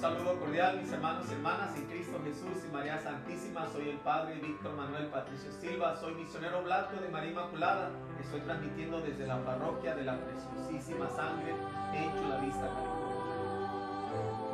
saludo 0.00 0.40
cordial, 0.40 0.80
mis 0.80 0.90
hermanos 0.90 1.26
y 1.28 1.34
hermanas 1.34 1.76
en 1.76 1.84
Cristo 1.84 2.18
Jesús 2.24 2.64
y 2.66 2.72
María 2.72 2.98
Santísima. 3.00 3.68
Soy 3.68 3.90
el 3.90 3.98
Padre 3.98 4.36
Víctor 4.36 4.72
Manuel 4.72 5.08
Patricio 5.08 5.52
Silva, 5.52 5.94
soy 6.00 6.14
misionero 6.14 6.62
blanco 6.62 6.96
de 6.96 7.08
María 7.10 7.30
Inmaculada. 7.32 7.90
Estoy 8.18 8.40
transmitiendo 8.40 9.02
desde 9.02 9.26
la 9.26 9.44
parroquia 9.44 9.94
de 9.94 10.04
la 10.04 10.16
Preciosísima 10.16 11.06
Sangre 11.10 11.52
en 11.92 12.10
Chula 12.16 12.38
Vista, 12.38 12.64
California. 12.64 13.20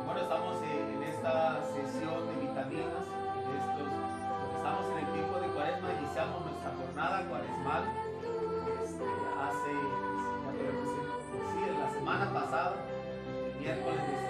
bueno, 0.05 0.19
estamos 0.19 0.61
en 0.63 1.03
esta 1.03 1.63
sesión 1.63 2.27
de 2.27 2.35
vitaminas. 2.43 3.07
Estamos 4.57 4.85
en 4.91 4.97
el 4.97 5.13
tiempo 5.13 5.39
de 5.39 5.47
cuaresma, 5.47 5.87
iniciamos 5.93 6.43
nuestra 6.43 6.71
jornada 6.75 7.23
cuaresmal. 7.23 7.83
Este, 8.83 9.05
hace, 9.39 9.71
sí, 11.31 11.61
la 11.79 11.89
semana 11.89 12.33
pasada, 12.33 12.75
el 13.47 13.55
miércoles 13.61 14.07
de 14.07 14.26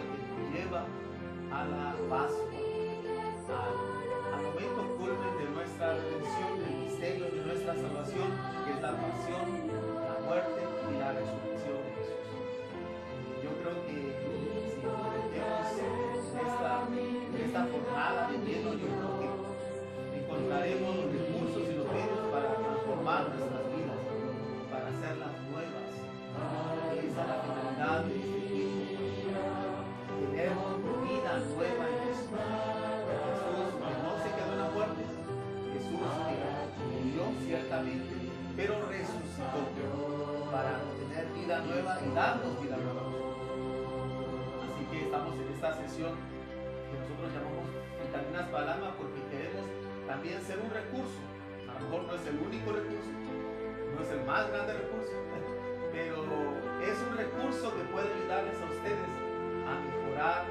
que 0.00 0.42
nos 0.42 0.54
lleva 0.54 0.84
a 1.52 1.64
la 1.64 1.94
Pascua, 2.08 2.48
al, 3.52 4.34
al 4.34 4.42
momento 4.42 4.96
culmen 4.96 5.32
de 5.38 5.46
nuestra 5.54 5.94
redención, 5.94 6.50
el 6.66 6.74
misterio 6.84 7.24
de 7.26 7.44
nuestra 7.44 7.74
salvación, 7.74 8.28
que 8.64 8.72
es 8.72 8.80
la 8.80 8.92
pasión, 8.92 9.44
la 10.08 10.26
muerte 10.26 10.60
y 10.90 10.98
la 10.98 11.12
resurrección 11.12 11.51
nueva 42.00 42.06
y 42.06 42.14
darnos 42.14 42.62
vida 42.62 42.76
nueva. 42.76 43.02
Así 44.64 44.84
que 44.90 45.04
estamos 45.04 45.34
en 45.34 45.48
esta 45.52 45.74
sesión 45.74 46.12
que 46.88 46.94
nosotros 46.96 47.28
llamamos 47.32 47.68
vitaminas 48.00 48.48
para 48.48 48.64
el 48.64 48.70
alma 48.70 48.94
porque 48.96 49.20
queremos 49.28 49.66
también 50.06 50.40
ser 50.40 50.58
un 50.60 50.70
recurso. 50.70 51.20
A 51.68 51.74
lo 51.74 51.80
mejor 51.88 52.02
no 52.04 52.14
es 52.14 52.26
el 52.26 52.36
único 52.38 52.72
recurso, 52.72 53.12
no 53.12 53.98
es 54.00 54.10
el 54.10 54.24
más 54.24 54.48
grande 54.48 54.72
recurso, 54.72 55.12
pero 55.92 56.16
es 56.80 56.96
un 57.00 57.16
recurso 57.16 57.72
que 57.76 57.84
puede 57.92 58.08
ayudarles 58.12 58.56
a 58.60 58.66
ustedes 58.72 59.12
a 59.68 59.72
mejorar 59.80 60.44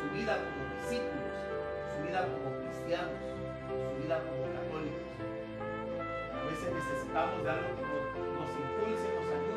su 0.00 0.04
vida 0.16 0.36
como 0.36 0.60
discípulos, 0.80 1.36
su 1.92 1.98
vida 2.04 2.20
como 2.28 2.48
cristianos, 2.60 3.20
su 3.68 3.92
vida 4.04 4.16
como 4.20 4.44
católicos. 4.52 5.12
A 6.34 6.40
veces 6.44 6.68
necesitamos 6.72 7.40
de 7.40 7.50
algo 7.50 7.68
que 7.72 7.84
nos, 7.88 8.04
nos 8.36 8.50
impulse, 8.52 9.06
nos 9.16 9.28
ayude, 9.32 9.53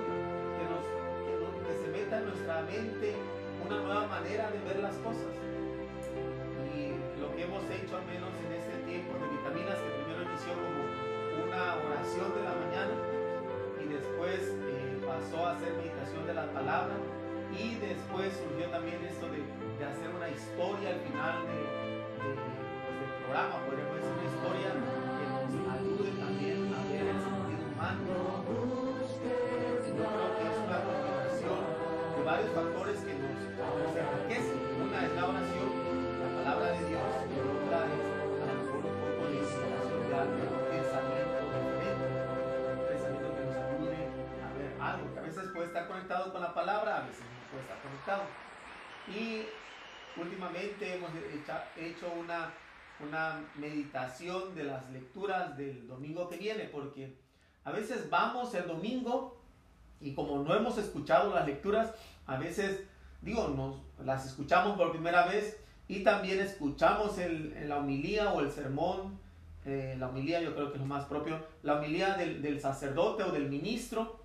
meta 2.07 2.19
en 2.19 2.25
nuestra 2.27 2.61
mente 2.61 3.15
una 3.67 3.79
nueva 3.81 4.07
manera 4.07 4.49
de 4.49 4.59
ver 4.63 4.79
las 4.79 4.95
cosas. 5.03 5.27
Y 6.71 6.95
lo 7.19 7.35
que 7.35 7.43
hemos 7.43 7.63
hecho, 7.67 7.97
al 7.99 8.05
menos 8.07 8.31
en 8.47 8.51
este 8.55 8.79
tiempo 8.87 9.11
de 9.19 9.27
vitaminas, 9.27 9.75
que 9.75 9.91
primero 9.91 10.23
inició 10.23 10.55
como 10.55 10.87
una 11.43 11.75
oración 11.83 12.31
de 12.31 12.41
la 12.47 12.55
mañana 12.63 12.95
y 13.83 13.85
después 13.91 14.39
eh, 14.39 15.03
pasó 15.03 15.47
a 15.47 15.59
ser 15.59 15.75
meditación 15.75 16.25
de 16.27 16.33
la 16.33 16.47
palabra 16.55 16.95
y 17.51 17.75
después 17.75 18.31
surgió 18.39 18.71
también 18.71 19.03
esto 19.03 19.27
de, 19.27 19.43
de 19.43 19.83
hacer 19.83 20.07
una 20.07 20.29
historia 20.31 20.95
al 20.95 21.01
final 21.03 21.43
de, 21.43 21.59
pues, 22.23 22.39
del 22.39 23.11
programa, 23.19 23.55
podríamos 23.67 23.99
decir 23.99 24.15
una 24.15 24.27
historia 24.31 24.69
que 24.71 25.25
nos 25.27 25.51
ayude 25.75 26.09
también 26.15 26.71
a 26.71 26.79
ver 26.87 27.03
el 27.03 27.19
sentido 27.19 27.63
humano. 27.67 28.86
Varios 32.37 32.53
factores 32.53 32.99
que 32.99 33.13
nos, 33.17 33.97
enriquecen. 33.97 34.61
Una 34.77 35.05
es 35.05 35.11
la 35.13 35.25
oración, 35.25 35.69
la 36.21 36.29
palabra 36.37 36.71
de 36.71 36.85
Dios, 36.85 37.09
y 37.25 37.35
otra 37.41 37.79
es 37.89 38.05
a 38.37 38.45
lo 38.45 38.53
mejor 38.61 38.81
un 38.85 38.97
poco 39.01 39.21
de 39.25 39.37
inspiración 39.41 40.01
de 40.07 40.13
algo, 40.13 40.37
pensamiento 40.69 41.37
diferente, 41.49 42.07
un 42.77 42.85
pensamiento 42.85 43.27
que 43.33 43.41
nos 43.41 43.55
ayude 43.57 43.99
a 44.45 44.49
ver 44.53 44.71
algo, 44.79 45.13
que 45.13 45.19
a 45.19 45.23
veces 45.23 45.49
puede 45.49 45.65
estar 45.65 45.87
conectado 45.87 46.31
con 46.31 46.41
la 46.41 46.53
palabra, 46.53 46.97
a 46.97 47.07
veces 47.07 47.25
no 47.25 47.49
puede 47.49 47.63
estar 47.63 47.81
conectado. 47.81 48.23
Y 49.09 50.21
últimamente 50.21 50.93
hemos 50.93 51.09
hecho 51.75 52.13
una, 52.19 52.53
una 52.99 53.41
meditación 53.55 54.53
de 54.53 54.63
las 54.65 54.87
lecturas 54.91 55.57
del 55.57 55.87
domingo 55.87 56.29
que 56.29 56.37
viene, 56.37 56.65
porque 56.65 57.17
a 57.63 57.71
veces 57.71 58.11
vamos 58.11 58.53
el 58.53 58.67
domingo 58.67 59.41
y 59.99 60.13
como 60.13 60.43
no 60.43 60.53
hemos 60.55 60.77
escuchado 60.77 61.33
las 61.33 61.47
lecturas, 61.47 61.93
a 62.27 62.37
veces, 62.37 62.81
digo, 63.21 63.47
nos 63.47 64.05
las 64.05 64.25
escuchamos 64.25 64.77
por 64.77 64.91
primera 64.91 65.25
vez 65.25 65.57
y 65.87 66.03
también 66.03 66.39
escuchamos 66.39 67.17
el, 67.17 67.67
la 67.67 67.77
homilía 67.77 68.33
o 68.33 68.41
el 68.41 68.51
sermón, 68.51 69.17
eh, 69.65 69.95
la 69.97 70.09
homilía 70.09 70.41
yo 70.41 70.53
creo 70.53 70.69
que 70.69 70.75
es 70.75 70.81
lo 70.81 70.87
más 70.87 71.05
propio, 71.05 71.39
la 71.63 71.77
homilía 71.77 72.15
del, 72.15 72.41
del, 72.41 72.59
sacerdote 72.61 73.23
o 73.23 73.31
del 73.31 73.49
ministro 73.49 74.21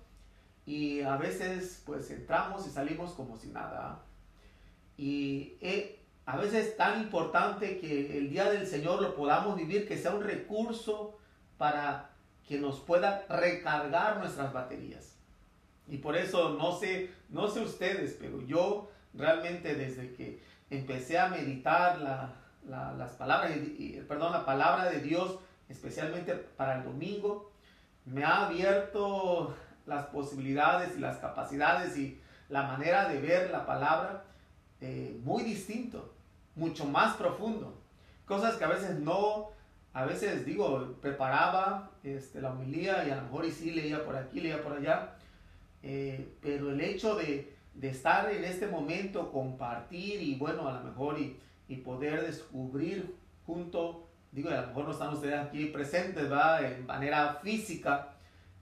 y 0.65 1.01
a 1.01 1.17
veces 1.17 1.81
pues 1.85 2.11
entramos 2.11 2.67
y 2.67 2.69
salimos 2.69 3.13
como 3.13 3.37
si 3.37 3.47
nada. 3.47 4.03
Y 4.97 5.55
eh, 5.61 5.99
a 6.25 6.37
veces 6.37 6.67
es 6.67 6.77
tan 6.77 7.01
importante 7.01 7.79
que 7.79 8.17
el 8.17 8.29
día 8.29 8.49
del 8.49 8.67
Señor 8.67 9.01
lo 9.01 9.15
podamos 9.15 9.57
vivir, 9.57 9.87
que 9.87 9.97
sea 9.97 10.13
un 10.13 10.23
recurso 10.23 11.17
para 11.57 12.11
que 12.47 12.59
nos 12.59 12.79
pueda 12.79 13.25
recargar 13.29 14.17
nuestras 14.19 14.53
baterías. 14.53 15.12
Y 15.87 15.97
por 15.97 16.15
eso 16.15 16.55
no 16.57 16.77
sé, 16.77 17.11
no 17.29 17.47
sé 17.47 17.61
ustedes, 17.61 18.17
pero 18.19 18.41
yo 18.45 18.89
realmente 19.13 19.75
desde 19.75 20.13
que 20.13 20.41
empecé 20.69 21.19
a 21.19 21.27
meditar 21.27 21.99
la, 21.99 22.33
la, 22.67 22.93
las 22.93 23.11
palabras, 23.11 23.51
y, 23.55 23.99
perdón, 24.07 24.31
la 24.31 24.45
palabra 24.45 24.89
de 24.89 25.01
Dios, 25.01 25.39
especialmente 25.69 26.33
para 26.33 26.77
el 26.77 26.83
domingo, 26.83 27.51
me 28.05 28.23
ha 28.23 28.47
abierto 28.47 29.55
las 29.85 30.05
posibilidades 30.07 30.95
y 30.97 30.99
las 30.99 31.17
capacidades 31.17 31.97
y 31.97 32.19
la 32.49 32.63
manera 32.63 33.07
de 33.09 33.19
ver 33.19 33.51
la 33.51 33.65
palabra 33.65 34.23
eh, 34.81 35.19
muy 35.23 35.43
distinto, 35.43 36.13
mucho 36.55 36.85
más 36.85 37.15
profundo. 37.15 37.81
Cosas 38.25 38.55
que 38.55 38.63
a 38.63 38.69
veces 38.69 38.99
no, 38.99 39.49
a 39.93 40.05
veces 40.05 40.45
digo, 40.45 40.95
preparaba 41.01 41.91
este, 42.03 42.41
la 42.41 42.51
homilía 42.51 43.05
y 43.05 43.11
a 43.11 43.17
lo 43.17 43.21
mejor 43.23 43.45
y 43.45 43.51
sí 43.51 43.71
leía 43.71 44.03
por 44.03 44.15
aquí, 44.15 44.39
leía 44.39 44.61
por 44.63 44.73
allá, 44.73 45.15
eh, 45.83 46.35
pero 46.41 46.71
el 46.71 46.81
hecho 46.81 47.15
de, 47.15 47.53
de, 47.73 47.89
estar 47.89 48.31
en 48.31 48.43
este 48.43 48.67
momento, 48.67 49.31
compartir 49.31 50.21
y 50.21 50.35
bueno, 50.35 50.67
a 50.67 50.73
lo 50.73 50.83
mejor 50.83 51.19
y, 51.19 51.37
y 51.67 51.77
poder 51.77 52.25
descubrir 52.25 53.15
junto, 53.45 54.07
digo, 54.31 54.49
a 54.49 54.61
lo 54.61 54.67
mejor 54.67 54.85
no 54.85 54.91
están 54.91 55.13
ustedes 55.13 55.39
aquí 55.39 55.65
presentes, 55.65 56.31
¿va? 56.31 56.61
En 56.61 56.85
manera 56.85 57.39
física, 57.43 58.15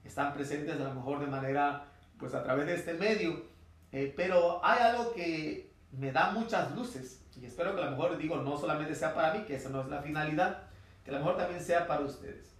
están 0.04 0.34
presentes 0.34 0.80
a 0.80 0.84
lo 0.84 0.94
mejor 0.94 1.20
de 1.20 1.28
manera, 1.28 1.84
pues 2.18 2.34
a 2.34 2.42
través 2.42 2.66
de 2.66 2.74
este 2.74 2.94
medio, 2.94 3.44
eh, 3.92 4.12
pero 4.16 4.64
hay 4.64 4.80
algo 4.80 5.12
que 5.14 5.70
me 5.92 6.10
da 6.10 6.32
muchas 6.32 6.74
luces 6.74 7.22
y 7.40 7.46
espero 7.46 7.74
que 7.74 7.82
a 7.82 7.84
lo 7.86 7.90
mejor 7.92 8.18
digo, 8.18 8.36
no 8.36 8.58
solamente 8.58 8.94
sea 8.94 9.14
para 9.14 9.34
mí, 9.34 9.44
que 9.44 9.56
esa 9.56 9.68
no 9.68 9.82
es 9.82 9.88
la 9.88 10.02
finalidad, 10.02 10.64
que 11.04 11.10
a 11.10 11.14
lo 11.14 11.20
mejor 11.20 11.36
también 11.36 11.62
sea 11.62 11.86
para 11.86 12.02
ustedes, 12.02 12.54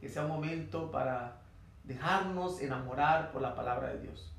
que 0.00 0.08
sea 0.08 0.22
un 0.22 0.28
momento 0.28 0.90
para 0.90 1.41
dejarnos 1.84 2.60
enamorar 2.60 3.32
por 3.32 3.42
la 3.42 3.54
palabra 3.54 3.88
de 3.88 4.00
Dios, 4.00 4.30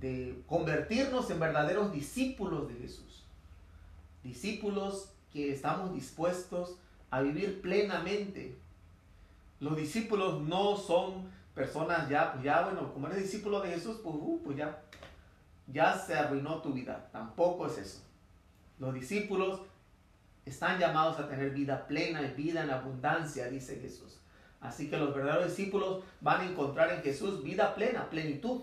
de 0.00 0.42
convertirnos 0.46 1.30
en 1.30 1.40
verdaderos 1.40 1.92
discípulos 1.92 2.68
de 2.68 2.74
Jesús, 2.74 3.24
discípulos 4.22 5.12
que 5.32 5.52
estamos 5.52 5.92
dispuestos 5.94 6.76
a 7.10 7.20
vivir 7.20 7.60
plenamente. 7.60 8.58
Los 9.60 9.76
discípulos 9.76 10.40
no 10.42 10.76
son 10.76 11.30
personas 11.54 12.08
ya, 12.08 12.32
pues 12.32 12.44
ya, 12.44 12.62
bueno, 12.62 12.92
como 12.92 13.06
eres 13.06 13.22
discípulo 13.22 13.60
de 13.60 13.70
Jesús, 13.70 14.00
pues, 14.02 14.16
uh, 14.18 14.40
pues 14.42 14.56
ya, 14.56 14.82
ya 15.66 15.96
se 15.96 16.14
arruinó 16.14 16.60
tu 16.62 16.72
vida. 16.72 17.08
Tampoco 17.12 17.66
es 17.66 17.78
eso. 17.78 18.00
Los 18.78 18.94
discípulos 18.94 19.60
están 20.44 20.78
llamados 20.78 21.18
a 21.18 21.28
tener 21.28 21.50
vida 21.50 21.86
plena 21.86 22.22
y 22.22 22.32
vida 22.34 22.64
en 22.64 22.70
abundancia, 22.70 23.48
dice 23.48 23.78
Jesús. 23.80 24.18
Así 24.62 24.88
que 24.88 24.96
los 24.96 25.12
verdaderos 25.12 25.48
discípulos 25.48 26.04
van 26.20 26.40
a 26.40 26.50
encontrar 26.50 26.92
en 26.92 27.02
Jesús 27.02 27.42
vida 27.42 27.74
plena, 27.74 28.08
plenitud, 28.08 28.62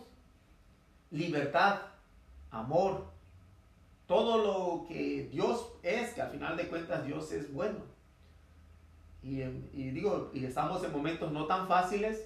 libertad, 1.12 1.82
amor, 2.50 3.06
todo 4.08 4.38
lo 4.38 4.88
que 4.88 5.28
Dios 5.30 5.74
es, 5.84 6.14
que 6.14 6.22
al 6.22 6.32
final 6.32 6.56
de 6.56 6.68
cuentas 6.68 7.06
Dios 7.06 7.32
es 7.34 7.54
bueno. 7.54 7.80
Y, 9.22 9.42
y 9.42 9.92
digo, 9.92 10.32
y 10.34 10.46
estamos 10.46 10.84
en 10.86 10.94
momentos 10.94 11.34
no 11.34 11.46
tan 11.46 11.68
fáciles, 11.68 12.26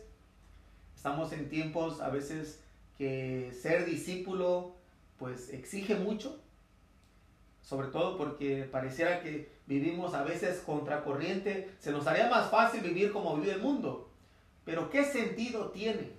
estamos 0.96 1.34
en 1.34 1.50
tiempos 1.50 2.00
a 2.00 2.10
veces 2.10 2.64
que 2.98 3.52
ser 3.60 3.86
discípulo 3.86 4.76
pues 5.18 5.50
exige 5.50 5.96
mucho, 5.96 6.40
sobre 7.62 7.88
todo 7.88 8.18
porque 8.18 8.64
pareciera 8.72 9.22
que 9.22 9.52
vivimos 9.66 10.14
a 10.14 10.24
veces 10.24 10.62
contracorriente, 10.66 11.74
se 11.80 11.92
nos 11.92 12.08
haría 12.08 12.30
más 12.30 12.50
fácil 12.50 12.82
vivir 12.82 13.12
como 13.12 13.36
vive 13.38 13.54
el 13.54 13.62
mundo, 13.62 14.10
pero 14.66 14.90
¿qué 14.90 15.06
sentido 15.06 15.72
tiene? 15.72 16.12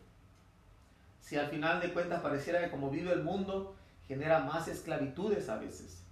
Si 1.21 1.37
al 1.37 1.49
final 1.49 1.81
de 1.81 1.93
cuentas 1.93 2.21
pareciera 2.21 2.61
que 2.61 2.71
como 2.71 2.91
vive 2.91 3.13
el 3.13 3.23
mundo 3.23 3.75
genera 4.07 4.41
más 4.41 4.69
esclavitudes 4.69 5.49
a 5.49 5.57
veces 5.57 6.05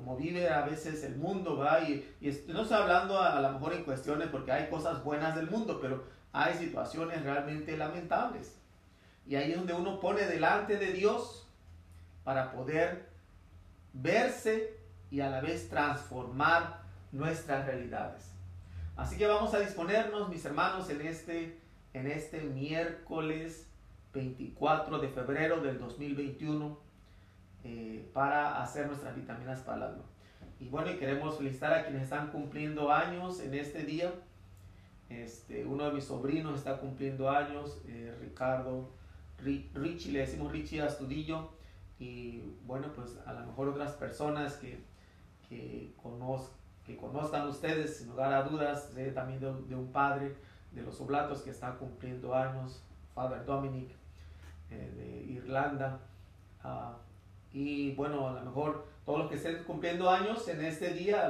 como 0.00 0.16
vive 0.16 0.48
a 0.48 0.62
veces 0.62 1.04
el 1.04 1.16
mundo, 1.16 1.58
¿va? 1.58 1.82
Y, 1.82 2.08
no 2.48 2.62
estoy 2.62 2.78
hablando 2.78 3.18
a, 3.18 3.36
a 3.36 3.42
lo 3.42 3.52
mejor 3.52 3.74
en 3.74 3.84
cuestiones 3.84 4.28
porque 4.28 4.50
hay 4.50 4.70
cosas 4.70 5.04
buenas 5.04 5.36
del 5.36 5.50
mundo, 5.50 5.78
pero 5.78 6.04
hay 6.32 6.54
situaciones 6.54 7.22
realmente 7.22 7.76
lamentables. 7.76 8.56
Y 9.26 9.36
ahí 9.36 9.50
es 9.50 9.58
donde 9.58 9.74
uno 9.74 10.00
pone 10.00 10.22
delante 10.24 10.78
de 10.78 10.94
Dios 10.94 11.46
para 12.24 12.50
poder 12.50 13.10
verse 13.92 14.79
y 15.10 15.20
a 15.20 15.30
la 15.30 15.40
vez 15.40 15.68
transformar 15.68 16.82
nuestras 17.12 17.66
realidades. 17.66 18.30
Así 18.96 19.16
que 19.16 19.26
vamos 19.26 19.54
a 19.54 19.60
disponernos, 19.60 20.28
mis 20.28 20.44
hermanos, 20.44 20.90
en 20.90 21.00
este, 21.00 21.58
en 21.94 22.06
este 22.06 22.42
miércoles 22.42 23.66
24 24.12 24.98
de 24.98 25.08
febrero 25.08 25.60
del 25.60 25.78
2021 25.78 26.78
eh, 27.64 28.10
para 28.12 28.62
hacer 28.62 28.86
nuestras 28.86 29.16
vitaminas 29.16 29.60
para 29.60 29.86
alma. 29.86 30.04
Y 30.58 30.68
bueno, 30.68 30.90
y 30.90 30.96
queremos 30.96 31.38
felicitar 31.38 31.72
a 31.72 31.84
quienes 31.84 32.02
están 32.02 32.30
cumpliendo 32.30 32.92
años 32.92 33.40
en 33.40 33.54
este 33.54 33.84
día. 33.84 34.12
Este, 35.08 35.64
uno 35.64 35.86
de 35.86 35.92
mis 35.92 36.04
sobrinos 36.04 36.58
está 36.58 36.78
cumpliendo 36.78 37.30
años, 37.30 37.80
eh, 37.86 38.14
Ricardo 38.20 38.90
Richie, 39.38 40.12
le 40.12 40.20
decimos 40.20 40.52
Richie 40.52 40.82
Astudillo. 40.82 41.50
Y 41.98 42.42
bueno, 42.66 42.92
pues 42.94 43.18
a 43.26 43.32
lo 43.32 43.46
mejor 43.46 43.68
otras 43.68 43.92
personas 43.92 44.54
que, 44.54 44.78
que, 45.50 45.92
que 46.86 46.96
conozcan 46.96 47.48
ustedes, 47.48 47.98
sin 47.98 48.08
lugar 48.08 48.32
a 48.32 48.44
dudas, 48.44 48.90
también 49.14 49.40
de, 49.40 49.74
un 49.74 49.92
padre 49.92 50.34
de 50.72 50.82
los 50.82 50.98
oblatos 51.00 51.42
que 51.42 51.50
está 51.50 51.74
cumpliendo 51.74 52.34
años, 52.34 52.82
Father 53.14 53.44
Dominic 53.44 53.90
eh, 54.70 54.90
de 54.96 55.32
Irlanda. 55.32 56.00
Uh, 56.64 56.94
y 57.52 57.92
bueno, 57.96 58.28
a 58.28 58.32
lo 58.32 58.42
mejor 58.42 58.86
todos 59.04 59.18
los 59.18 59.28
que 59.28 59.34
estén 59.34 59.64
cumpliendo 59.64 60.08
años 60.08 60.46
en 60.48 60.64
este 60.64 60.94
día, 60.94 61.28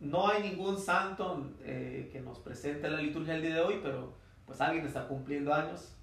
no 0.00 0.28
hay 0.28 0.42
ningún 0.42 0.78
santo 0.78 1.50
eh, 1.62 2.08
que 2.12 2.20
nos 2.20 2.38
presente 2.38 2.88
la 2.88 2.98
liturgia 2.98 3.34
el 3.34 3.42
día 3.42 3.54
de 3.56 3.60
hoy, 3.60 3.80
pero 3.82 4.14
pues 4.46 4.60
alguien 4.60 4.86
está 4.86 5.08
cumpliendo 5.08 5.52
años. 5.52 5.94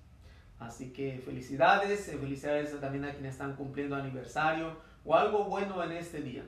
Así 0.59 0.91
que 0.91 1.21
felicidades, 1.23 2.07
eh, 2.09 2.17
felicidades 2.17 2.79
también 2.79 3.05
a 3.05 3.11
quienes 3.11 3.33
están 3.33 3.55
cumpliendo 3.55 3.95
aniversario 3.95 4.77
o 5.05 5.15
algo 5.15 5.45
bueno 5.45 5.81
en 5.83 5.93
este 5.93 6.21
día. 6.21 6.43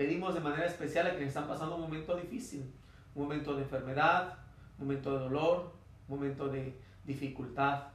Pedimos 0.00 0.32
de 0.32 0.40
manera 0.40 0.64
especial 0.64 1.06
a 1.06 1.10
quienes 1.10 1.28
están 1.28 1.46
pasando 1.46 1.74
un 1.74 1.82
momento 1.82 2.16
difícil, 2.16 2.72
un 3.14 3.24
momento 3.24 3.54
de 3.54 3.64
enfermedad, 3.64 4.38
un 4.78 4.86
momento 4.86 5.12
de 5.12 5.18
dolor, 5.24 5.74
un 6.08 6.16
momento 6.16 6.48
de 6.48 6.74
dificultad. 7.04 7.88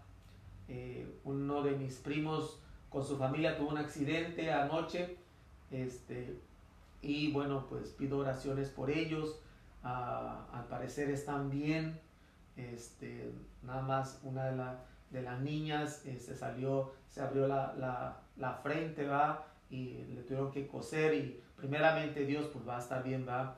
Eh, 0.68 1.19
uno 1.24 1.63
de 1.63 1.72
mis 1.72 1.96
primos 1.96 2.60
con 2.92 3.04
su 3.04 3.18
familia 3.18 3.57
tuvo 3.57 3.69
un 3.69 3.80
accidente 3.80 4.54
anoche. 4.54 5.18
Este, 5.72 6.40
y 7.02 7.31
bueno, 7.31 7.66
pues 7.68 7.90
pido 7.90 8.19
oraciones 8.19 8.69
por 8.69 8.92
ellos. 8.92 9.40
Ah, 9.84 10.46
al 10.54 10.66
parecer 10.66 11.10
están 11.10 11.50
bien. 11.50 12.00
Este, 12.56 13.31
nada 13.63 13.81
más 13.81 14.19
una 14.22 14.51
de, 14.51 14.63
de 15.10 15.24
las 15.24 15.42
niñas 15.42 16.01
se 16.04 16.13
este, 16.13 16.36
salió, 16.36 16.92
se 17.10 17.22
abrió 17.22 17.48
la, 17.48 18.22
la, 18.38 18.54
frente, 18.62 19.08
va, 19.08 19.48
y 19.72 20.04
le 20.13 20.22
tuvieron 20.22 20.51
que 20.51 20.68
coser 20.68 21.16
y 21.16 21.42
primeramente 21.56 22.25
Dios 22.25 22.48
pues 22.54 22.68
va 22.68 22.78
a 22.78 22.80
estar 22.80 23.04
bien, 23.04 23.28
va. 23.28 23.57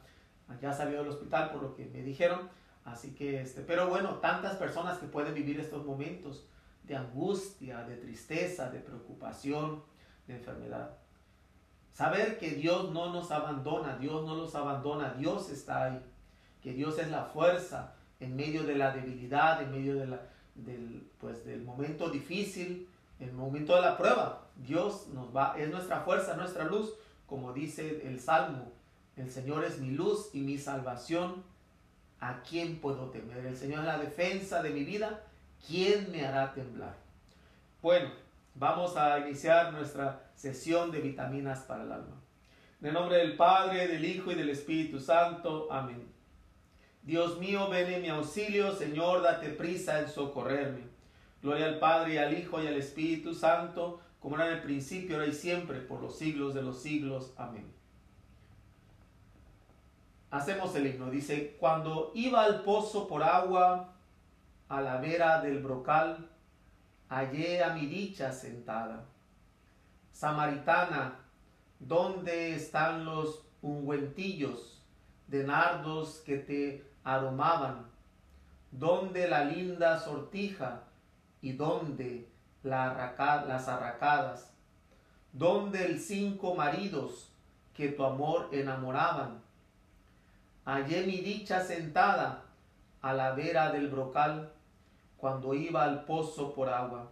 Ya 0.62 0.72
salió 0.72 1.00
del 1.00 1.10
hospital 1.10 1.52
por 1.52 1.62
lo 1.62 1.76
que 1.76 1.86
me 1.86 2.02
dijeron. 2.02 2.50
Así 2.86 3.14
que, 3.14 3.42
este, 3.42 3.62
pero 3.62 3.90
bueno, 3.90 4.16
tantas 4.16 4.56
personas 4.56 4.98
que 4.98 5.08
pueden 5.08 5.34
vivir 5.34 5.60
estos 5.60 5.86
momentos 5.86 6.48
de 6.84 6.96
angustia, 6.96 7.84
de 7.84 7.98
tristeza, 7.98 8.70
de 8.70 8.80
preocupación, 8.80 9.84
de 10.26 10.38
enfermedad. 10.38 10.92
Saber 11.92 12.38
que 12.38 12.52
Dios 12.52 12.92
no 12.92 13.12
nos 13.12 13.32
abandona, 13.32 13.98
Dios 13.98 14.26
no 14.26 14.36
los 14.36 14.56
abandona, 14.56 15.14
Dios 15.16 15.50
está 15.50 15.86
ahí, 15.86 16.02
que 16.62 16.72
Dios 16.74 16.98
es 17.00 17.10
la 17.10 17.26
fuerza 17.26 17.96
en 18.20 18.36
medio 18.36 18.64
de 18.64 18.76
la 18.76 18.92
debilidad, 18.92 19.62
en 19.62 19.72
medio 19.72 19.96
de 19.96 20.08
la, 20.08 20.22
del, 20.56 21.10
pues, 21.20 21.46
del 21.46 21.64
momento 21.64 22.10
difícil, 22.10 22.88
el 23.20 23.34
momento 23.34 23.76
de 23.76 23.82
la 23.82 23.98
prueba. 23.98 24.48
Dios 24.56 25.08
nos 25.14 25.36
va, 25.36 25.56
es 25.58 25.70
nuestra 25.70 26.02
fuerza, 26.02 26.36
nuestra 26.36 26.66
luz, 26.66 26.94
como 27.28 27.54
dice 27.54 28.08
el 28.08 28.20
Salmo. 28.20 28.72
El 29.16 29.30
Señor 29.30 29.64
es 29.64 29.80
mi 29.80 29.92
luz 29.92 30.30
y 30.34 30.40
mi 30.40 30.58
salvación. 30.58 31.44
¿A 32.20 32.42
quién 32.42 32.80
puedo 32.80 33.12
temer? 33.12 33.46
El 33.46 33.56
Señor 33.56 33.82
es 33.82 33.86
la 33.86 34.00
defensa 34.00 34.64
de 34.64 34.72
mi 34.72 34.84
vida. 34.84 35.22
¿quién 35.66 36.12
me 36.12 36.26
hará 36.26 36.54
temblar? 36.54 36.96
Bueno, 37.82 38.12
vamos 38.56 38.96
a 38.98 39.20
iniciar 39.20 39.74
nuestra 39.74 40.30
sesión 40.36 40.92
de 40.92 41.00
vitaminas 41.00 41.60
para 41.60 41.84
el 41.84 41.92
alma. 41.92 42.22
En 42.82 42.88
el 42.88 42.94
nombre 42.94 43.18
del 43.18 43.36
Padre, 43.36 43.88
del 43.88 44.06
Hijo 44.06 44.32
y 44.32 44.36
del 44.36 44.50
Espíritu 44.50 45.00
Santo. 45.00 45.68
Amén. 45.72 46.08
Dios 47.02 47.40
mío, 47.40 47.70
ven 47.70 47.92
en 47.92 48.02
mi 48.02 48.10
auxilio, 48.10 48.74
Señor, 48.74 49.24
date 49.24 49.50
prisa 49.50 50.00
en 50.00 50.10
socorrerme. 50.10 50.82
Gloria 51.42 51.68
al 51.68 51.80
Padre, 51.80 52.20
al 52.20 52.38
Hijo 52.38 52.62
y 52.62 52.68
al 52.68 52.76
Espíritu 52.76 53.34
Santo, 53.34 54.02
como 54.28 54.36
era 54.36 54.48
en 54.48 54.58
el 54.58 54.62
principio, 54.62 55.16
ahora 55.16 55.30
y 55.30 55.34
siempre, 55.34 55.80
por 55.80 56.02
los 56.02 56.18
siglos 56.18 56.54
de 56.54 56.62
los 56.62 56.82
siglos. 56.82 57.34
Amén. 57.38 57.66
Hacemos 60.32 60.76
el 60.76 60.86
himno. 60.86 61.10
Dice, 61.10 61.56
cuando 61.58 62.12
iba 62.14 62.44
al 62.44 62.62
pozo 62.64 63.08
por 63.08 63.24
agua, 63.24 63.94
a 64.68 64.82
la 64.82 64.98
vera 64.98 65.40
del 65.40 65.64
brocal, 65.64 66.30
hallé 67.08 67.64
a 67.64 67.74
mi 67.74 67.86
dicha 67.86 68.34
sentada. 68.34 69.06
Samaritana, 70.12 71.22
¿dónde 71.80 72.54
están 72.54 73.06
los 73.06 73.46
ungüentillos 73.62 74.84
de 75.28 75.46
nardos 75.46 76.22
que 76.26 76.36
te 76.36 76.86
aromaban? 77.06 77.90
¿Dónde 78.72 79.30
la 79.30 79.46
linda 79.46 79.98
sortija 79.98 80.84
y 81.42 81.54
dónde 81.54 82.30
las 82.64 83.68
arracadas? 83.68 84.52
¿Dónde 85.34 85.86
el 85.86 86.00
cinco 86.00 86.56
maridos 86.56 87.32
que 87.76 87.90
tu 87.90 88.04
amor 88.04 88.50
enamoraban? 88.52 89.42
Hallé 90.66 91.06
mi 91.06 91.18
dicha 91.18 91.62
sentada 91.62 92.44
a 93.02 93.14
la 93.14 93.32
vera 93.32 93.72
del 93.72 93.88
brocal 93.88 94.52
cuando 95.18 95.54
iba 95.54 95.84
al 95.84 96.06
pozo 96.06 96.54
por 96.54 96.70
agua. 96.70 97.08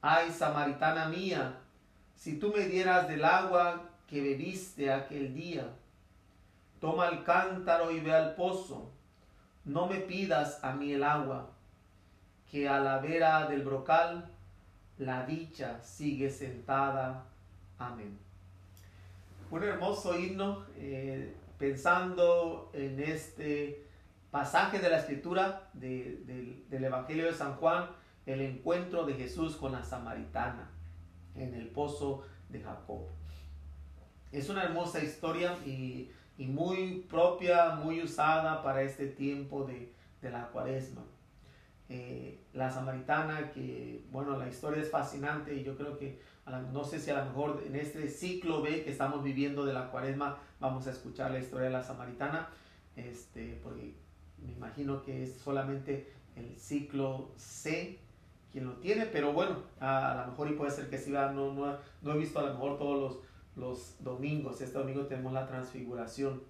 Ay, 0.00 0.30
samaritana 0.30 1.08
mía, 1.08 1.58
si 2.14 2.38
tú 2.38 2.52
me 2.54 2.66
dieras 2.66 3.08
del 3.08 3.24
agua 3.24 3.82
que 4.06 4.20
bebiste 4.20 4.92
aquel 4.92 5.34
día, 5.34 5.66
toma 6.80 7.08
el 7.08 7.24
cántaro 7.24 7.90
y 7.90 8.00
ve 8.00 8.14
al 8.14 8.34
pozo, 8.34 8.90
no 9.64 9.86
me 9.86 10.00
pidas 10.00 10.62
a 10.62 10.72
mí 10.72 10.92
el 10.92 11.02
agua, 11.02 11.48
que 12.50 12.68
a 12.68 12.78
la 12.80 12.98
vera 12.98 13.46
del 13.46 13.62
brocal 13.62 14.30
la 14.98 15.26
dicha 15.26 15.80
sigue 15.82 16.30
sentada. 16.30 17.24
Amén. 17.78 18.18
Un 19.50 19.62
hermoso 19.62 20.18
himno 20.18 20.64
eh, 20.76 21.34
pensando 21.58 22.70
en 22.72 23.00
este 23.00 23.86
pasaje 24.30 24.80
de 24.80 24.90
la 24.90 24.98
escritura 24.98 25.70
del 25.74 26.64
Evangelio 26.70 27.26
de 27.26 27.32
San 27.32 27.54
Juan, 27.56 27.88
el 28.26 28.40
encuentro 28.40 29.04
de 29.04 29.14
Jesús 29.14 29.56
con 29.56 29.72
la 29.72 29.84
samaritana 29.84 30.70
en 31.36 31.54
el 31.54 31.68
pozo 31.68 32.24
de 32.48 32.60
Jacob. 32.60 33.02
Es 34.32 34.48
una 34.48 34.64
hermosa 34.64 35.02
historia 35.02 35.56
y, 35.64 36.10
muy 36.38 37.06
propia, 37.08 37.76
muy 37.76 38.02
usada 38.02 38.62
para 38.62 38.82
este 38.82 39.06
tiempo 39.06 39.64
de, 39.64 39.92
la 40.22 40.48
cuaresma. 40.48 41.02
Eh, 41.96 42.40
la 42.54 42.72
samaritana, 42.72 43.52
que 43.52 44.04
bueno, 44.10 44.36
la 44.36 44.48
historia 44.48 44.82
es 44.82 44.90
fascinante 44.90 45.54
y 45.54 45.62
yo 45.62 45.76
creo 45.76 45.96
que 45.96 46.20
no 46.72 46.82
sé 46.82 46.98
si 46.98 47.12
a 47.12 47.20
lo 47.20 47.26
mejor 47.26 47.62
en 47.64 47.76
este 47.76 48.08
ciclo 48.08 48.62
B 48.62 48.82
que 48.82 48.90
estamos 48.90 49.22
viviendo 49.22 49.64
de 49.64 49.74
la 49.74 49.92
cuaresma 49.92 50.38
vamos 50.58 50.88
a 50.88 50.90
escuchar 50.90 51.30
la 51.30 51.38
historia 51.38 51.66
de 51.66 51.72
la 51.72 51.84
samaritana, 51.84 52.48
este, 52.96 53.60
porque 53.62 53.94
me 54.44 54.50
imagino 54.50 55.04
que 55.04 55.22
es 55.22 55.34
solamente 55.34 56.12
el 56.34 56.58
ciclo 56.58 57.30
C 57.36 58.00
quien 58.50 58.64
lo 58.64 58.72
tiene, 58.78 59.06
pero 59.06 59.32
bueno, 59.32 59.62
a, 59.78 60.24
lo 60.24 60.32
mejor 60.32 60.48
y 60.48 60.54
puede 60.54 60.72
ser 60.72 60.90
que 60.90 60.98
sí, 60.98 61.12
no, 61.12 61.32
no, 61.32 61.78
no, 62.02 62.12
he 62.12 62.18
visto 62.18 62.40
a 62.40 62.42
lo 62.42 62.54
mejor 62.54 62.76
todos 62.76 63.00
los, 63.00 63.22
los 63.54 64.02
domingos, 64.02 64.60
este 64.60 64.76
domingo 64.76 65.06
tenemos 65.06 65.32
la 65.32 65.46
transfiguración. 65.46 66.42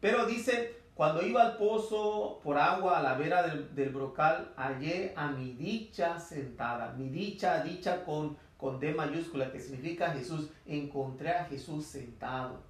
Pero 0.00 0.26
dice, 0.26 0.83
Cuando 0.94 1.26
iba 1.26 1.42
al 1.42 1.56
pozo 1.56 2.40
por 2.44 2.56
agua 2.56 2.98
a 2.98 3.02
la 3.02 3.14
vera 3.14 3.42
del, 3.42 3.90
brocal, 3.90 4.52
hallé 4.56 5.12
a 5.16 5.28
mi 5.28 5.52
dicha 5.52 6.20
sentada. 6.20 6.92
Mi 6.92 7.08
dicha, 7.08 7.64
dicha 7.64 8.04
con, 8.04 8.36
con 8.56 8.78
D 8.78 8.94
mayúscula, 8.94 9.50
que 9.50 9.58
significa 9.58 10.12
Jesús. 10.12 10.50
Encontré 10.66 11.32
a 11.32 11.46
Jesús 11.46 11.86
sentado. 11.86 12.62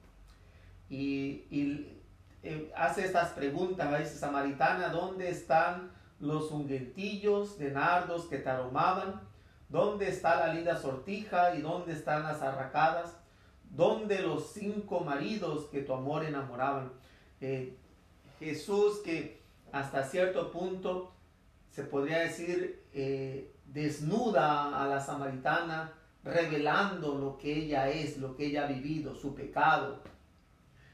Y, 0.88 1.44
eh, 2.42 2.72
hace 2.74 3.04
estas 3.04 3.32
preguntas, 3.32 3.98
dice 3.98 4.16
Samaritana, 4.16 4.88
¿dónde 4.88 5.28
están 5.28 5.90
los 6.18 6.50
ungüentillos 6.50 7.58
de 7.58 7.72
nardos 7.72 8.24
que 8.26 8.38
te 8.38 8.48
aromaban? 8.48 9.20
¿Dónde 9.68 10.08
está 10.08 10.46
la 10.46 10.54
linda 10.54 10.76
sortija 10.78 11.54
y 11.56 11.60
dónde 11.60 11.92
están 11.92 12.22
las 12.22 12.40
arracadas? 12.40 13.18
¿Dónde 13.64 14.20
los 14.20 14.52
cinco 14.52 15.00
maridos 15.00 15.66
que 15.66 15.82
tu 15.82 15.92
amor 15.92 16.24
enamoraban? 16.24 16.92
Eh, 17.40 17.76
Jesús 18.38 18.98
que 19.04 19.42
hasta 19.72 20.04
cierto 20.04 20.50
punto 20.50 21.12
se 21.70 21.82
podría 21.82 22.20
decir 22.20 22.84
eh, 22.92 23.52
desnuda 23.66 24.80
a 24.80 24.86
la 24.86 25.00
samaritana, 25.00 25.92
revelando 26.22 27.16
lo 27.16 27.36
que 27.36 27.52
ella 27.52 27.88
es, 27.88 28.18
lo 28.18 28.36
que 28.36 28.46
ella 28.46 28.64
ha 28.64 28.68
vivido, 28.68 29.14
su 29.14 29.34
pecado. 29.34 30.02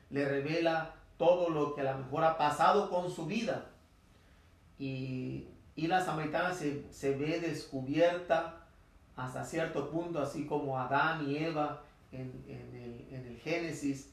Le 0.09 0.27
revela 0.27 0.95
todo 1.19 1.51
lo 1.51 1.75
que 1.75 1.83
a 1.83 1.93
lo 1.93 1.99
mejor 1.99 2.25
ha 2.25 2.39
pasado 2.39 2.89
con 2.89 3.11
su 3.11 3.27
vida. 3.27 3.67
Y, 4.79 5.49
la 5.77 6.05
samaritana 6.05 6.53
se, 6.55 7.17
ve 7.17 7.41
descubierta 7.41 8.67
hasta 9.17 9.45
cierto 9.45 9.91
punto, 9.91 10.21
así 10.21 10.47
como 10.47 10.79
Adán 10.79 11.29
y 11.29 11.39
Eva 11.39 11.83
en, 12.13 12.45
el, 13.13 13.39
Génesis, 13.43 14.13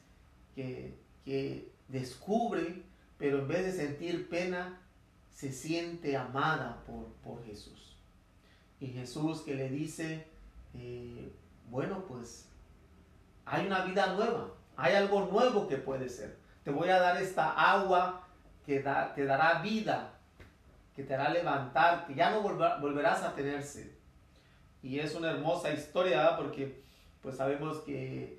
que, 0.56 0.98
que 1.26 1.72
descubre 1.90 2.84
pero 3.18 3.40
en 3.40 3.48
vez 3.48 3.66
de 3.66 3.72
sentir 3.72 4.30
pena, 4.30 4.82
se 5.32 5.52
siente 5.52 6.18
amada 6.18 6.84
por, 6.86 7.44
Jesús. 7.46 7.96
Y 8.80 8.88
Jesús 8.88 9.42
que 9.42 9.56
le 9.56 9.70
dice, 9.70 10.28
eh, 10.74 11.32
bueno, 11.70 12.06
pues 12.08 12.50
hay 13.46 13.66
una 13.66 13.84
vida 13.86 14.14
nueva, 14.14 14.52
hay 14.76 14.96
algo 14.96 15.26
nuevo 15.26 15.68
que 15.68 15.78
puede 15.78 16.10
ser. 16.10 16.38
Te 16.64 16.72
voy 16.72 16.90
a 16.90 17.00
dar 17.00 17.22
esta 17.22 17.52
agua 17.52 18.28
que 18.66 18.80
te 19.16 19.26
dará 19.26 19.62
vida, 19.62 20.14
que 20.96 21.04
te 21.04 21.14
hará 21.14 21.30
levantar, 21.30 22.08
que 22.08 22.16
ya 22.16 22.32
no 22.32 22.42
volverás 22.42 23.24
a 23.24 23.36
tener 23.36 23.64
sed. 23.64 23.92
Y 24.82 25.00
es 25.00 25.16
una 25.16 25.32
hermosa 25.32 25.72
historia 25.72 26.36
porque 26.38 26.82
pues 27.22 27.38
sabemos 27.38 27.78
que 27.80 28.37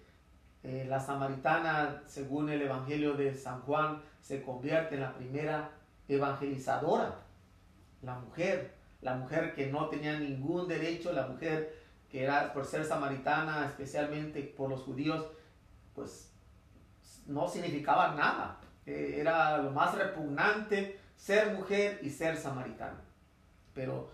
eh, 0.69 0.85
la 0.87 1.01
samaritana, 1.01 2.03
según 2.07 2.51
el 2.51 2.61
Evangelio 2.61 3.15
de 3.15 3.35
San 3.35 3.63
Juan, 3.63 4.03
se 4.21 4.43
convierte 4.43 4.97
en 4.97 5.01
la 5.01 5.15
primera 5.15 5.71
evangelizadora. 6.07 7.23
La 8.03 8.17
mujer, 8.17 8.75
la 9.01 9.15
mujer 9.15 9.55
que 9.55 9.69
no 9.69 9.89
tenía 9.89 10.19
ningún 10.19 10.69
derecho, 10.69 11.15
la 11.15 11.27
mujer 11.27 11.75
que 12.11 12.23
era 12.23 12.53
por 12.53 12.67
ser 12.67 12.85
samaritana, 12.85 13.65
especialmente 13.65 14.43
por 14.43 14.69
los 14.69 14.83
judíos, 14.83 15.25
pues 15.95 16.35
no 17.27 17.49
significaba 17.49 18.15
nada. 18.15 18.61
Eh, 18.85 19.17
era 19.21 19.57
lo 19.57 19.71
más 19.71 19.95
repugnante 19.95 21.01
ser 21.17 21.55
mujer 21.55 21.99
y 22.03 22.11
ser 22.11 22.37
samaritana. 22.37 23.01
Pero 23.73 24.11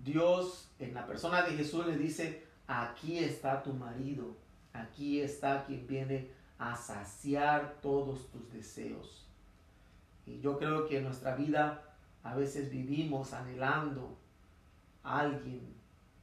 Dios 0.00 0.70
en 0.78 0.92
la 0.92 1.06
persona 1.06 1.40
de 1.40 1.56
Jesús 1.56 1.86
le 1.86 1.96
dice, 1.96 2.44
aquí 2.66 3.18
está 3.18 3.62
tu 3.62 3.72
marido, 3.72 4.36
Aquí 4.82 5.20
está 5.20 5.64
quien 5.64 5.86
viene 5.86 6.30
a 6.58 6.76
saciar 6.76 7.76
todos 7.80 8.30
tus 8.30 8.52
deseos. 8.52 9.26
Y 10.26 10.40
yo 10.40 10.58
creo 10.58 10.86
que 10.86 10.98
en 10.98 11.04
nuestra 11.04 11.34
vida 11.34 11.82
a 12.22 12.34
veces 12.34 12.70
vivimos 12.70 13.32
anhelando 13.32 14.16
a 15.02 15.20
alguien, 15.20 15.74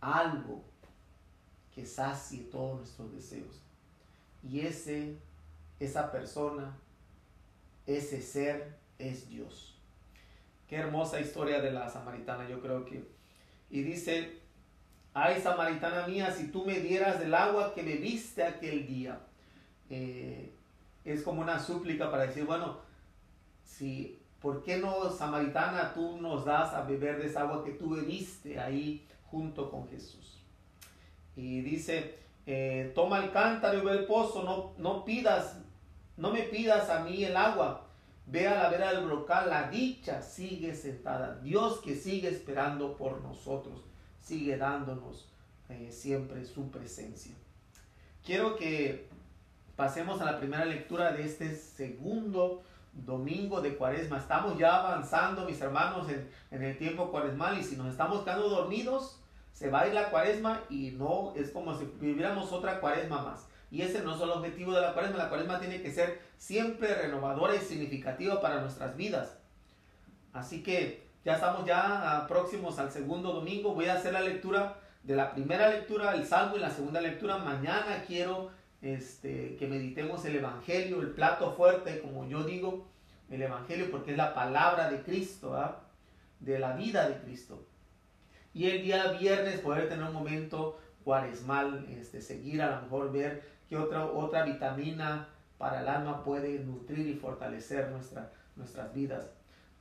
algo 0.01 0.63
que 1.73 1.85
sacie 1.85 2.43
todos 2.51 2.79
nuestros 2.79 3.13
deseos. 3.13 3.61
Y 4.43 4.59
ese, 4.61 5.17
esa 5.79 6.11
persona, 6.11 6.75
ese 7.87 8.21
ser 8.21 8.77
es 8.99 9.29
Dios. 9.29 9.77
Qué 10.67 10.75
hermosa 10.75 11.21
historia 11.21 11.61
de 11.61 11.71
la 11.71 11.89
samaritana, 11.89 12.47
yo 12.49 12.61
creo 12.61 12.85
que. 12.85 13.07
Y 13.69 13.83
dice 13.83 14.42
Ay, 15.15 15.39
samaritana 15.39 16.07
mía, 16.07 16.31
si 16.31 16.47
tú 16.47 16.65
me 16.65 16.79
dieras 16.79 17.19
del 17.19 17.35
agua 17.35 17.73
que 17.75 17.83
bebiste 17.83 18.43
aquel 18.43 18.87
día. 18.87 19.19
Eh, 19.89 20.51
es 21.05 21.21
como 21.21 21.41
una 21.41 21.59
súplica 21.59 22.09
para 22.09 22.25
decir, 22.25 22.45
bueno, 22.45 22.79
si, 23.63 24.19
¿por 24.41 24.63
qué 24.63 24.77
no, 24.77 25.11
samaritana, 25.11 25.93
tú 25.93 26.17
nos 26.19 26.45
das 26.45 26.73
a 26.73 26.81
beber 26.81 27.19
de 27.19 27.27
esa 27.27 27.41
agua 27.41 27.63
que 27.63 27.71
tú 27.71 27.91
bebiste 27.91 28.59
ahí 28.59 29.05
junto 29.29 29.69
con 29.69 29.87
Jesús? 29.87 30.41
Y 31.35 31.61
dice, 31.61 32.15
eh, 32.47 32.91
toma 32.95 33.23
el 33.23 33.31
cántaro 33.31 33.77
y 33.77 33.85
ve 33.85 33.91
el 33.91 34.05
pozo, 34.05 34.41
no, 34.41 34.73
no 34.79 35.05
pidas, 35.05 35.59
no 36.17 36.31
me 36.31 36.41
pidas 36.41 36.89
a 36.89 37.03
mí 37.03 37.23
el 37.23 37.37
agua. 37.37 37.85
Ve 38.25 38.47
a 38.47 38.55
la 38.55 38.69
vera 38.69 38.93
del 38.93 39.05
brocal, 39.05 39.49
la 39.49 39.69
dicha 39.69 40.23
sigue 40.23 40.73
sentada. 40.73 41.39
Dios 41.41 41.81
que 41.81 41.93
sigue 41.93 42.29
esperando 42.29 42.95
por 42.95 43.21
nosotros 43.21 43.83
sigue 44.23 44.57
dándonos 44.57 45.27
eh, 45.69 45.89
siempre 45.91 46.45
su 46.45 46.71
presencia. 46.71 47.35
Quiero 48.25 48.55
que 48.55 49.07
pasemos 49.75 50.21
a 50.21 50.25
la 50.25 50.39
primera 50.39 50.65
lectura 50.65 51.11
de 51.11 51.25
este 51.25 51.55
segundo 51.55 52.63
domingo 52.93 53.61
de 53.61 53.75
cuaresma. 53.75 54.17
Estamos 54.17 54.57
ya 54.57 54.77
avanzando, 54.77 55.45
mis 55.45 55.59
hermanos, 55.59 56.09
en, 56.09 56.29
en, 56.51 56.63
el 56.63 56.77
tiempo 56.77 57.11
cuaresmal 57.11 57.57
y 57.59 57.63
si 57.63 57.75
nos 57.75 57.87
estamos 57.87 58.23
quedando 58.23 58.49
dormidos, 58.49 59.19
se 59.51 59.69
va 59.69 59.81
a 59.81 59.87
ir 59.87 59.93
la 59.93 60.09
cuaresma 60.09 60.61
y 60.69 60.91
no 60.91 61.33
es 61.35 61.51
como 61.51 61.77
si 61.77 61.85
viviéramos 61.99 62.51
otra 62.51 62.79
cuaresma 62.79 63.21
más. 63.23 63.47
Y 63.71 63.81
ese 63.81 64.03
no 64.03 64.15
es 64.15 64.21
el 64.21 64.29
objetivo 64.29 64.71
de 64.73 64.81
la 64.81 64.93
cuaresma. 64.93 65.17
La 65.17 65.29
cuaresma 65.29 65.59
tiene 65.59 65.81
que 65.81 65.91
ser 65.91 66.21
siempre 66.37 66.93
renovadora 66.93 67.55
y 67.55 67.59
significativa 67.59 68.39
para 68.39 68.61
nuestras 68.61 68.95
vidas. 68.95 69.37
Así 70.31 70.61
que 70.61 71.02
ya 71.25 71.35
estamos 71.35 71.65
ya 71.65 72.25
próximos 72.27 72.77
al 72.79 72.91
segundo 72.91 73.31
domingo. 73.31 73.73
Voy 73.73 73.85
a 73.85 73.93
hacer 73.93 74.13
la 74.13 74.21
lectura 74.21 74.75
de 75.03 75.15
la 75.15 75.31
primera 75.31 75.69
lectura, 75.69 76.13
el 76.13 76.25
salmo 76.25 76.57
y 76.57 76.59
la 76.59 76.69
segunda 76.69 76.99
lectura. 76.99 77.37
Mañana 77.37 78.03
quiero 78.05 78.51
este, 78.81 79.55
que 79.55 79.67
meditemos 79.67 80.25
el 80.25 80.35
Evangelio, 80.35 81.01
el 81.01 81.11
plato 81.11 81.53
fuerte, 81.53 82.01
como 82.01 82.27
yo 82.27 82.43
digo, 82.43 82.87
el 83.29 83.41
Evangelio, 83.41 83.89
porque 83.89 84.11
es 84.11 84.17
la 84.17 84.33
palabra 84.33 84.89
de 84.89 85.01
Cristo, 85.01 85.57
de 86.39 86.59
la 86.59 86.73
vida 86.73 87.07
de 87.07 87.17
Cristo. 87.19 87.65
Y 88.53 88.69
el 88.69 88.83
día 88.83 89.13
viernes 89.13 89.61
poder 89.61 89.87
tener 89.87 90.05
un 90.05 90.13
momento 90.13 90.79
cuaresmal, 91.05 91.85
este, 91.89 92.21
seguir 92.21 92.61
a 92.61 92.75
lo 92.75 92.81
mejor 92.83 93.11
ver 93.11 93.43
qué 93.69 93.77
otra, 93.77 94.05
otra 94.05 94.43
vitamina 94.43 95.29
para 95.57 95.81
el 95.81 95.87
alma 95.87 96.23
puede 96.23 96.59
nutrir 96.59 97.07
y 97.07 97.15
fortalecer 97.15 97.89
nuestra, 97.89 98.31
nuestras 98.57 98.93
vidas. 98.93 99.25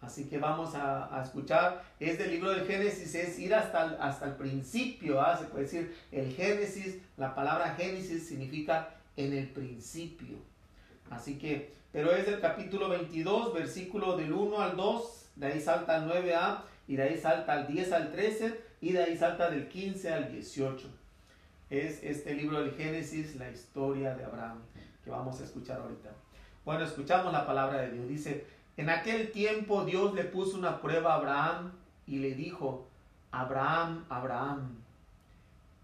Así 0.02 0.28
que 0.28 0.38
vamos 0.38 0.75
a, 0.75 1.23
escuchar. 1.25 1.82
Es 2.00 2.18
del 2.18 2.32
libro 2.32 2.50
del 2.50 2.66
Génesis, 2.66 3.14
es 3.14 3.38
ir 3.38 3.54
hasta 3.54 3.85
el, 3.85 3.97
hasta 4.00 4.26
el 4.26 4.35
principio. 4.35 5.21
¿ah? 5.21 5.37
Se 5.38 5.44
puede 5.44 5.64
decir 5.64 5.97
el 6.11 6.35
Génesis, 6.35 6.99
la 7.16 7.35
palabra 7.35 7.76
Génesis 7.76 8.26
significa 8.26 8.90
en 9.16 9.32
el 9.32 9.49
principio. 9.49 10.37
Así 11.09 11.38
que, 11.38 11.75
pero 11.92 12.12
es 12.12 12.26
el 12.26 12.40
capítulo 12.40 12.88
22, 12.88 13.54
versículo 13.54 14.16
del 14.16 14.32
1 14.32 14.61
al 14.61 14.76
2, 14.76 15.26
de 15.37 15.47
ahí 15.47 15.61
salta 15.61 15.97
al 15.97 16.11
9a, 16.11 16.62
y 16.88 16.97
de 16.97 17.02
ahí 17.04 17.18
salta 17.18 17.52
al 17.52 17.66
10 17.68 17.92
al 17.92 18.11
13, 18.11 18.61
y 18.80 18.92
de 18.92 19.04
ahí 19.04 19.16
salta 19.16 19.50
del 19.50 19.68
15 19.68 20.12
al 20.12 20.32
18. 20.32 20.88
Es 21.71 22.02
este 22.02 22.35
libro 22.35 22.61
del 22.61 22.73
Génesis, 22.73 23.37
la 23.37 23.50
historia 23.50 24.14
de 24.14 24.25
Abraham, 24.25 24.59
que 25.04 25.11
vamos 25.11 25.40
a 25.40 25.44
escuchar 25.44 25.80
ahorita. 25.80 26.11
Bueno, 26.64 26.85
escuchamos 26.85 27.32
la 27.32 27.47
palabra 27.47 27.82
de 27.82 27.92
Dios. 27.92 28.09
Dice, 28.09 28.47
en 28.76 28.91
aquel 28.91 29.31
tiempo 29.33 29.85
Dios 29.85 30.14
le 30.14 30.25
puso 30.25 30.57
una 30.57 30.81
prueba 30.81 31.14
a 31.14 31.17
Abraham 31.17 31.73
y 32.07 32.19
le 32.19 32.35
dijo, 32.35 32.87
Abraham, 33.31 34.05
Abraham. 34.09 34.76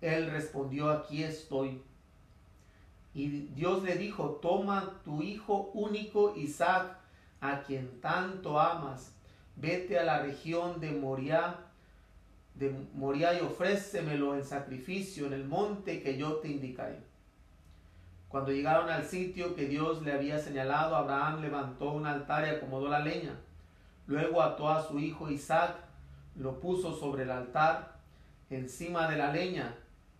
Él 0.00 0.30
respondió, 0.30 0.90
aquí 0.90 1.22
estoy. 1.22 1.82
Y 3.14 3.26
Dios 3.28 3.82
le 3.82 3.96
dijo, 3.96 4.38
toma 4.42 5.00
tu 5.04 5.22
hijo 5.22 5.70
único 5.74 6.34
Isaac, 6.36 6.96
a 7.40 7.62
quien 7.62 8.00
tanto 8.00 8.60
amas, 8.60 9.12
vete 9.56 9.98
a 9.98 10.04
la 10.04 10.22
región 10.22 10.80
de 10.80 10.90
Moriah, 10.90 11.56
de 12.54 12.74
Moriah 12.94 13.38
y 13.38 13.44
ofrécemelo 13.44 14.34
en 14.34 14.44
sacrificio 14.44 15.26
en 15.26 15.32
el 15.32 15.44
monte 15.44 16.02
que 16.02 16.16
yo 16.16 16.36
te 16.36 16.48
indicaré. 16.48 17.07
Cuando 18.28 18.52
llegaron 18.52 18.90
al 18.90 19.04
sitio 19.04 19.54
que 19.54 19.66
Dios 19.66 20.02
le 20.02 20.12
había 20.12 20.38
señalado, 20.38 20.94
Abraham 20.94 21.40
levantó 21.40 21.92
un 21.92 22.06
altar 22.06 22.46
y 22.46 22.50
acomodó 22.50 22.88
la 22.88 23.00
leña. 23.00 23.34
Luego 24.06 24.42
ató 24.42 24.68
a 24.68 24.82
su 24.82 24.98
hijo 24.98 25.30
Isaac, 25.30 25.76
lo 26.36 26.60
puso 26.60 26.94
sobre 26.94 27.22
el 27.22 27.30
altar, 27.30 27.96
encima 28.50 29.08
de 29.08 29.16
la 29.16 29.32
leña, 29.32 29.74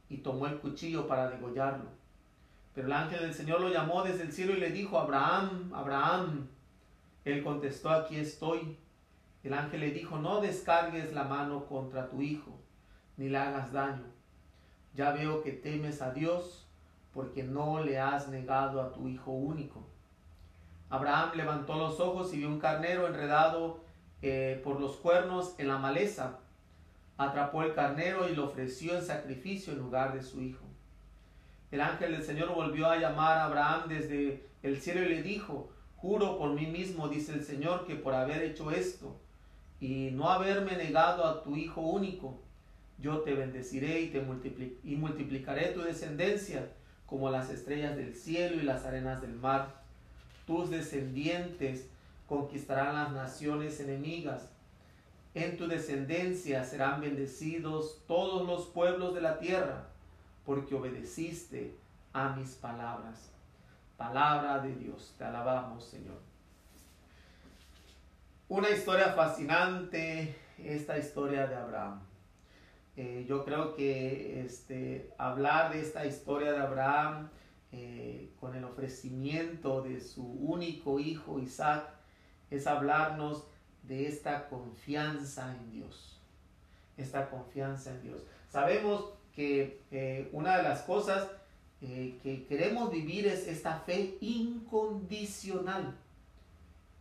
y 0.08 0.18
tomó 0.18 0.46
el 0.46 0.58
cuchillo 0.58 1.06
para 1.06 1.28
degollarlo. 1.28 1.90
Pero 2.74 2.86
el 2.86 2.92
ángel 2.94 3.20
del 3.20 3.34
Señor 3.34 3.60
lo 3.60 3.68
llamó 3.68 4.02
desde 4.02 4.22
el 4.22 4.32
cielo 4.32 4.54
y 4.54 4.60
le 4.60 4.70
dijo, 4.70 4.98
Abraham, 4.98 5.70
Abraham. 5.74 6.48
Él 7.26 7.42
contestó, 7.44 7.90
aquí 7.90 8.16
estoy. 8.16 8.78
El 9.42 9.52
ángel 9.52 9.80
le 9.80 9.90
dijo, 9.90 10.18
no 10.18 10.40
descargues 10.40 11.12
la 11.12 11.24
mano 11.24 11.66
contra 11.66 12.08
tu 12.08 12.22
hijo, 12.22 12.58
ni 13.18 13.28
le 13.28 13.36
hagas 13.36 13.72
daño. 13.72 14.04
Ya 14.94 15.12
veo 15.12 15.42
que 15.42 15.52
temes 15.52 16.00
a 16.00 16.12
Dios 16.12 16.57
porque 17.18 17.42
no 17.42 17.82
le 17.82 17.98
has 17.98 18.28
negado 18.28 18.80
a 18.80 18.92
tu 18.92 19.08
hijo 19.08 19.32
único. 19.32 19.84
Abraham 20.88 21.32
levantó 21.34 21.74
los 21.74 21.98
ojos 21.98 22.32
y 22.32 22.36
vio 22.36 22.46
un 22.46 22.60
carnero 22.60 23.08
enredado 23.08 23.80
eh, 24.22 24.60
por 24.62 24.78
los 24.80 24.98
cuernos 24.98 25.56
en 25.58 25.66
la 25.66 25.78
maleza. 25.78 26.38
Atrapó 27.16 27.64
el 27.64 27.74
carnero 27.74 28.28
y 28.28 28.36
lo 28.36 28.44
ofreció 28.44 28.94
en 28.94 29.02
sacrificio 29.02 29.72
en 29.72 29.80
lugar 29.80 30.14
de 30.14 30.22
su 30.22 30.40
hijo. 30.40 30.64
El 31.72 31.80
ángel 31.80 32.12
del 32.12 32.22
Señor 32.22 32.54
volvió 32.54 32.88
a 32.88 32.98
llamar 32.98 33.38
a 33.38 33.46
Abraham 33.46 33.88
desde 33.88 34.46
el 34.62 34.80
cielo 34.80 35.02
y 35.02 35.08
le 35.08 35.22
dijo, 35.24 35.70
juro 35.96 36.38
por 36.38 36.52
mí 36.52 36.68
mismo, 36.68 37.08
dice 37.08 37.32
el 37.32 37.42
Señor, 37.42 37.84
que 37.84 37.96
por 37.96 38.14
haber 38.14 38.42
hecho 38.42 38.70
esto 38.70 39.16
y 39.80 40.12
no 40.12 40.30
haberme 40.30 40.76
negado 40.76 41.24
a 41.24 41.42
tu 41.42 41.56
hijo 41.56 41.80
único, 41.80 42.38
yo 42.96 43.22
te 43.22 43.34
bendeciré 43.34 44.02
y, 44.02 44.10
te 44.10 44.24
y 44.84 44.94
multiplicaré 44.94 45.70
tu 45.70 45.80
descendencia 45.80 46.78
como 47.08 47.30
las 47.30 47.50
estrellas 47.50 47.96
del 47.96 48.14
cielo 48.14 48.56
y 48.56 48.64
las 48.64 48.84
arenas 48.84 49.20
del 49.20 49.34
mar. 49.34 49.82
Tus 50.46 50.70
descendientes 50.70 51.88
conquistarán 52.26 52.94
las 52.94 53.12
naciones 53.12 53.80
enemigas. 53.80 54.50
En 55.34 55.56
tu 55.56 55.66
descendencia 55.66 56.64
serán 56.64 57.00
bendecidos 57.00 58.02
todos 58.06 58.46
los 58.46 58.66
pueblos 58.66 59.14
de 59.14 59.20
la 59.20 59.38
tierra, 59.38 59.86
porque 60.44 60.74
obedeciste 60.74 61.74
a 62.12 62.30
mis 62.30 62.50
palabras. 62.54 63.30
Palabra 63.96 64.58
de 64.60 64.74
Dios, 64.74 65.14
te 65.18 65.24
alabamos 65.24 65.84
Señor. 65.84 66.18
Una 68.48 68.70
historia 68.70 69.12
fascinante, 69.12 70.34
esta 70.58 70.98
historia 70.98 71.46
de 71.46 71.54
Abraham. 71.54 72.07
Eh, 73.00 73.24
yo 73.28 73.44
creo 73.44 73.76
que 73.76 74.40
este, 74.44 75.14
hablar 75.18 75.72
de 75.72 75.80
esta 75.80 76.04
historia 76.04 76.50
de 76.50 76.58
Abraham 76.58 77.28
eh, 77.70 78.28
con 78.40 78.56
el 78.56 78.64
ofrecimiento 78.64 79.82
de 79.82 80.00
su 80.00 80.24
único 80.24 80.98
hijo 80.98 81.38
Isaac 81.38 81.88
es 82.50 82.66
hablarnos 82.66 83.44
de 83.84 84.08
esta 84.08 84.48
confianza 84.48 85.54
en 85.54 85.70
Dios. 85.70 86.18
Esta 86.96 87.30
confianza 87.30 87.92
en 87.92 88.02
Dios. 88.02 88.22
Sabemos 88.50 89.10
que 89.32 89.80
eh, 89.92 90.28
una 90.32 90.56
de 90.56 90.64
las 90.64 90.82
cosas 90.82 91.28
que 91.80 92.46
queremos 92.48 92.90
vivir 92.90 93.28
es 93.28 93.46
esta 93.46 93.78
fe 93.78 94.18
incondicional. 94.20 95.96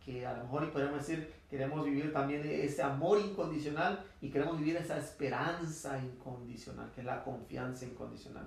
Que 0.04 0.24
a 0.24 0.36
lo 0.36 0.44
mejor 0.44 0.70
podemos 0.70 0.98
decir 0.98 1.37
queremos 1.48 1.84
vivir 1.84 2.12
también 2.12 2.42
ese 2.44 2.82
amor 2.82 3.18
incondicional 3.20 4.04
y 4.20 4.30
queremos 4.30 4.58
vivir 4.58 4.76
esa 4.76 4.98
esperanza 4.98 5.98
incondicional, 5.98 6.90
que 6.92 7.00
es 7.00 7.06
la 7.06 7.24
confianza 7.24 7.86
incondicional. 7.86 8.46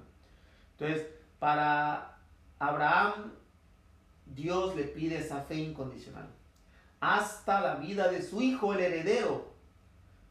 Entonces, 0.74 1.08
para 1.40 2.18
Abraham, 2.60 3.34
Dios 4.26 4.76
le 4.76 4.84
pide 4.84 5.18
esa 5.18 5.42
fe 5.42 5.56
incondicional. 5.56 6.28
Hasta 7.00 7.62
la 7.62 7.76
vida 7.76 8.10
de 8.10 8.22
su 8.22 8.42
hijo, 8.42 8.74
el 8.74 8.82
heredero, 8.82 9.52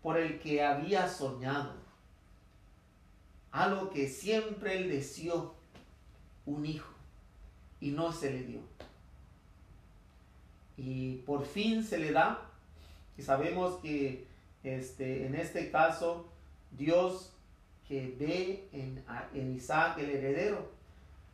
por 0.03 0.17
el 0.17 0.39
que 0.39 0.65
había 0.65 1.09
soñado. 1.09 1.75
Algo 3.51 3.91
que 3.91 4.09
siempre 4.09 4.79
él 4.79 4.89
deseó, 4.89 5.55
un 6.47 6.65
hijo, 6.65 6.93
y 7.81 7.91
no 7.91 8.13
se 8.13 8.31
le 8.31 8.45
dio. 8.45 8.61
Y 10.77 11.17
por 11.27 11.45
fin 11.45 11.83
se 11.83 11.99
le 11.99 12.13
da 12.13 12.50
y 13.21 13.23
sabemos 13.23 13.75
que 13.83 14.27
este, 14.65 15.27
en 15.27 15.35
este 15.35 15.71
caso 15.71 16.27
Dios 16.71 17.35
que 17.87 18.17
ve 18.19 18.67
en, 18.73 19.05
en 19.35 19.55
Isaac 19.55 19.99
el 19.99 20.09
heredero 20.09 20.71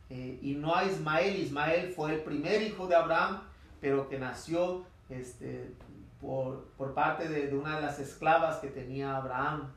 eh, 0.09 0.37
y 0.41 0.55
no 0.55 0.75
a 0.75 0.83
Ismael. 0.83 1.37
Ismael 1.37 1.93
fue 1.93 2.15
el 2.15 2.23
primer 2.23 2.61
hijo 2.61 2.87
de 2.87 2.95
Abraham, 2.95 3.41
pero 3.79 4.09
que 4.09 4.19
nació 4.19 4.83
este, 5.07 5.71
por, 6.19 6.65
por 6.77 6.93
parte 6.93 7.29
de, 7.29 7.47
de, 7.47 7.57
una 7.57 7.77
de 7.77 7.83
las 7.83 7.99
esclavas 7.99 8.57
que 8.57 8.67
tenía 8.67 9.15
Abraham. 9.15 9.71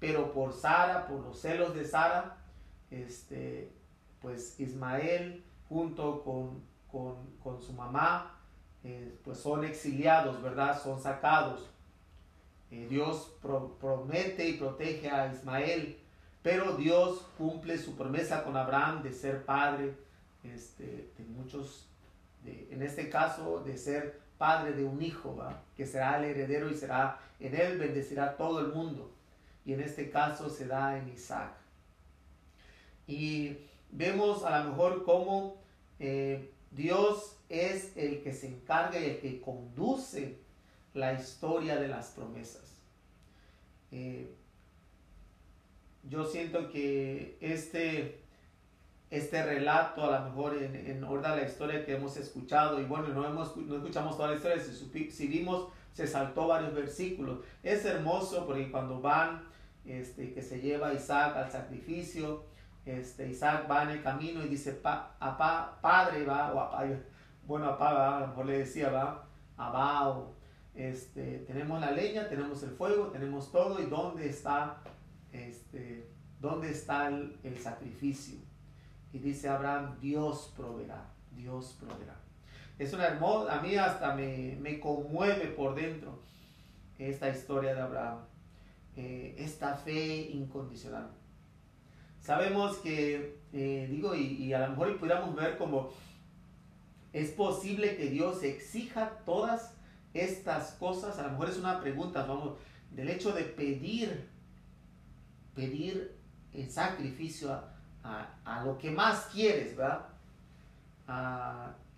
Pero 0.00 0.30
por 0.34 0.52
Sara, 0.52 1.06
por 1.06 1.20
los 1.20 1.40
celos 1.40 1.74
de 1.74 1.86
Sara, 1.86 2.36
este, 2.90 3.72
pues 4.20 4.60
Ismael 4.60 5.42
junto 5.70 6.22
con, 6.22 6.62
con, 6.92 7.16
con 7.42 7.62
su 7.62 7.72
mamá 7.72 8.33
eh, 8.84 9.14
pues 9.24 9.38
son 9.38 9.64
exiliados, 9.64 10.40
¿verdad? 10.42 10.80
Son 10.82 11.00
sacados. 11.00 11.68
Eh, 12.70 12.86
Dios 12.88 13.32
promete 13.80 14.48
y 14.48 14.54
protege 14.54 15.10
a 15.10 15.32
Ismael, 15.32 15.98
pero 16.42 16.76
Dios 16.76 17.26
cumple 17.38 17.78
su 17.78 17.96
promesa 17.96 18.44
con 18.44 18.56
Abraham 18.56 19.02
de 19.02 19.12
ser 19.12 19.44
padre 19.44 19.94
este, 20.42 21.10
de 21.16 21.24
muchos, 21.24 21.88
en 22.44 22.82
este 22.82 23.08
caso 23.08 23.62
de 23.64 23.78
ser 23.78 24.20
padre 24.36 24.72
de 24.72 24.84
un 24.84 25.02
hijo, 25.02 25.42
que 25.76 25.86
será 25.86 26.18
el 26.18 26.24
heredero 26.24 26.68
y 26.68 26.74
será 26.74 27.18
en 27.40 27.54
él 27.54 27.78
bendecirá 27.78 28.36
todo 28.36 28.60
el 28.60 28.68
mundo. 28.68 29.12
Y 29.64 29.72
en 29.72 29.80
este 29.80 30.10
caso 30.10 30.48
se 30.48 30.66
da 30.66 30.98
en 30.98 31.08
Isaac. 31.08 31.52
Y 33.06 33.58
vemos 33.90 34.44
a 34.44 34.58
lo 34.58 34.70
mejor 34.70 35.04
cómo 35.04 35.56
eh, 35.98 36.53
Dios 36.74 37.36
es 37.48 37.96
el 37.96 38.22
que 38.22 38.32
se 38.32 38.48
encarga 38.48 38.98
y 38.98 39.04
el 39.04 39.18
que 39.20 39.40
conduce 39.40 40.38
la 40.92 41.12
historia 41.12 41.76
de 41.76 41.88
las 41.88 42.08
promesas. 42.08 42.62
Eh, 43.92 44.34
yo 46.08 46.24
siento 46.24 46.70
que 46.70 47.38
este, 47.40 48.20
este 49.10 49.44
relato, 49.44 50.04
a 50.04 50.18
lo 50.18 50.24
mejor 50.26 50.56
en, 50.56 50.74
en 50.74 51.04
orden 51.04 51.32
a 51.32 51.36
la 51.36 51.44
historia 51.44 51.84
que 51.84 51.94
hemos 51.94 52.16
escuchado, 52.16 52.80
y 52.80 52.84
bueno, 52.84 53.08
no, 53.08 53.26
hemos, 53.26 53.56
no 53.56 53.76
escuchamos 53.76 54.16
toda 54.16 54.30
la 54.30 54.36
historia, 54.36 54.62
si, 54.62 55.26
vimos, 55.26 55.68
se 55.92 56.06
saltó 56.06 56.48
varios 56.48 56.74
versículos. 56.74 57.38
Es 57.62 57.84
hermoso 57.84 58.46
porque 58.46 58.70
cuando 58.70 59.00
van, 59.00 59.44
este, 59.86 60.32
que 60.32 60.42
se 60.42 60.60
lleva 60.60 60.92
Isaac 60.92 61.36
al 61.36 61.50
sacrificio, 61.50 62.44
este, 62.86 63.28
Isaac 63.30 63.66
va 63.70 63.84
en 63.84 63.90
el 63.90 64.02
camino 64.02 64.44
y 64.44 64.48
dice, 64.48 64.72
pa, 64.72 65.16
padre, 65.80 66.24
va, 66.24 66.52
o 66.52 66.84
bueno, 67.46 67.66
apá, 67.66 67.92
va, 67.92 68.30
a 68.30 68.44
le 68.44 68.58
decía, 68.58 68.90
va, 68.90 69.26
abajo, 69.56 70.34
este, 70.74 71.38
tenemos 71.46 71.80
la 71.80 71.90
leña, 71.90 72.28
tenemos 72.28 72.62
el 72.62 72.70
fuego, 72.70 73.08
tenemos 73.08 73.52
todo, 73.52 73.80
y 73.80 73.86
dónde 73.86 74.28
está, 74.28 74.78
este, 75.32 76.08
dónde 76.40 76.70
está 76.70 77.08
el, 77.08 77.58
sacrificio. 77.58 78.38
Y 79.12 79.18
dice 79.18 79.48
Abraham, 79.48 79.98
Dios 80.00 80.52
proveerá, 80.56 81.06
Dios 81.34 81.76
proveerá. 81.78 82.16
Es 82.78 82.92
una 82.92 83.06
hermosa, 83.06 83.58
a 83.58 83.62
mí 83.62 83.76
hasta 83.76 84.14
me, 84.14 84.56
me 84.60 84.80
conmueve 84.80 85.46
por 85.46 85.76
dentro 85.76 86.18
esta 86.98 87.28
historia 87.28 87.74
de 87.74 87.80
Abraham, 87.80 88.18
eh, 88.96 89.36
esta 89.38 89.76
fe 89.76 90.30
incondicional. 90.32 91.08
Sabemos 92.24 92.78
que, 92.78 93.38
eh, 93.52 93.86
digo, 93.90 94.14
y, 94.14 94.22
y, 94.22 94.54
a 94.54 94.60
lo 94.60 94.70
mejor 94.70 94.98
pudiéramos 94.98 95.36
ver 95.36 95.58
como 95.58 95.92
es 97.12 97.30
posible 97.32 97.98
que 97.98 98.08
Dios 98.08 98.42
exija 98.42 99.10
todas 99.26 99.74
estas 100.14 100.70
cosas, 100.72 101.18
a 101.18 101.24
lo 101.24 101.32
mejor 101.32 101.50
es 101.50 101.58
una 101.58 101.82
pregunta, 101.82 102.24
vamos, 102.24 102.56
del 102.92 103.10
hecho 103.10 103.32
de 103.32 103.42
pedir, 103.42 104.26
pedir 105.54 106.16
el 106.54 106.70
sacrificio 106.70 107.62
a, 108.02 108.62
lo 108.64 108.78
que 108.78 108.90
más 108.90 109.26
quieres, 109.26 109.76
¿verdad? 109.76 110.06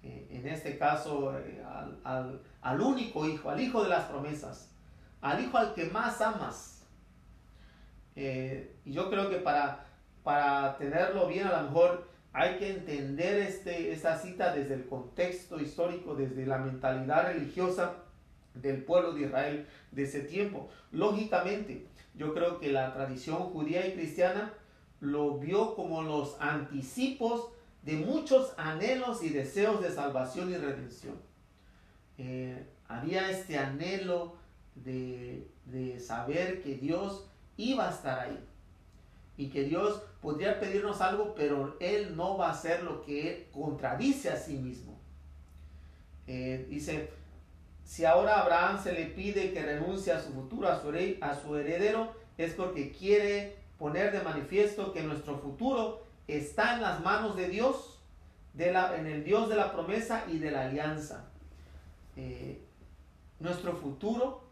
Eh, 0.03 0.27
en 0.29 0.49
este 0.49 0.77
caso, 0.77 1.39
eh, 1.39 1.63
al, 2.03 2.43
al 2.63 2.81
único 2.81 3.29
hijo, 3.29 3.49
al 3.49 3.61
hijo 3.61 3.81
de 3.85 3.91
las 3.91 4.07
promesas, 4.07 4.73
al 5.21 5.41
hijo 5.45 5.57
al 5.57 5.73
que 5.73 5.85
más 5.85 6.21
amas. 6.21 6.83
y 8.17 8.93
yo 8.93 9.09
creo 9.09 9.31
que 9.31 9.37
para 9.37 9.86
para 10.27 10.77
tenerlo 10.77 11.29
bien, 11.29 11.47
a 11.47 11.63
lo 11.63 11.69
mejor 11.69 12.09
hay 12.33 12.59
que 12.59 12.69
entender 12.69 13.37
este, 13.43 13.93
esta 13.93 14.19
cita 14.19 14.53
desde 14.53 14.75
el 14.75 14.87
contexto 14.87 15.61
histórico, 15.61 16.17
desde 16.17 16.45
la 16.47 16.59
mentalidad 16.59 17.33
religiosa 17.33 17.99
del 18.53 18.83
pueblo 18.83 19.13
de 19.13 19.27
Israel 19.27 19.69
de 19.93 20.03
ese 20.03 20.23
tiempo. 20.23 20.69
Lógicamente, 20.91 21.87
yo 22.17 22.35
creo 22.35 22.59
que 22.59 22.73
la 22.73 22.93
tradición 22.93 23.37
judía 23.53 23.87
y 23.87 23.93
cristiana 23.93 24.53
lo 24.99 25.39
vio 25.39 25.77
como 25.77 26.03
los 26.03 26.37
anticipos 26.41 27.53
de 27.83 27.93
muchos 27.93 28.53
anhelos 28.57 29.23
y 29.23 29.29
deseos 29.29 29.81
de 29.81 29.93
salvación 29.93 30.51
y 30.51 30.57
redención. 30.57 31.15
Eh, 32.19 32.67
había 32.89 33.31
este 33.31 33.59
anhelo 33.59 34.35
de, 34.75 35.47
de 35.67 36.01
saber 36.01 36.65
que 36.65 36.75
Dios 36.75 37.29
iba 37.57 37.87
a 37.87 37.93
estar 37.93 38.19
ahí 38.19 38.45
y 39.37 39.49
que 39.49 39.65
Dios 39.65 40.03
podría 40.21 40.59
pedirnos 40.59 41.01
algo, 41.01 41.35
pero 41.35 41.77
Él 41.81 42.17
no 42.17 42.37
va 42.37 42.49
a 42.49 42.53
hacer 42.53 42.83
lo 42.83 43.03
que 43.03 43.29
Él 43.29 43.47
contradice 43.53 44.31
a 44.31 44.37
sí 44.37 44.57
mismo. 44.57 44.99
Eh, 46.27 46.67
dice, 46.69 47.11
si 47.85 48.05
ahora 48.05 48.41
Abraham 48.41 48.83
se 48.83 48.93
le 48.93 49.07
pide 49.07 49.53
que 49.53 49.63
renuncie 49.63 50.13
a 50.13 50.21
su 50.21 50.33
futuro, 50.33 50.69
a 50.69 50.81
su, 50.81 50.91
a 51.21 51.35
su 51.35 51.57
heredero, 51.57 52.15
es 52.39 52.53
porque 52.55 52.91
quiere 52.91 53.57
poner 53.79 54.13
de 54.13 54.23
manifiesto 54.23 54.93
que 54.93 55.03
nuestro 55.03 55.39
futuro 55.39 56.05
está 56.27 56.75
en 56.75 56.83
las 56.83 57.01
manos 57.03 57.37
de 57.37 57.49
Dios, 57.49 58.01
de 58.55 58.73
la, 58.73 58.97
en 58.97 59.07
el 59.07 59.23
Dios 59.23 59.49
de 59.49 59.57
la 59.57 59.73
promesa 59.73 60.25
y 60.29 60.39
de 60.39 60.51
la 60.51 60.67
alianza. 60.67 61.29
Eh, 62.17 62.61
nuestro 63.39 63.77
futuro 63.77 64.43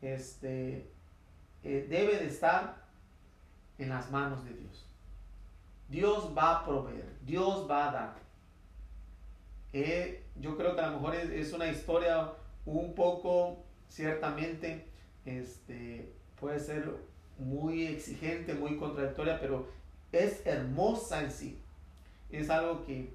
este, 0.00 0.90
eh, 1.62 1.86
debe 1.88 2.16
de 2.18 2.26
estar 2.26 2.89
en 3.80 3.88
las 3.88 4.10
manos 4.10 4.44
de 4.44 4.52
Dios. 4.54 4.86
Dios 5.88 6.32
va 6.36 6.58
a 6.58 6.64
proveer, 6.64 7.08
Dios 7.26 7.66
va 7.68 7.88
a 7.88 7.92
dar. 7.92 8.14
Eh, 9.72 10.24
yo 10.36 10.56
creo 10.56 10.74
que 10.74 10.80
a 10.80 10.88
lo 10.88 11.00
mejor 11.00 11.14
es, 11.16 11.52
una 11.52 11.66
historia 11.66 12.32
un 12.64 12.94
poco, 12.94 13.64
ciertamente, 13.88 14.86
este, 15.24 16.12
puede 16.38 16.60
ser 16.60 16.94
muy 17.38 17.86
exigente, 17.86 18.54
muy 18.54 18.76
contradictoria, 18.76 19.40
pero 19.40 19.68
es 20.12 20.46
hermosa 20.46 21.22
en 21.22 21.30
sí. 21.30 21.58
Es 22.30 22.50
algo 22.50 22.84
que, 22.84 23.12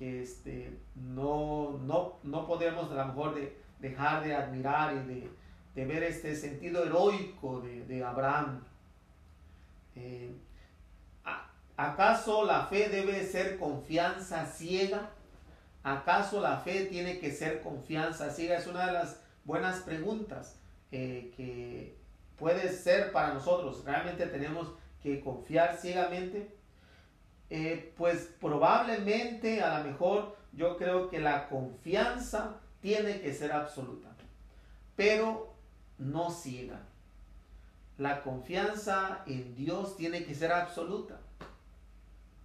este, 0.00 0.78
no, 0.94 1.78
no, 1.82 2.14
no 2.22 2.46
podemos 2.46 2.90
a 2.90 2.94
lo 2.94 3.06
mejor 3.06 3.34
de, 3.34 3.56
dejar 3.80 4.24
de 4.24 4.34
admirar 4.34 4.94
y 4.94 5.30
de, 5.74 5.86
ver 5.86 6.02
este 6.02 6.34
sentido 6.36 6.84
heroico 6.84 7.60
de, 7.60 8.04
Abraham. 8.04 8.62
Eh, 9.96 10.34
¿Acaso 11.76 12.44
la 12.44 12.66
fe 12.66 12.90
debe 12.90 13.24
ser 13.24 13.58
confianza 13.58 14.44
ciega? 14.44 15.08
¿Acaso 15.82 16.40
la 16.40 16.58
fe 16.58 16.84
tiene 16.84 17.18
que 17.18 17.32
ser 17.32 17.62
confianza 17.62 18.30
ciega? 18.30 18.58
Es 18.58 18.66
una 18.66 18.84
de 18.86 18.92
las 18.92 19.20
buenas 19.44 19.80
preguntas 19.80 20.58
eh, 20.92 21.32
que 21.36 21.96
puede 22.36 22.70
ser 22.72 23.12
para 23.12 23.32
nosotros. 23.32 23.82
¿Realmente 23.86 24.26
tenemos 24.26 24.68
que 25.02 25.20
confiar 25.20 25.78
ciegamente? 25.78 26.54
Eh, 27.48 27.94
pues 27.96 28.30
probablemente, 28.38 29.62
a 29.62 29.78
lo 29.78 29.84
mejor, 29.84 30.36
yo 30.52 30.76
creo 30.76 31.08
que 31.08 31.18
la 31.18 31.48
confianza 31.48 32.56
tiene 32.82 33.20
que 33.22 33.32
ser 33.32 33.52
absoluta, 33.52 34.08
pero 34.96 35.54
no 35.96 36.30
ciega. 36.30 36.80
La 38.00 38.22
confianza 38.22 39.24
en 39.26 39.54
Dios 39.54 39.94
tiene 39.94 40.24
que 40.24 40.34
ser 40.34 40.52
absoluta, 40.52 41.20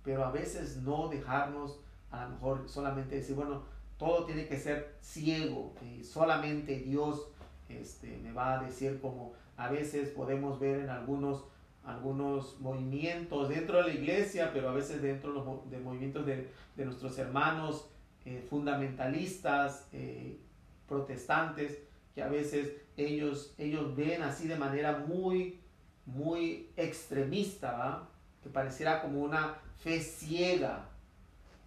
pero 0.03 0.25
a 0.25 0.29
veces 0.29 0.81
no 0.81 1.07
dejarnos 1.07 1.79
a 2.11 2.25
lo 2.25 2.31
mejor 2.31 2.67
solamente 2.67 3.15
decir, 3.15 3.37
bueno, 3.37 3.63
todo 3.97 4.25
tiene 4.25 4.47
que 4.47 4.59
ser 4.59 4.97
ciego 4.99 5.73
solamente 6.03 6.79
Dios 6.79 7.29
este, 7.69 8.17
me 8.17 8.33
va 8.33 8.59
a 8.59 8.63
decir 8.65 8.99
como 8.99 9.31
a 9.55 9.69
veces 9.69 10.09
podemos 10.09 10.59
ver 10.59 10.81
en 10.81 10.89
algunos, 10.89 11.45
algunos 11.85 12.59
movimientos 12.59 13.47
dentro 13.47 13.77
de 13.77 13.83
la 13.83 13.93
iglesia, 13.93 14.51
pero 14.53 14.67
a 14.67 14.73
veces 14.73 15.01
dentro 15.01 15.29
de, 15.29 15.35
los, 15.37 15.81
movimientos 15.85 16.25
de, 16.25 16.49
nuestros 16.75 17.17
hermanos 17.17 17.89
eh, 18.25 18.45
fundamentalistas, 18.49 19.87
eh, 19.93 20.37
protestantes, 20.85 21.79
que 22.13 22.23
a 22.23 22.27
veces 22.27 22.73
ellos, 22.97 23.53
ellos 23.57 23.95
ven 23.95 24.21
así 24.23 24.47
de 24.47 24.57
manera 24.57 25.03
muy, 25.07 25.59
muy 26.05 26.69
extremista, 26.77 28.07
que 28.43 28.49
pareciera 28.49 29.01
como 29.01 29.21
una 29.21 29.55
fe 29.77 29.99
ciega, 30.01 30.89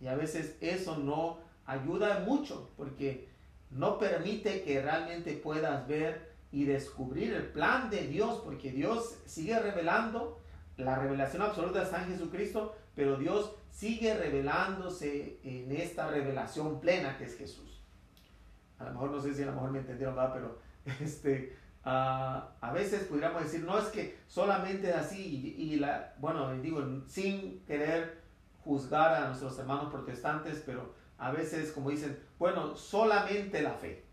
y 0.00 0.06
a 0.06 0.14
veces 0.14 0.56
eso 0.60 0.96
no 0.96 1.38
ayuda 1.66 2.20
mucho 2.20 2.70
porque 2.76 3.28
no 3.70 3.98
permite 3.98 4.62
que 4.62 4.80
realmente 4.80 5.34
puedas 5.34 5.86
ver 5.86 6.32
y 6.50 6.64
descubrir 6.64 7.34
el 7.34 7.46
plan 7.48 7.90
de 7.90 8.06
Dios, 8.06 8.40
porque 8.44 8.70
Dios 8.70 9.18
sigue 9.26 9.58
revelando, 9.58 10.40
la 10.76 10.96
revelación 10.96 11.42
absoluta 11.42 11.82
está 11.82 12.02
en 12.02 12.12
Jesucristo, 12.12 12.74
pero 12.94 13.16
Dios 13.16 13.52
sigue 13.70 14.14
revelándose 14.14 15.40
en 15.42 15.70
esta 15.72 16.08
revelación 16.08 16.80
plena 16.80 17.18
que 17.18 17.24
es 17.24 17.36
Jesús. 17.36 17.82
A 18.78 18.84
lo 18.84 18.92
mejor 18.92 19.10
no 19.10 19.20
sé 19.20 19.34
si 19.34 19.42
a 19.42 19.46
lo 19.46 19.52
mejor 19.52 19.70
me 19.72 19.80
entendieron, 19.80 20.14
¿verdad? 20.14 20.32
pero 20.32 20.58
este, 21.00 21.56
ah, 21.84 22.50
a 22.60 22.72
veces 22.72 23.04
pudiéramos 23.04 23.42
decir, 23.42 23.62
no 23.64 23.78
es 23.78 23.86
que 23.86 24.18
solamente 24.26 24.92
así, 24.92 25.54
y, 25.56 25.62
y 25.62 25.76
la, 25.76 26.14
bueno, 26.18 26.52
digo, 26.60 26.84
sin 27.06 27.60
querer 27.66 28.22
juzgar 28.64 29.14
a 29.14 29.28
nuestros 29.28 29.58
hermanos 29.58 29.90
protestantes, 29.90 30.62
pero 30.64 30.94
a 31.18 31.32
veces, 31.32 31.72
como 31.72 31.90
dicen, 31.90 32.18
bueno, 32.38 32.76
solamente 32.76 33.62
la 33.62 33.72
fe, 33.72 34.04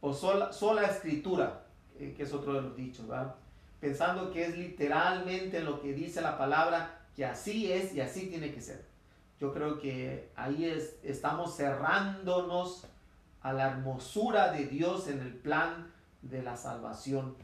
o 0.00 0.12
sola, 0.12 0.52
sola 0.52 0.82
escritura, 0.82 1.64
eh, 1.98 2.14
que 2.16 2.22
es 2.24 2.32
otro 2.32 2.54
de 2.54 2.62
los 2.62 2.76
dichos, 2.76 3.06
¿verdad? 3.06 3.34
Pensando 3.80 4.32
que 4.32 4.46
es 4.46 4.56
literalmente 4.56 5.60
lo 5.60 5.80
que 5.80 5.92
dice 5.92 6.20
la 6.20 6.36
palabra, 6.36 7.00
que 7.14 7.24
así 7.24 7.72
es 7.72 7.94
y 7.94 8.00
así 8.00 8.26
tiene 8.26 8.52
que 8.52 8.60
ser. 8.60 8.84
Yo 9.40 9.52
creo 9.52 9.78
que 9.78 10.30
ahí 10.34 10.64
es, 10.64 10.96
estamos 11.02 11.56
cerrándonos 11.56 12.86
a 13.40 13.52
la 13.52 13.70
hermosura 13.70 14.52
de 14.52 14.66
Dios 14.66 15.08
en 15.08 15.20
el 15.20 15.34
plan 15.34 15.92
de 16.22 16.42
la 16.42 16.56
salvación, 16.56 17.36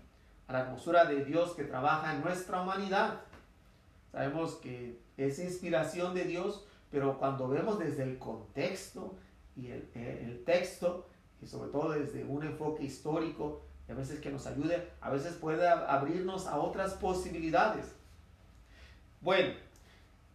a 0.47 0.53
la 0.53 0.61
hermosura 0.61 1.05
de 1.05 1.25
Dios 1.25 1.53
que 1.53 1.65
trabaja 1.65 2.15
en 2.15 2.23
nuestra 2.23 2.63
humanidad. 2.63 3.21
Sabemos 4.13 4.57
que 4.57 4.99
es 5.17 5.39
inspiración 5.39 6.15
de 6.15 6.25
Dios, 6.25 6.65
pero 6.91 7.19
cuando 7.19 7.49
vemos 7.49 7.79
desde 7.79 8.03
el 8.05 8.19
contexto 8.19 9.15
y 9.57 9.71
el, 9.71 10.43
texto, 10.45 11.07
y 11.41 11.47
sobre 11.47 11.71
todo 11.71 11.91
desde 11.91 12.25
un 12.25 12.45
enfoque 12.45 12.85
histórico, 12.85 13.63
a 13.89 13.95
veces 13.95 14.21
que 14.21 14.31
nos 14.31 14.47
ayude, 14.47 14.91
a 15.01 15.11
veces 15.11 15.35
puede 15.35 15.69
abrirnos 15.69 16.47
a 16.47 16.57
otras 16.59 16.95
posibilidades. 16.95 17.95
Bueno, 19.21 19.55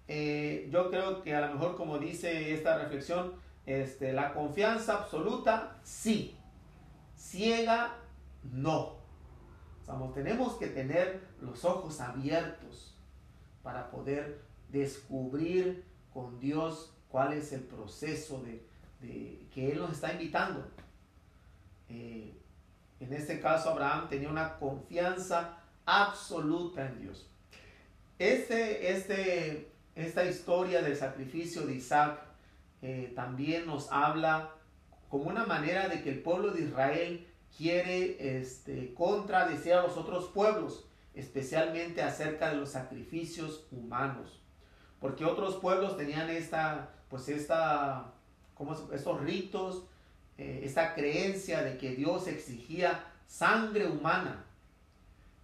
eh, 0.08 0.68
yo 0.72 0.90
creo 0.90 1.22
que 1.22 1.36
a 1.36 1.42
lo 1.42 1.54
mejor 1.54 1.76
como 1.76 1.98
dice 2.00 2.54
esta 2.54 2.78
reflexión, 2.78 3.34
este, 3.66 4.14
la 4.14 4.34
confianza 4.34 4.96
absoluta, 4.96 5.78
sí. 5.84 6.36
Ciega, 7.16 7.96
no. 8.44 8.98
tenemos 10.14 10.54
que 10.56 10.68
tener 10.68 11.22
los 11.42 11.66
ojos 11.66 12.00
abiertos 12.00 12.96
para 13.64 13.90
poder 13.90 14.42
descubrir 14.70 15.86
con 16.14 16.40
Dios 16.40 16.94
cuál 17.10 17.34
es 17.34 17.52
el 17.54 17.62
proceso 17.62 18.44
de, 18.44 18.68
que 19.54 19.72
Él 19.72 19.80
nos 19.80 19.94
está 19.94 20.14
invitando. 20.14 20.68
Eh, 21.90 22.36
en 23.00 23.14
este 23.14 23.40
caso, 23.40 23.70
Abraham 23.70 24.10
tenía 24.10 24.30
una 24.30 24.58
confianza 24.58 25.58
absoluta 25.86 26.86
en 26.86 27.02
Dios. 27.02 27.30
Este, 28.20 28.92
este, 28.92 29.72
esta 29.96 30.26
historia 30.26 30.82
del 30.82 30.96
sacrificio 30.96 31.66
de 31.66 31.76
Isaac 31.76 32.20
eh, 32.82 33.14
también 33.16 33.66
nos 33.66 33.92
habla 33.92 34.52
como 35.10 35.26
una 35.26 35.46
manera 35.46 35.88
de 35.88 36.04
que 36.04 36.10
el 36.10 36.22
pueblo 36.22 36.52
de 36.52 36.62
Israel 36.62 37.28
quiere 37.58 38.40
este, 38.40 38.94
contradecir 38.94 39.74
a 39.74 39.84
los 39.84 39.98
otros 39.98 40.28
pueblos, 40.30 40.86
especialmente 41.14 42.02
acerca 42.02 42.50
de 42.50 42.56
los 42.56 42.70
sacrificios 42.70 43.68
humanos 43.72 44.40
porque 45.00 45.26
otros 45.26 45.56
pueblos 45.56 45.98
tenían 45.98 46.30
esta, 46.30 46.90
pues 47.10 47.30
esta, 47.30 48.14
como 48.54 48.74
estos 48.94 49.22
ritos, 49.22 49.86
eh, 50.38 50.62
esta 50.64 50.94
creencia 50.94 51.64
de 51.64 51.78
que 51.78 51.96
Dios 51.96 52.28
exigía 52.28 53.04
sangre 53.28 53.88
humana. 53.88 54.46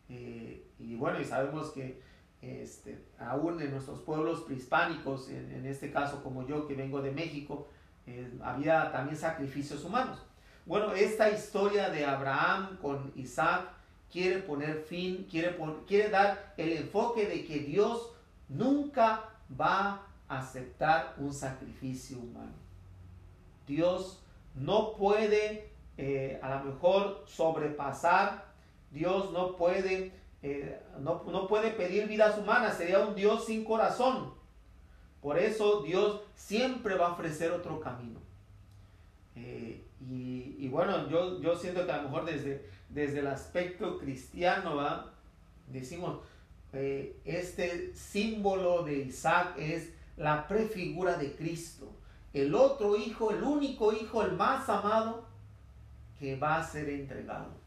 Eh, 0.09 0.67
y 0.77 0.95
bueno, 0.95 1.19
y 1.19 1.25
sabemos 1.25 1.71
que 1.71 2.01
este, 2.41 3.05
aún 3.17 3.59
en 3.61 3.71
nuestros 3.71 4.01
pueblos 4.01 4.41
prehispánicos, 4.41 5.29
en, 5.29 5.65
este 5.65 5.91
caso 5.91 6.21
como 6.21 6.45
yo 6.45 6.67
que 6.67 6.75
vengo 6.75 7.01
de 7.01 7.11
México, 7.11 7.69
eh, 8.05 8.31
había 8.43 8.91
también 8.91 9.17
sacrificios 9.17 9.83
humanos. 9.83 10.21
Bueno, 10.65 10.93
esta 10.93 11.29
historia 11.29 11.89
de 11.89 12.05
Abraham 12.05 12.77
con 12.81 13.11
Isaac 13.15 13.69
quiere 14.11 14.39
poner 14.39 14.83
fin, 14.83 15.27
quiere, 15.29 15.57
quiere 15.87 16.09
dar 16.09 16.53
el 16.57 16.73
enfoque 16.73 17.27
de 17.27 17.45
que 17.45 17.59
Dios 17.59 18.11
nunca 18.49 19.29
va 19.59 20.07
a 20.27 20.39
aceptar 20.39 21.15
un 21.17 21.33
sacrificio 21.33 22.17
humano. 22.17 22.53
Dios 23.67 24.23
no 24.55 24.95
puede 24.95 25.75
eh, 25.97 26.39
a 26.41 26.57
lo 26.57 26.65
mejor 26.65 27.23
sobrepasar, 27.25 28.45
Dios 28.91 29.31
no 29.31 29.55
puede, 29.55 30.11
eh, 30.41 30.81
no, 30.99 31.47
puede 31.47 31.71
pedir 31.71 32.07
vidas 32.07 32.37
humanas, 32.37 32.77
sería 32.77 32.99
un 32.99 33.15
Dios 33.15 33.45
sin 33.45 33.63
corazón. 33.63 34.33
Por 35.21 35.39
eso 35.39 35.81
Dios 35.81 36.21
siempre 36.35 36.95
va 36.95 37.07
a 37.07 37.11
ofrecer 37.13 37.51
otro 37.51 37.79
camino. 37.79 38.19
Eh, 39.35 39.85
y, 40.01 40.67
bueno, 40.67 41.09
yo, 41.09 41.41
yo 41.41 41.55
siento 41.55 41.85
que 41.85 41.91
a 41.91 41.97
lo 41.97 42.09
mejor 42.09 42.25
desde, 42.25 42.65
desde 42.89 43.19
el 43.19 43.27
aspecto 43.27 43.97
cristiano, 43.97 44.75
¿va? 44.75 45.11
decimos, 45.67 46.19
eh, 46.73 47.19
este 47.25 47.95
símbolo 47.95 48.83
de 48.83 48.97
Isaac 48.99 49.55
es 49.57 49.93
la 50.17 50.47
prefigura 50.47 51.17
de 51.17 51.33
Cristo. 51.35 51.91
El 52.33 52.53
otro 52.53 52.97
hijo, 52.97 53.31
el 53.31 53.43
único 53.43 53.93
hijo, 53.93 54.21
el 54.23 54.33
más 54.33 54.67
amado, 54.69 55.25
que 56.19 56.35
va 56.35 56.57
a 56.57 56.63
ser 56.63 56.89
entregado. 56.89 57.65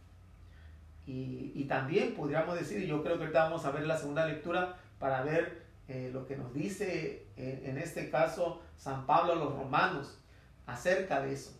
Y, 1.07 1.65
también 1.65 2.15
podríamos 2.15 2.55
decir, 2.55 2.83
y 2.83 2.87
yo 2.87 3.03
creo 3.03 3.17
que 3.17 3.23
ahorita 3.23 3.45
vamos 3.45 3.65
a 3.65 3.71
ver 3.71 3.87
la 3.87 3.97
segunda 3.97 4.27
lectura 4.27 4.77
para 4.99 5.23
ver 5.23 5.63
eh, 5.89 6.11
lo 6.13 6.27
que 6.27 6.37
nos 6.37 6.53
dice 6.53 7.27
eh, 7.39 7.63
en 7.65 7.79
este 7.79 8.11
caso 8.11 8.61
San 8.77 9.07
Pablo 9.07 9.33
a 9.33 9.37
los 9.37 9.55
romanos 9.55 10.19
acerca 10.67 11.23
de 11.23 11.33
eso. 11.33 11.58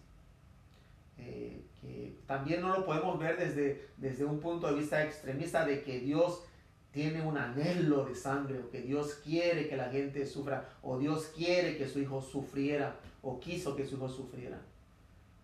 Eh, 1.19 1.65
que 1.81 2.17
también 2.27 2.61
no 2.61 2.69
lo 2.69 2.87
podemos 2.87 3.19
ver 3.19 3.37
desde, 3.39 3.89
desde 3.97 4.25
un 4.25 4.41
punto 4.41 4.69
de 4.69 4.75
vista 4.75 5.05
extremista 5.05 5.65
de 5.65 5.83
que 5.83 6.01
Dios 6.01 6.45
tiene 6.93 7.23
un 7.23 7.37
anhelo 7.37 8.05
de 8.05 8.15
sangre 8.15 8.59
o 8.59 8.71
que 8.71 8.81
Dios 8.81 9.21
quiere 9.23 9.69
que 9.69 9.77
la 9.77 9.91
gente 9.91 10.27
sufra 10.27 10.69
o 10.83 10.99
Dios 10.99 11.31
quiere 11.37 11.77
que 11.77 11.89
su 11.89 12.01
hijo 12.01 12.23
sufriera 12.23 12.97
o 13.23 13.39
quiso 13.39 13.77
que 13.77 13.87
su 13.87 13.97
hijo 13.97 14.09
sufriera. 14.09 14.59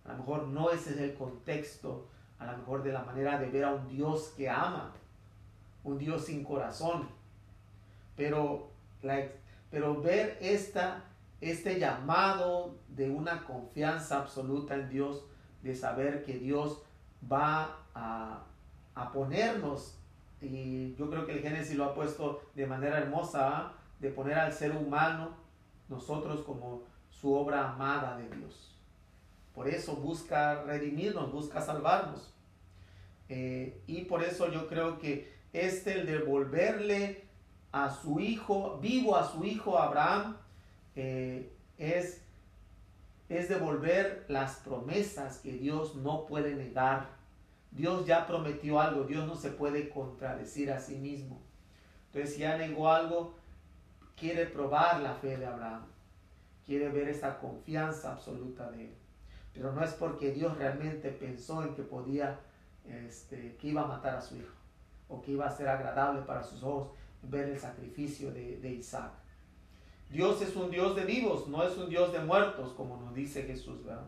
A 0.04 0.12
lo 0.12 0.18
mejor 0.18 0.48
no 0.48 0.70
ese 0.70 0.90
es 0.90 0.98
el 0.98 1.14
contexto, 1.14 2.06
a 2.38 2.50
lo 2.50 2.58
mejor 2.58 2.82
de 2.82 2.92
la 2.92 3.04
manera 3.04 3.38
de 3.38 3.48
ver 3.48 3.64
a 3.64 3.74
un 3.74 3.88
Dios 3.88 4.32
que 4.36 4.48
ama, 4.48 4.92
un 5.82 5.98
Dios 5.98 6.24
sin 6.24 6.44
corazón. 6.44 7.08
Pero, 8.16 8.70
pero 9.70 10.00
ver 10.00 10.38
esta, 10.40 11.04
este 11.40 11.78
llamado 11.78 12.76
de 12.88 13.10
una 13.10 13.44
confianza 13.44 14.18
absoluta 14.18 14.74
en 14.74 14.88
Dios, 14.88 15.24
de 15.64 15.74
saber 15.74 16.22
que 16.22 16.38
Dios 16.38 16.82
va 17.30 17.78
a, 17.94 18.44
a 18.94 19.12
ponernos, 19.12 19.98
y 20.40 20.94
yo 20.94 21.10
creo 21.10 21.26
que 21.26 21.32
el 21.32 21.40
Génesis 21.40 21.76
lo 21.76 21.84
ha 21.86 21.94
puesto 21.94 22.42
de 22.54 22.66
manera 22.66 22.98
hermosa, 22.98 23.48
¿ah? 23.48 23.72
de 23.98 24.10
poner 24.10 24.38
al 24.38 24.52
ser 24.52 24.76
humano, 24.76 25.30
nosotros 25.88 26.42
como 26.42 26.82
su 27.10 27.32
obra 27.32 27.70
amada 27.70 28.16
de 28.16 28.28
Dios. 28.36 28.76
Por 29.54 29.68
eso 29.68 29.96
busca 29.96 30.62
redimirnos, 30.64 31.32
busca 31.32 31.60
salvarnos. 31.60 32.34
Eh, 33.28 33.80
y 33.86 34.02
por 34.02 34.22
eso 34.22 34.50
yo 34.50 34.68
creo 34.68 34.98
que 34.98 35.32
este, 35.52 36.00
el 36.00 36.06
devolverle 36.06 37.24
a 37.72 37.90
su 37.90 38.20
hijo, 38.20 38.78
vivo 38.80 39.16
a 39.16 39.30
su 39.30 39.44
hijo 39.44 39.78
Abraham, 39.78 40.36
eh, 40.96 41.50
es, 41.78 42.23
es 43.28 43.48
devolver 43.48 44.24
las 44.28 44.56
promesas 44.56 45.38
que 45.38 45.52
Dios 45.52 45.94
no 45.96 46.26
puede 46.26 46.54
negar. 46.54 47.08
Dios 47.70 48.06
ya 48.06 48.26
prometió 48.26 48.80
algo, 48.80 49.04
Dios 49.04 49.26
no 49.26 49.34
se 49.34 49.50
puede 49.50 49.88
contradecir 49.88 50.70
a 50.70 50.78
sí 50.78 50.96
mismo. 50.96 51.40
Entonces, 52.06 52.34
si 52.34 52.40
ya 52.40 52.56
negó 52.56 52.90
algo, 52.90 53.34
quiere 54.16 54.46
probar 54.46 55.00
la 55.00 55.14
fe 55.14 55.36
de 55.36 55.46
Abraham, 55.46 55.86
quiere 56.64 56.88
ver 56.88 57.08
esa 57.08 57.38
confianza 57.38 58.12
absoluta 58.12 58.70
de 58.70 58.84
él. 58.84 58.94
Pero 59.52 59.72
no 59.72 59.84
es 59.84 59.92
porque 59.92 60.32
Dios 60.32 60.56
realmente 60.56 61.10
pensó 61.10 61.62
en 61.62 61.74
que 61.74 61.82
podía, 61.82 62.38
este, 62.86 63.56
que 63.56 63.68
iba 63.68 63.82
a 63.82 63.86
matar 63.86 64.16
a 64.16 64.20
su 64.20 64.36
hijo 64.36 64.54
o 65.08 65.22
que 65.22 65.32
iba 65.32 65.46
a 65.46 65.50
ser 65.50 65.68
agradable 65.68 66.22
para 66.22 66.42
sus 66.42 66.62
ojos 66.62 66.88
ver 67.22 67.48
el 67.48 67.58
sacrificio 67.58 68.32
de, 68.32 68.72
Isaac. 68.72 69.12
Dios 70.10 70.40
es 70.42 70.54
un 70.56 70.70
Dios 70.70 70.94
de 70.96 71.04
vivos, 71.04 71.48
no 71.48 71.62
es 71.62 71.76
un 71.76 71.88
Dios 71.88 72.12
de 72.12 72.20
muertos, 72.20 72.72
como 72.72 72.96
nos 72.98 73.14
dice 73.14 73.42
Jesús, 73.42 73.84
¿verdad? 73.84 74.06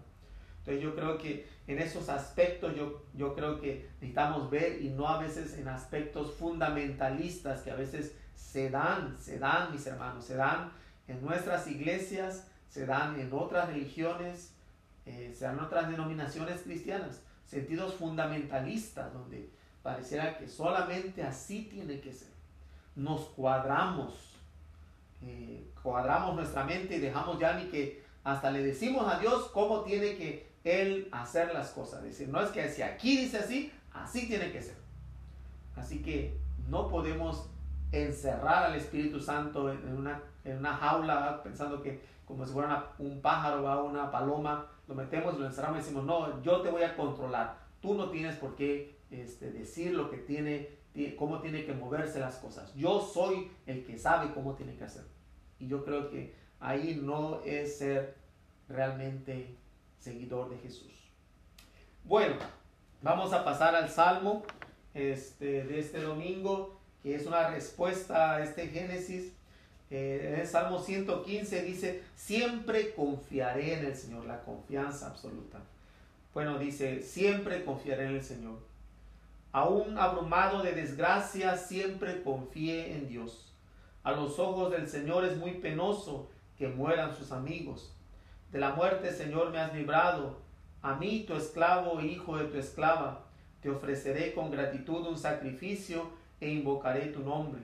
Entonces 0.58 0.82
yo 0.82 0.94
creo 0.94 1.18
que 1.18 1.48
en 1.66 1.78
esos 1.78 2.08
aspectos 2.08 2.74
yo, 2.74 3.02
yo 3.14 3.34
creo 3.34 3.60
que 3.60 3.88
necesitamos 3.94 4.50
ver 4.50 4.82
y 4.82 4.90
no 4.90 5.08
a 5.08 5.18
veces 5.18 5.58
en 5.58 5.68
aspectos 5.68 6.34
fundamentalistas 6.34 7.62
que 7.62 7.70
a 7.70 7.76
veces 7.76 8.16
se 8.34 8.70
dan, 8.70 9.16
se 9.18 9.38
dan 9.38 9.72
mis 9.72 9.86
hermanos, 9.86 10.24
se 10.24 10.34
dan 10.36 10.72
en 11.08 11.24
nuestras 11.24 11.68
iglesias, 11.68 12.48
se 12.68 12.84
dan 12.84 13.18
en 13.18 13.32
otras 13.32 13.68
religiones, 13.68 14.54
eh, 15.06 15.32
sean 15.36 15.58
otras 15.60 15.88
denominaciones 15.88 16.62
cristianas, 16.62 17.22
sentidos 17.44 17.94
fundamentalistas, 17.94 19.12
donde 19.12 19.50
pareciera 19.82 20.36
que 20.36 20.48
solamente 20.48 21.22
así 21.22 21.68
tiene 21.70 22.00
que 22.00 22.12
ser. 22.12 22.32
Nos 22.96 23.26
cuadramos, 23.26 24.35
eh, 25.22 25.70
cuadramos 25.82 26.34
nuestra 26.34 26.64
mente 26.64 26.96
y 26.96 27.00
dejamos 27.00 27.38
ya 27.38 27.54
ni 27.54 27.66
que 27.70 28.04
hasta 28.24 28.50
le 28.50 28.62
decimos 28.62 29.06
a 29.12 29.18
Dios 29.18 29.50
cómo 29.52 29.82
tiene 29.82 30.16
que 30.16 30.48
Él 30.64 31.08
hacer 31.12 31.52
las 31.54 31.70
cosas. 31.70 32.02
decir, 32.02 32.28
no 32.28 32.40
es 32.40 32.50
que 32.50 32.68
si 32.68 32.82
aquí 32.82 33.16
dice 33.16 33.38
así, 33.38 33.72
así 33.92 34.26
tiene 34.26 34.50
que 34.52 34.62
ser. 34.62 34.76
Así 35.76 36.02
que 36.02 36.36
no 36.68 36.88
podemos 36.88 37.48
encerrar 37.92 38.64
al 38.64 38.74
Espíritu 38.74 39.20
Santo 39.20 39.70
en 39.70 39.96
una, 39.96 40.22
en 40.44 40.58
una 40.58 40.74
jaula 40.74 41.42
pensando 41.42 41.82
que 41.82 42.00
como 42.26 42.44
si 42.44 42.52
fuera 42.52 42.92
un 42.98 43.20
pájaro 43.20 43.64
o 43.64 43.84
una 43.84 44.10
paloma 44.10 44.66
lo 44.88 44.94
metemos, 44.94 45.38
lo 45.38 45.46
encerramos 45.46 45.78
y 45.78 45.82
decimos, 45.82 46.04
no, 46.04 46.42
yo 46.42 46.60
te 46.60 46.70
voy 46.70 46.82
a 46.82 46.96
controlar. 46.96 47.56
Tú 47.80 47.94
no 47.94 48.10
tienes 48.10 48.36
por 48.36 48.56
qué 48.56 48.98
este, 49.10 49.50
decir 49.50 49.92
lo 49.92 50.10
que 50.10 50.18
tiene, 50.18 50.70
cómo 51.18 51.40
tiene 51.40 51.64
que 51.64 51.72
moverse 51.72 52.18
las 52.18 52.36
cosas. 52.36 52.74
Yo 52.74 53.00
soy 53.00 53.50
el 53.66 53.84
que 53.84 53.98
sabe 53.98 54.32
cómo 54.32 54.54
tiene 54.54 54.76
que 54.76 54.84
hacer. 54.84 55.04
Y 55.58 55.68
yo 55.68 55.84
creo 55.84 56.10
que 56.10 56.34
ahí 56.60 57.00
no 57.02 57.42
es 57.44 57.78
ser 57.78 58.14
realmente 58.68 59.56
seguidor 59.98 60.50
de 60.50 60.58
Jesús. 60.58 60.92
Bueno, 62.04 62.36
vamos 63.02 63.32
a 63.32 63.44
pasar 63.44 63.74
al 63.74 63.90
Salmo 63.90 64.42
este, 64.94 65.64
de 65.64 65.78
este 65.78 66.00
domingo, 66.00 66.78
que 67.02 67.14
es 67.14 67.26
una 67.26 67.50
respuesta 67.50 68.34
a 68.34 68.42
este 68.42 68.68
Génesis 68.68 69.32
eh, 69.90 70.32
en 70.32 70.40
el 70.40 70.46
Salmo 70.46 70.80
115 70.80 71.62
dice, 71.62 72.02
siempre 72.16 72.92
confiaré 72.94 73.74
en 73.74 73.86
el 73.86 73.96
Señor, 73.96 74.24
la 74.24 74.42
confianza 74.42 75.06
absoluta. 75.06 75.60
Bueno, 76.34 76.58
dice, 76.58 77.02
siempre 77.02 77.64
confiaré 77.64 78.06
en 78.06 78.16
el 78.16 78.22
Señor. 78.22 78.58
Aún 79.56 79.96
abrumado 79.96 80.62
de 80.62 80.72
desgracia, 80.72 81.56
siempre 81.56 82.22
confié 82.22 82.92
en 82.92 83.08
Dios. 83.08 83.54
A 84.02 84.12
los 84.12 84.38
ojos 84.38 84.70
del 84.70 84.86
Señor 84.86 85.24
es 85.24 85.38
muy 85.38 85.52
penoso 85.52 86.28
que 86.58 86.68
mueran 86.68 87.16
sus 87.16 87.32
amigos. 87.32 87.96
De 88.52 88.58
la 88.58 88.74
muerte, 88.74 89.14
Señor, 89.14 89.52
me 89.52 89.58
has 89.58 89.74
librado. 89.74 90.36
A 90.82 90.96
mí, 90.96 91.24
tu 91.26 91.32
esclavo, 91.32 92.02
hijo 92.02 92.36
de 92.36 92.44
tu 92.44 92.58
esclava, 92.58 93.24
te 93.62 93.70
ofreceré 93.70 94.34
con 94.34 94.50
gratitud 94.50 95.06
un 95.06 95.16
sacrificio 95.16 96.10
e 96.38 96.50
invocaré 96.50 97.06
tu 97.06 97.20
nombre 97.20 97.62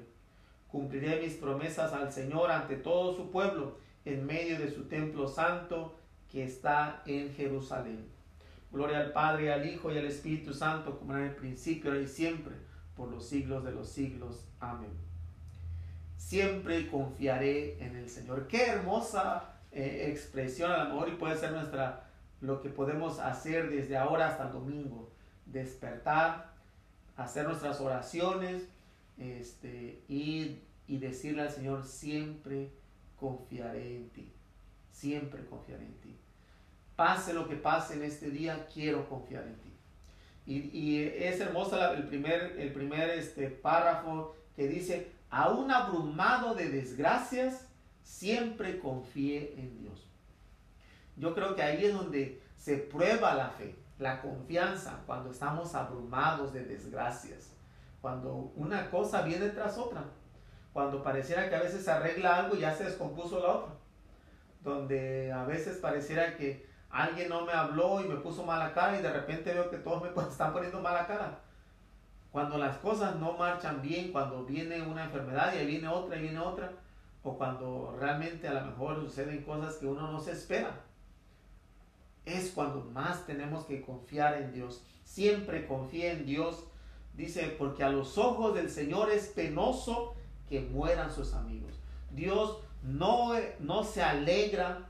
Cumpliré 0.69 1.21
mis 1.21 1.35
promesas 1.35 1.93
al 1.93 2.11
Señor 2.11 2.51
ante 2.51 2.77
todo 2.77 3.15
su 3.15 3.31
pueblo 3.31 3.77
en 4.07 4.25
medio 4.25 4.59
de 4.59 4.71
su 4.71 4.85
templo 4.85 5.29
santo 5.29 5.95
que 6.31 6.43
está 6.43 7.03
en 7.05 7.35
Jerusalén. 7.35 8.22
Gloria 8.73 9.01
al 9.01 9.13
Padre, 9.13 9.53
al 9.53 9.69
Hijo 9.69 9.93
y 9.93 9.99
al 9.99 10.07
Espíritu 10.07 10.55
Santo, 10.55 10.99
como 10.99 11.15
en 11.17 11.25
el 11.25 11.35
principio, 11.35 11.91
ahora 11.91 12.03
y 12.03 12.09
siempre, 12.09 12.55
por 12.97 13.11
los 13.11 13.29
siglos 13.29 13.65
de 13.65 13.73
los 13.73 13.89
siglos. 13.89 14.47
Amén. 14.61 14.93
Siempre 16.17 16.89
confiaré 16.89 17.85
en 17.85 17.97
el 17.97 18.09
Señor. 18.09 18.47
Qué 18.49 18.67
hermosa 18.67 19.61
eh, 19.73 20.09
expresión 20.11 20.71
a 20.71 20.85
lo 20.85 20.95
mejor 20.95 21.09
y 21.11 21.17
puede 21.17 21.37
ser 21.37 21.53
nuestra 21.53 22.09
lo 22.41 22.61
que 22.61 22.71
podemos 22.71 23.19
hacer 23.19 23.71
desde 23.71 23.97
ahora 23.97 24.29
hasta 24.29 24.47
el 24.47 24.53
domingo. 24.53 25.13
Despertar, 25.47 26.53
hacer 27.17 27.47
nuestras 27.47 27.81
oraciones, 27.81 28.69
este, 29.19 30.03
y, 30.09 30.63
y 30.87 30.99
decirle 30.99 31.43
al 31.43 31.51
Señor, 31.51 31.85
siempre 31.85 32.73
confiaré 33.17 33.97
en 33.97 34.11
ti, 34.11 34.33
siempre 34.91 35.45
confiaré 35.45 35.85
en 35.85 36.01
ti. 36.01 36.19
Pase 37.03 37.35
lo 37.35 37.49
que 37.49 37.57
pase 37.57 37.95
en 37.95 38.05
este 38.05 38.31
día, 38.31 38.69
quiero 38.73 39.09
confiar 39.09 39.43
en 39.43 39.57
ti. 39.57 39.73
Y, 40.47 41.03
es 41.03 41.41
hermosa 41.41 41.95
el 41.95 42.07
primer, 42.07 42.55
el 42.61 42.73
primer 42.73 43.11
este, 43.11 43.49
párrafo 43.49 44.37
que 44.55 44.69
dice, 44.69 45.11
aún 45.29 45.73
abrumado 45.73 46.55
de 46.55 46.69
desgracias, 46.69 47.67
siempre 48.05 48.79
confíe 48.79 49.53
en 49.59 49.79
Dios. 49.81 50.07
Yo 51.17 51.35
creo 51.35 51.57
que 51.57 51.65
ahí 51.65 51.87
es 51.87 51.93
donde 51.93 52.41
se 52.57 52.77
prueba 52.77 53.35
la 53.35 53.51
fe, 53.51 53.75
la 53.99 54.23
confianza, 54.23 55.03
cuando 55.05 55.33
estamos 55.33 55.75
abrumados 55.75 56.53
de 56.53 56.65
desgracias 56.65 57.51
cuando 58.01 58.53
una 58.55 58.89
cosa 58.91 59.23
viene 59.23 59.49
tras 59.49 59.77
otra, 59.77 60.05
cuando 60.73 61.03
pareciera 61.03 61.49
que 61.49 61.57
a 61.57 61.63
veces 61.63 61.85
se 61.85 61.91
arregla 61.91 62.37
algo 62.37 62.55
y 62.55 62.61
ya 62.61 62.73
se 62.73 62.85
descompuso 62.85 63.41
la 63.41 63.49
otra, 63.49 63.75
donde 64.63 65.33
a 65.33 65.43
veces 65.43 65.79
pareciera 65.79 66.37
que 66.37 66.71
alguien 66.93 67.29
no 67.29 67.45
me 67.45 67.53
habló 67.53 68.01
y 68.01 68.09
me 68.09 68.17
puso 68.17 68.45
mala 68.45 68.73
cara 68.73 68.99
y 68.99 69.03
de 69.03 69.13
repente 69.13 69.53
veo 69.53 69.71
que 69.71 69.79
todos 69.79 70.03
me 70.03 70.23
están 70.29 70.53
poniendo 70.53 70.81
mala 70.81 71.07
cara. 71.07 71.41
Cuando 72.31 72.57
las 72.59 72.77
cosas 72.79 73.17
no 73.17 73.33
marchan 73.33 73.83
bien, 73.83 74.13
cuando 74.13 74.45
viene 74.45 74.81
una 74.83 75.05
enfermedad 75.05 75.53
y 75.55 75.59
ahí 75.59 75.67
viene 75.67 75.89
otra 75.89 76.17
y 76.17 76.23
viene 76.23 76.39
otra, 76.39 76.73
o 77.25 77.37
cuando 77.37 77.97
realmente 77.99 78.49
a 78.49 78.55
lo 78.55 78.67
mejor 78.67 79.01
suceden 79.01 79.43
cosas 79.43 79.77
que 79.77 79.87
uno 79.87 80.11
no 80.11 80.21
se 80.21 80.33
espera, 80.33 80.81
es 82.25 82.53
cuando 82.53 82.81
más 82.93 83.27
tenemos 83.27 83.65
que 83.65 83.83
confiar 83.83 84.35
en 84.37 84.53
Dios. 84.53 84.85
Siempre 85.05 85.67
confíe 85.67 86.13
en 86.13 86.25
Dios 86.25 86.67
Dice, 87.15 87.55
porque 87.59 87.85
a 87.85 87.91
los 87.91 88.17
ojos 88.17 88.55
del 88.55 88.71
Señor 88.71 89.11
es 89.11 89.29
penoso 89.29 90.15
que 90.49 90.61
mueran 90.61 91.13
sus 91.13 91.35
amigos. 91.35 91.75
Dios 92.11 92.59
no, 92.83 93.33
no 93.61 93.85
se 93.85 94.03
alegra, 94.03 94.89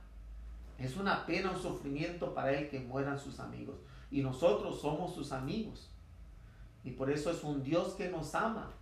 es 0.78 0.96
una 0.96 1.26
pena, 1.26 1.50
un 1.50 1.60
sufrimiento 1.60 2.34
para 2.34 2.52
Él 2.52 2.68
que 2.68 2.80
mueran 2.80 3.18
sus 3.18 3.40
amigos. 3.40 3.76
y 4.10 4.20
nosotros 4.20 4.78
somos 4.78 5.14
sus 5.14 5.32
amigos. 5.32 5.88
Y 6.84 6.90
por 6.90 7.10
eso 7.10 7.30
es 7.30 7.42
un 7.42 7.62
Dios 7.62 7.94
que 7.94 8.10
nos 8.10 8.34
ama, 8.34 8.72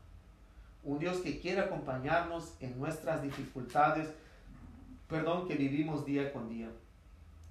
un 0.83 0.99
Dios 0.99 1.19
que 1.19 1.39
quiere 1.39 1.61
acompañarnos 1.61 2.55
en 2.59 2.77
nuestras 2.79 3.23
dificultades, 3.23 4.09
perdón, 5.09 5.47
que 5.47 5.55
vivimos 5.55 6.05
día 6.05 6.33
con 6.33 6.49
día. 6.49 6.69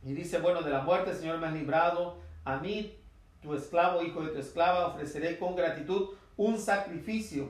Y 0.03 0.13
dice, 0.13 0.39
bueno, 0.39 0.61
de 0.61 0.71
la 0.71 0.81
muerte, 0.81 1.13
Señor, 1.13 1.39
me 1.39 1.47
has 1.47 1.53
librado, 1.53 2.17
a 2.45 2.57
mí, 2.57 2.95
tu 3.41 3.53
esclavo, 3.53 4.01
hijo 4.01 4.21
de 4.23 4.29
tu 4.29 4.39
esclava, 4.39 4.87
ofreceré 4.87 5.37
con 5.37 5.55
gratitud 5.55 6.09
un 6.35 6.57
sacrificio 6.57 7.49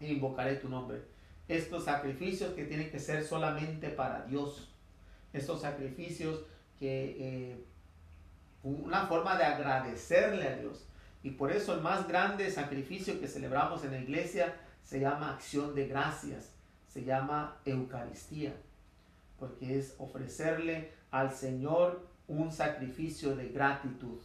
e 0.00 0.12
invocaré 0.12 0.56
tu 0.56 0.68
nombre. 0.68 1.02
Estos 1.48 1.84
sacrificios 1.84 2.54
que 2.54 2.64
tienen 2.64 2.90
que 2.90 2.98
ser 2.98 3.24
solamente 3.24 3.88
para 3.90 4.24
Dios. 4.26 4.71
Estos 5.32 5.62
sacrificios 5.62 6.42
que 6.78 7.16
eh, 7.18 7.64
una 8.62 9.06
forma 9.06 9.36
de 9.36 9.44
agradecerle 9.44 10.48
a 10.48 10.56
Dios. 10.56 10.86
Y 11.22 11.30
por 11.30 11.52
eso 11.52 11.74
el 11.74 11.80
más 11.80 12.08
grande 12.08 12.50
sacrificio 12.50 13.20
que 13.20 13.28
celebramos 13.28 13.84
en 13.84 13.92
la 13.92 13.98
iglesia 13.98 14.54
se 14.82 15.00
llama 15.00 15.32
acción 15.32 15.74
de 15.74 15.86
gracias, 15.86 16.50
se 16.88 17.04
llama 17.04 17.56
Eucaristía, 17.64 18.54
porque 19.38 19.78
es 19.78 19.94
ofrecerle 19.98 20.92
al 21.10 21.32
Señor 21.32 22.06
un 22.26 22.50
sacrificio 22.50 23.36
de 23.36 23.48
gratitud, 23.48 24.18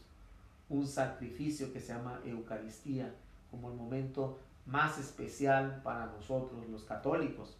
un 0.70 0.88
sacrificio 0.88 1.72
que 1.72 1.80
se 1.80 1.94
llama 1.94 2.20
Eucaristía, 2.26 3.14
como 3.52 3.70
el 3.70 3.78
momento 3.78 4.40
más 4.66 4.98
especial 4.98 5.82
para 5.84 6.08
nosotros 6.08 6.68
los 6.70 6.84
católicos. 6.84 7.58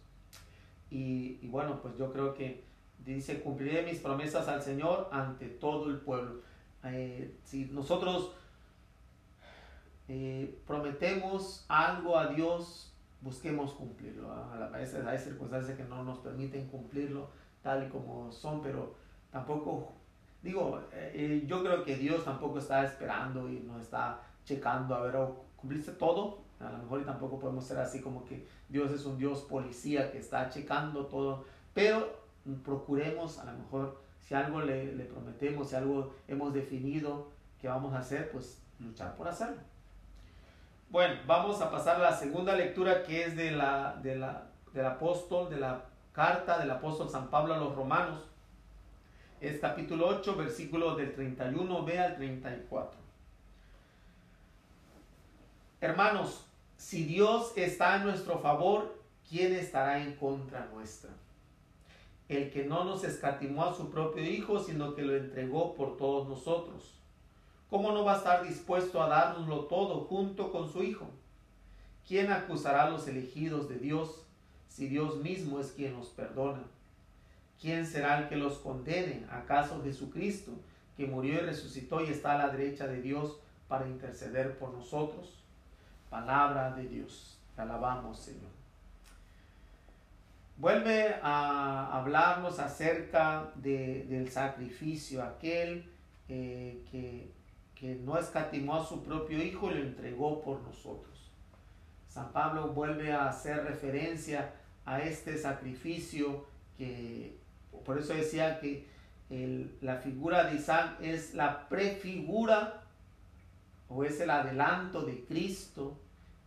Y, 0.90 1.38
y 1.40 1.48
bueno, 1.48 1.80
pues 1.80 1.96
yo 1.96 2.12
creo 2.12 2.34
que 2.34 2.64
dice, 3.04 3.40
cumpliré 3.40 3.82
mis 3.82 3.98
promesas 3.98 4.48
al 4.48 4.62
Señor 4.62 5.08
ante 5.12 5.46
todo 5.48 5.90
el 5.90 6.00
pueblo. 6.00 6.42
Eh, 6.84 7.36
si 7.44 7.66
nosotros 7.66 8.32
eh, 10.08 10.58
prometemos 10.66 11.64
algo 11.68 12.18
a 12.18 12.28
Dios, 12.28 12.92
busquemos 13.20 13.72
cumplirlo. 13.72 14.32
A 14.32 14.68
veces 14.68 15.04
hay 15.06 15.18
circunstancias 15.18 15.76
que 15.76 15.84
no 15.84 16.04
nos 16.04 16.18
permiten 16.18 16.68
cumplirlo 16.68 17.28
tal 17.62 17.86
y 17.86 17.88
como 17.88 18.30
son, 18.32 18.62
pero 18.62 18.94
tampoco, 19.30 19.92
digo, 20.42 20.80
eh, 20.92 21.44
yo 21.46 21.62
creo 21.62 21.84
que 21.84 21.96
Dios 21.96 22.24
tampoco 22.24 22.58
está 22.58 22.84
esperando 22.84 23.48
y 23.48 23.60
nos 23.60 23.82
está 23.82 24.22
checando 24.44 24.94
a 24.94 25.00
ver, 25.00 25.16
oh, 25.16 25.44
¿cumpliste 25.56 25.92
todo? 25.92 26.38
A 26.60 26.70
lo 26.70 26.78
mejor 26.78 27.00
y 27.00 27.04
tampoco 27.04 27.38
podemos 27.38 27.64
ser 27.64 27.78
así 27.78 28.00
como 28.00 28.24
que 28.24 28.46
Dios 28.68 28.90
es 28.90 29.04
un 29.04 29.18
Dios 29.18 29.42
policía 29.42 30.10
que 30.10 30.18
está 30.18 30.48
checando 30.48 31.06
todo, 31.06 31.44
pero 31.74 32.27
procuremos 32.64 33.38
a 33.38 33.44
lo 33.44 33.58
mejor 33.58 34.00
si 34.20 34.34
algo 34.34 34.60
le, 34.60 34.86
prometemos, 35.04 35.70
si 35.70 35.76
algo 35.76 36.14
hemos 36.26 36.52
definido 36.52 37.30
que 37.60 37.68
vamos 37.68 37.94
a 37.94 38.00
hacer, 38.00 38.30
pues 38.30 38.60
luchar 38.78 39.16
por 39.16 39.28
hacerlo. 39.28 39.60
Bueno, 40.90 41.20
vamos 41.26 41.60
a 41.60 41.70
pasar 41.70 41.96
a 41.96 42.10
la 42.10 42.16
segunda 42.16 42.54
lectura 42.54 43.02
que 43.02 43.24
es 43.24 43.36
de 43.36 43.50
la, 43.50 43.96
de 44.02 44.16
la, 44.16 44.48
del 44.72 44.86
apóstol, 44.86 45.50
de 45.50 45.58
la 45.58 45.84
carta 46.12 46.58
del 46.58 46.70
apóstol 46.70 47.08
San 47.08 47.28
Pablo 47.28 47.54
a 47.54 47.58
los 47.58 47.74
romanos. 47.74 48.24
Es 49.40 49.60
capítulo 49.60 50.08
8, 50.08 50.34
versículo 50.36 50.96
del 50.96 51.14
31b 51.16 51.98
al 51.98 52.16
34. 52.16 52.98
Hermanos, 55.80 56.44
si 56.76 57.04
Dios 57.04 57.52
está 57.56 57.96
en 57.96 58.04
nuestro 58.04 58.38
favor, 58.40 58.98
¿quién 59.28 59.54
estará 59.54 60.02
en 60.02 60.16
contra 60.16 60.66
nuestra? 60.72 61.10
El 62.28 62.50
que 62.50 62.64
no 62.64 62.84
nos 62.84 63.04
escatimó 63.04 63.64
a 63.64 63.74
su 63.74 63.90
propio 63.90 64.22
Hijo, 64.22 64.58
sino 64.60 64.94
que 64.94 65.02
lo 65.02 65.16
entregó 65.16 65.74
por 65.74 65.96
todos 65.96 66.28
nosotros. 66.28 66.94
¿Cómo 67.70 67.92
no 67.92 68.04
va 68.04 68.14
a 68.14 68.18
estar 68.18 68.46
dispuesto 68.46 69.02
a 69.02 69.08
dárnoslo 69.08 69.64
todo 69.64 70.02
junto 70.02 70.52
con 70.52 70.70
su 70.70 70.82
Hijo? 70.82 71.06
¿Quién 72.06 72.30
acusará 72.30 72.84
a 72.84 72.90
los 72.90 73.08
elegidos 73.08 73.68
de 73.68 73.78
Dios 73.78 74.24
si 74.68 74.88
Dios 74.88 75.16
mismo 75.18 75.58
es 75.58 75.72
quien 75.72 75.94
los 75.94 76.08
perdona? 76.08 76.64
¿Quién 77.60 77.86
será 77.86 78.18
el 78.18 78.28
que 78.28 78.36
los 78.36 78.58
condene? 78.58 79.26
¿Acaso 79.30 79.82
Jesucristo, 79.82 80.52
que 80.96 81.06
murió 81.06 81.34
y 81.34 81.38
resucitó 81.38 82.04
y 82.04 82.10
está 82.10 82.32
a 82.32 82.46
la 82.46 82.50
derecha 82.50 82.86
de 82.86 83.02
Dios 83.02 83.38
para 83.68 83.88
interceder 83.88 84.58
por 84.58 84.72
nosotros? 84.72 85.34
Palabra 86.08 86.74
de 86.74 86.86
Dios. 86.88 87.38
Te 87.56 87.62
alabamos, 87.62 88.18
Señor 88.18 88.57
vuelve 90.58 91.14
a 91.22 91.96
hablarnos 91.96 92.58
acerca 92.58 93.52
del 93.54 94.30
sacrificio, 94.30 95.22
aquel 95.22 95.90
eh, 96.28 96.84
que, 96.90 97.32
que, 97.74 97.94
no 97.94 98.18
escatimó 98.18 98.76
a 98.76 98.84
su 98.84 99.02
propio 99.02 99.42
Hijo 99.42 99.70
y 99.70 99.74
lo 99.74 99.80
entregó 99.80 100.42
por 100.42 100.60
nosotros. 100.62 101.30
San 102.08 102.32
Pablo 102.32 102.72
vuelve 102.72 103.12
a 103.12 103.28
hacer 103.28 103.64
referencia 103.64 104.52
a 104.84 105.00
este 105.00 105.38
sacrificio 105.38 106.46
que, 106.76 107.38
por 107.84 107.98
eso 107.98 108.14
decía 108.14 108.58
que 108.60 108.86
la 109.82 109.96
figura 109.96 110.44
de 110.44 110.56
Isaac 110.56 110.96
es 111.00 111.34
la 111.34 111.68
prefigura 111.68 112.82
o 113.88 114.04
es 114.04 114.20
el 114.20 114.30
adelanto 114.30 115.02
de 115.02 115.24
Cristo, 115.24 115.98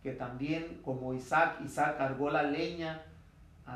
que 0.02 0.12
también 0.12 0.80
como 0.84 1.14
Isaac, 1.14 1.60
Isaac 1.64 1.96
cargó 1.96 2.30
la 2.30 2.42
leña, 2.42 3.02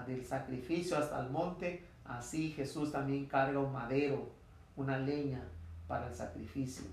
del 0.06 0.24
sacrificio 0.24 0.98
hasta 0.98 1.20
el 1.20 1.30
monte, 1.30 1.82
así 2.04 2.52
Jesús 2.52 2.92
también 2.92 3.26
carga 3.26 3.58
un 3.58 3.72
madero, 3.72 4.28
una 4.76 4.98
leña 4.98 5.42
para 5.88 6.08
el 6.08 6.14
sacrificio. 6.14 6.84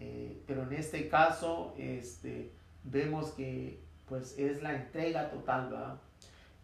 Eh, 0.00 0.42
pero 0.46 0.62
en 0.62 0.72
este 0.72 1.08
caso 1.08 1.74
este, 1.78 2.50
vemos 2.84 3.30
que 3.32 3.78
pues 4.08 4.38
es 4.38 4.62
la 4.62 4.74
entrega 4.74 5.30
total, 5.30 5.98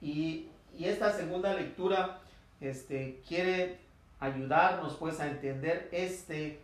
Y, 0.00 0.48
esta 0.78 1.12
segunda 1.12 1.54
lectura 1.54 2.20
este, 2.60 3.20
quiere 3.26 3.78
ayudarnos 4.20 4.94
pues 4.94 5.18
a 5.18 5.28
entender 5.28 5.88
este, 5.90 6.60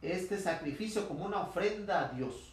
este 0.00 0.38
sacrificio 0.38 1.06
como 1.06 1.26
una 1.26 1.42
ofrenda 1.42 2.06
a 2.06 2.08
Dios. 2.08 2.52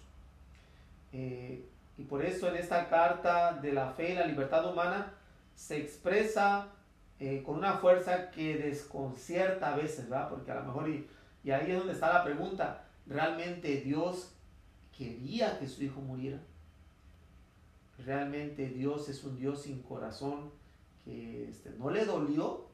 Eh, 1.14 1.66
y 1.98 2.04
por 2.04 2.24
eso 2.24 2.48
en 2.48 2.58
esta 2.58 2.90
carta 2.90 3.54
de 3.54 3.74
la 3.74 3.92
fe 3.92 4.12
y 4.12 4.16
la 4.16 4.26
libertad 4.26 4.72
humana 4.72 5.14
se 5.60 5.78
expresa 5.78 6.70
eh, 7.20 7.44
con 7.46 7.58
una 7.58 7.74
fuerza 7.74 8.32
que 8.32 8.56
desconcierta 8.56 9.74
a 9.74 9.76
veces, 9.76 10.10
¿verdad? 10.10 10.30
Porque 10.30 10.52
a 10.52 10.56
lo 10.56 10.64
mejor, 10.64 10.90
y, 10.90 11.06
y 11.44 11.52
ahí 11.52 11.72
es 11.72 11.78
donde 11.78 11.92
está 11.92 12.14
la 12.14 12.24
pregunta, 12.24 12.86
¿realmente 13.06 13.82
Dios 13.82 14.34
quería 14.98 15.60
que 15.60 15.68
su 15.68 15.84
hijo 15.84 16.00
muriera? 16.00 16.40
¿Realmente 18.06 18.70
Dios 18.70 19.10
es 19.10 19.22
un 19.26 19.36
Dios 19.36 19.64
sin 19.64 19.84
corazón 19.84 20.50
que 21.04 21.50
este, 21.50 21.72
no 21.72 21.90
le 21.90 22.06
dolió? 22.06 22.70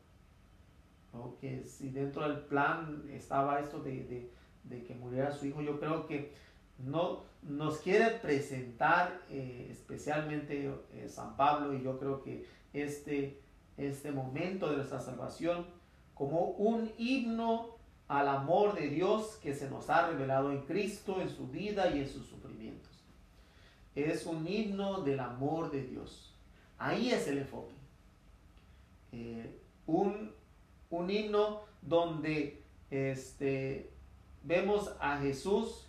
¿O 1.12 1.36
que 1.39 1.63
si 1.63 1.89
dentro 1.89 2.30
del 2.30 2.41
plan 2.41 3.04
estaba 3.10 3.62
esto 3.62 3.82
de, 3.82 4.30
que 4.69 4.95
muriera 4.95 5.32
su 5.32 5.48
hijo, 5.48 5.63
yo 5.63 5.80
creo 5.80 6.06
que 6.06 6.36
no 6.78 7.24
nos 7.41 7.80
quiere 7.80 8.12
presentar 8.19 9.21
eh, 9.32 9.69
especialmente 9.71 10.71
eh, 10.93 11.10
San 11.10 11.36
Pablo 11.36 11.74
y 11.74 11.82
yo 11.82 11.98
creo 11.98 12.21
que 12.21 12.45
este, 12.76 13.40
este 13.78 14.12
momento 14.12 14.70
de 14.70 14.78
nuestra 14.78 15.00
salvación 15.00 15.66
como 16.14 16.42
un 16.52 16.92
himno 16.98 17.76
al 18.08 18.28
amor 18.28 18.76
de 18.76 18.90
Dios 18.90 19.38
que 19.42 19.54
se 19.54 19.70
nos 19.70 19.90
ha 19.90 20.08
revelado 20.08 20.52
en 20.52 20.62
Cristo, 20.62 21.22
en 21.22 21.30
su 21.30 21.48
vida 21.48 21.90
y 21.90 22.00
en 22.00 22.10
sus 22.10 22.28
sufrimientos. 22.28 22.92
Es 23.96 24.26
un 24.26 24.48
himno 24.48 25.02
del 25.02 25.20
amor 25.20 25.72
de 25.72 25.84
Dios. 25.84 26.34
Ahí 26.78 27.12
es 27.12 27.28
el 27.28 27.40
enfoque. 27.40 27.74
Eh, 29.12 29.60
un, 29.88 30.34
un, 30.90 31.10
himno 31.10 31.62
donde 31.82 32.62
este, 32.92 33.90
vemos 34.44 34.92
a 35.00 35.17
Jesús 35.19 35.88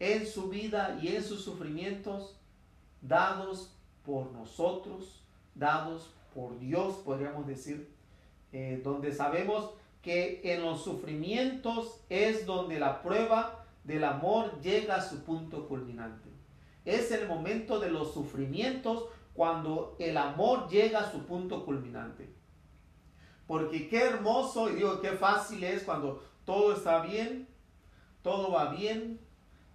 en 0.00 0.26
su 0.26 0.48
vida 0.48 0.98
y 1.00 1.08
en 1.08 1.22
sus 1.22 1.44
sufrimientos 1.44 2.36
dados 3.00 3.72
por 4.04 4.32
nosotros 4.32 5.22
dados 5.54 6.12
por 6.34 6.58
Dios, 6.58 6.94
podríamos 7.04 7.46
decir, 7.46 7.92
eh, 8.52 8.80
donde 8.82 9.12
sabemos 9.12 9.70
que 10.02 10.40
en 10.44 10.62
los 10.62 10.82
sufrimientos 10.82 12.00
es 12.08 12.46
donde 12.46 12.78
la 12.78 13.02
prueba 13.02 13.64
del 13.84 14.04
amor 14.04 14.60
llega 14.60 14.96
a 14.96 15.02
su 15.02 15.22
punto 15.24 15.68
culminante. 15.68 16.30
Es 16.84 17.10
el 17.12 17.28
momento 17.28 17.78
de 17.78 17.90
los 17.90 18.14
sufrimientos 18.14 19.06
cuando 19.34 19.96
el 19.98 20.16
amor 20.16 20.68
llega 20.68 21.00
a 21.00 21.10
su 21.10 21.24
punto 21.24 21.64
culminante. 21.64 22.32
Porque 23.46 23.88
qué 23.88 24.04
hermoso 24.04 24.70
y 24.70 24.76
digo 24.76 25.00
qué 25.00 25.10
fácil 25.10 25.64
es 25.64 25.82
cuando 25.82 26.22
todo 26.44 26.72
está 26.72 27.02
bien, 27.02 27.48
todo 28.22 28.52
va 28.52 28.70
bien, 28.70 29.20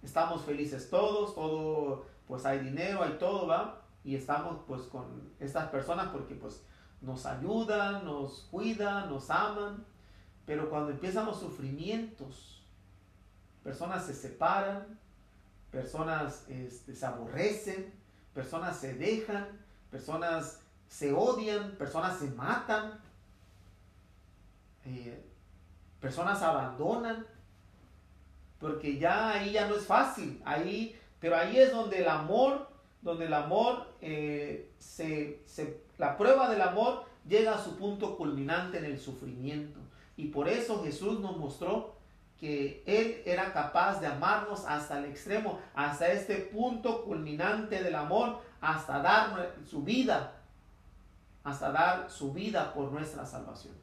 estamos 0.02 0.44
felices 0.44 0.88
todos, 0.88 1.34
todo, 1.34 2.06
pues 2.26 2.44
hay 2.46 2.60
dinero, 2.60 3.02
hay 3.02 3.16
todo, 3.18 3.46
¿va? 3.46 3.75
Y 4.06 4.14
estamos 4.14 4.60
pues 4.68 4.82
con 4.82 5.32
estas 5.40 5.68
personas 5.68 6.10
porque 6.10 6.36
pues 6.36 6.62
nos 7.00 7.26
ayudan, 7.26 8.04
nos 8.04 8.46
cuidan, 8.52 9.10
nos 9.10 9.28
aman, 9.30 9.84
pero 10.46 10.70
cuando 10.70 10.92
empiezan 10.92 11.26
los 11.26 11.40
sufrimientos, 11.40 12.62
personas 13.64 14.06
se 14.06 14.14
separan, 14.14 14.96
personas 15.72 16.44
este, 16.48 16.94
se 16.94 17.04
aborrecen, 17.04 17.92
personas 18.32 18.76
se 18.78 18.94
dejan, 18.94 19.48
personas 19.90 20.60
se 20.86 21.12
odian, 21.12 21.72
personas 21.72 22.16
se 22.20 22.30
matan, 22.30 23.00
eh, 24.84 25.20
personas 26.00 26.40
abandonan, 26.42 27.26
porque 28.60 29.00
ya 29.00 29.30
ahí 29.30 29.50
ya 29.50 29.66
no 29.66 29.74
es 29.74 29.84
fácil, 29.84 30.40
ahí, 30.44 30.96
pero 31.18 31.36
ahí 31.36 31.58
es 31.58 31.72
donde 31.72 32.02
el 32.02 32.08
amor, 32.08 32.75
donde 33.06 33.26
el 33.26 33.34
amor, 33.34 33.86
eh, 34.00 34.72
se, 34.78 35.40
la 35.96 36.18
prueba 36.18 36.50
del 36.50 36.60
amor 36.60 37.04
llega 37.26 37.54
a 37.54 37.62
su 37.62 37.76
punto 37.76 38.16
culminante 38.16 38.78
en 38.78 38.84
el 38.84 38.98
sufrimiento. 38.98 39.78
Y 40.16 40.26
por 40.26 40.48
eso 40.48 40.82
Jesús 40.82 41.20
nos 41.20 41.36
mostró 41.36 41.94
que 42.36 42.82
Él 42.84 43.22
era 43.24 43.52
capaz 43.52 44.00
de 44.00 44.08
amarnos 44.08 44.64
hasta 44.66 44.98
el 44.98 45.04
extremo, 45.04 45.60
hasta 45.74 46.08
este 46.12 46.34
punto 46.34 47.04
culminante 47.04 47.80
del 47.80 47.94
amor, 47.94 48.40
hasta 48.60 49.00
dar 49.00 49.54
su 49.64 49.84
vida, 49.84 50.42
hasta 51.44 51.70
dar 51.70 52.10
su 52.10 52.32
vida 52.32 52.74
por 52.74 52.90
nuestra 52.90 53.24
salvación. 53.24 53.74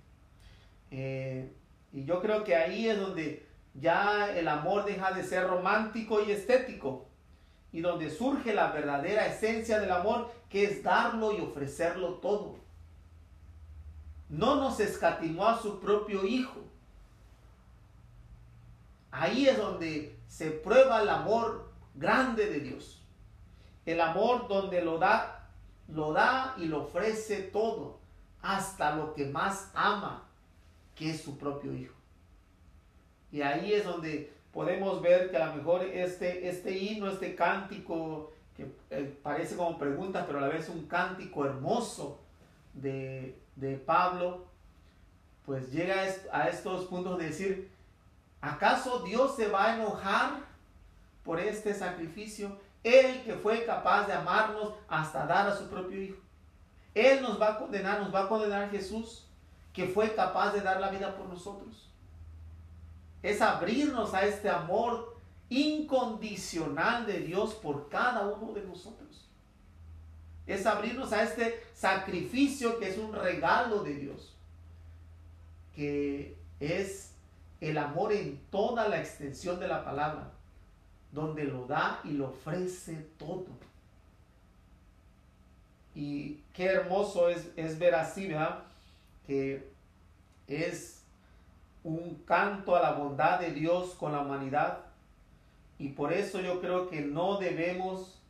Eh, 0.92 1.56
y 1.94 2.04
yo 2.04 2.22
creo 2.22 2.44
que 2.44 2.58
ahí 2.58 2.90
es 2.90 3.00
donde 3.00 3.48
ya 3.74 4.30
el 4.38 4.50
amor 4.50 4.84
deja 4.84 5.14
de 5.14 5.24
ser 5.24 5.48
romántico 5.48 6.22
y 6.22 6.32
estético 6.32 7.08
y 7.74 7.82
donde 7.82 8.12
surge 8.12 8.54
la 8.54 8.72
verdadera 8.72 9.26
esencia 9.26 9.80
del 9.80 9.92
amor, 9.92 10.32
que 10.48 10.64
es 10.64 10.84
darlo 10.84 11.36
y 11.36 11.42
ofrecerlo 11.42 12.14
todo. 12.16 12.56
No 14.30 14.56
nos 14.58 14.80
escatimó 14.80 15.48
a 15.48 15.60
su 15.60 15.80
propio 15.80 16.24
Hijo. 16.24 16.62
Ahí 19.12 19.48
es 19.48 19.58
donde 19.58 20.18
se 20.28 20.52
prueba 20.52 21.02
el 21.02 21.10
amor 21.10 21.72
grande 21.96 22.46
de 22.46 22.60
Dios. 22.60 23.02
El 23.86 24.00
amor 24.02 24.48
donde 24.48 24.84
lo 24.84 25.00
da, 25.00 25.50
lo 25.88 26.14
da 26.14 26.56
y 26.58 26.66
lo 26.66 26.84
ofrece 26.84 27.42
todo, 27.42 28.00
hasta 28.42 28.96
lo 28.96 29.14
que 29.14 29.26
más 29.26 29.72
ama, 29.74 30.24
que 30.96 31.10
es 31.10 31.22
su 31.22 31.40
propio 31.40 31.74
Hijo. 31.74 31.96
Y 33.32 33.42
ahí 33.42 33.74
es 33.74 33.84
donde 33.84 34.33
podemos 34.54 35.02
ver 35.02 35.32
que 35.32 35.38
a 35.38 35.48
lo 35.48 35.56
mejor 35.56 35.84
este, 35.84 36.48
este 36.48 36.78
himno, 36.78 37.10
este 37.10 37.36
cántico, 37.36 38.32
que 38.56 38.72
eh, 38.92 39.18
parece 39.24 39.58
como 39.58 39.80
pregunta, 39.80 40.26
pero 40.28 40.38
a 40.38 40.42
la 40.42 40.48
vez 40.48 40.70
un 40.70 40.86
cántico 40.86 41.44
hermoso 41.44 42.20
de, 42.74 43.40
Pablo, 43.86 44.46
pues 45.46 45.72
llega 45.72 45.96
a 46.32 46.48
estos 46.48 46.86
puntos 46.86 47.18
de 47.18 47.26
decir, 47.26 47.72
¿acaso 48.42 49.04
Dios 49.04 49.36
se 49.36 49.48
va 49.48 49.72
a 49.72 49.76
enojar 49.76 50.34
por 51.24 51.40
este 51.40 51.74
sacrificio? 51.74 52.58
Él 52.84 53.24
que 53.24 53.34
fue 53.34 53.66
capaz 53.66 54.06
de 54.06 54.14
amarnos 54.14 54.74
hasta 54.88 55.26
dar 55.26 55.48
a 55.48 55.56
su 55.56 55.68
propio 55.68 56.02
Hijo. 56.02 56.18
Él 56.94 57.22
nos 57.22 57.42
va 57.42 57.54
a 57.54 57.58
condenar, 57.58 58.00
nos 58.02 58.14
va 58.14 58.26
a 58.26 58.28
condenar 58.28 58.70
Jesús, 58.70 59.28
que 59.72 59.88
fue 59.88 60.14
capaz 60.14 60.52
de 60.52 60.62
dar 60.62 60.80
la 60.80 60.90
vida 60.90 61.16
por 61.16 61.28
nosotros 61.28 61.93
es 63.24 63.42
abrirnos 63.42 64.14
a 64.14 64.26
este 64.26 64.50
amor 64.50 65.18
incondicional 65.50 67.06
de 67.06 67.20
Dios 67.20 67.54
por 67.56 67.90
cada 67.90 68.28
uno 68.28 68.54
de 68.54 68.64
nosotros. 68.64 69.28
Es 70.46 70.66
abrirnos 70.66 71.14
a 71.14 71.24
este 71.24 71.64
sacrificio 71.74 72.78
que 72.80 72.90
es 72.90 72.98
un 72.98 73.14
regalo 73.14 73.82
de 73.82 73.94
Dios, 73.94 74.36
que 75.74 76.38
es 76.60 77.14
el 77.62 77.78
amor 77.78 78.12
en 78.12 78.42
toda 78.52 78.90
la 78.90 79.00
extensión 79.00 79.58
de 79.58 79.70
la 79.70 79.86
palabra, 79.86 80.32
donde 81.14 81.46
lo 81.46 81.66
da 81.66 82.02
y 82.04 82.12
lo 82.12 82.30
ofrece 82.30 83.08
todo. 83.18 83.46
Y 85.96 86.42
qué 86.52 86.66
hermoso 86.66 87.30
es, 87.30 87.52
es 87.56 87.80
ver 87.80 87.96
así, 87.96 88.28
¿verdad? 88.28 88.64
Que 89.26 89.72
es 90.48 91.03
un 91.84 92.24
canto 92.26 92.76
a 92.76 92.82
la 92.82 92.94
bondad 92.94 93.40
de 93.40 93.52
Dios 93.52 93.96
con 93.96 94.14
la 94.14 94.22
humanidad. 94.22 94.80
Y 95.78 95.90
por 95.90 96.14
eso 96.14 96.40
yo 96.40 96.62
creo 96.62 96.90
que 96.90 97.02
no 97.02 97.38
debemos, 97.38 98.22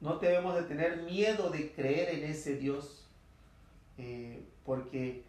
no 0.00 0.18
debemos 0.18 0.54
de 0.54 0.62
tener 0.62 1.02
miedo 1.02 1.50
de 1.50 1.72
creer 1.72 2.14
en 2.14 2.30
ese 2.30 2.56
Dios. 2.56 3.06
Eh, 3.98 4.42
porque 4.64 5.24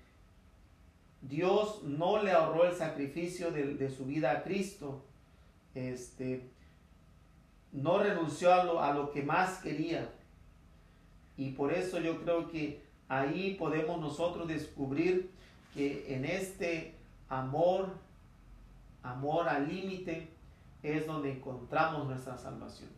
Dios 1.21 1.83
no 1.83 2.23
le 2.23 2.31
ahorró 2.31 2.65
el 2.65 2.75
sacrificio 2.75 3.51
de, 3.51 3.89
su 3.89 4.05
vida 4.05 4.31
a 4.31 4.43
Cristo. 4.43 5.03
Este, 5.75 6.49
no 7.71 7.99
renunció 7.99 8.53
a 8.53 8.63
lo, 8.63 8.81
a 8.81 8.93
lo 8.93 9.11
que 9.11 9.23
más 9.23 9.57
quería. 9.59 10.09
Y 11.35 11.51
por 11.51 11.73
eso 11.73 11.99
yo 11.99 12.21
creo 12.21 12.49
que 12.49 12.81
ahí 13.07 13.55
podemos 13.55 13.99
nosotros 13.99 14.47
descubrir 14.47 15.29
que 15.73 16.15
en 16.15 16.25
este 16.25 16.98
amor, 17.29 17.95
amor 19.03 19.47
al 19.47 19.67
límite, 19.67 20.29
es 20.81 21.05
donde 21.05 21.31
encontramos 21.33 22.07
nuestra 22.07 22.37
salvación. 22.37 22.89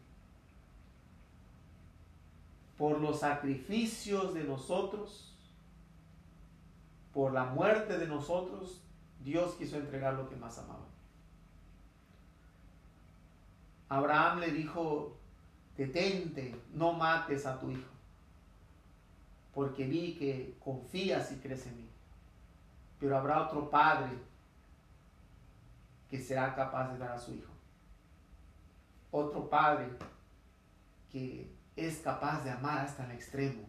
Por 2.77 2.99
los 2.99 3.19
sacrificios 3.19 4.33
de 4.33 4.43
nosotros, 4.43 5.33
por 7.13 7.33
la 7.33 7.45
muerte 7.45 7.97
de 7.97 8.07
nosotros, 8.07 8.81
Dios 9.23 9.53
quiso 9.55 9.77
entregar 9.77 10.15
lo 10.15 10.29
que 10.29 10.35
más 10.35 10.57
amaba. 10.57 10.85
Abraham 13.89 14.39
le 14.39 14.51
dijo, 14.51 15.17
detente, 15.77 16.55
no 16.73 16.93
mates 16.93 17.45
a 17.45 17.59
tu 17.59 17.69
hijo, 17.69 17.89
porque 19.53 19.85
vi 19.85 20.15
que 20.15 20.55
confías 20.63 21.31
y 21.33 21.35
crees 21.35 21.67
en 21.67 21.77
mí 21.77 21.90
pero 23.01 23.17
habrá 23.17 23.41
otro 23.41 23.69
padre 23.69 24.11
que 26.07 26.21
será 26.21 26.53
capaz 26.53 26.93
de 26.93 26.99
dar 26.99 27.13
a 27.13 27.19
su 27.19 27.33
hijo. 27.33 27.51
Otro 29.09 29.49
padre 29.49 29.89
que 31.11 31.51
es 31.75 31.97
capaz 31.99 32.43
de 32.43 32.51
amar 32.51 32.85
hasta 32.85 33.05
el 33.05 33.11
extremo, 33.11 33.63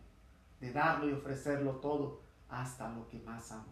de 0.60 0.70
darlo 0.70 1.08
y 1.08 1.12
ofrecerlo 1.12 1.76
todo 1.76 2.20
hasta 2.50 2.90
lo 2.90 3.08
que 3.08 3.18
más 3.20 3.50
ama. 3.50 3.64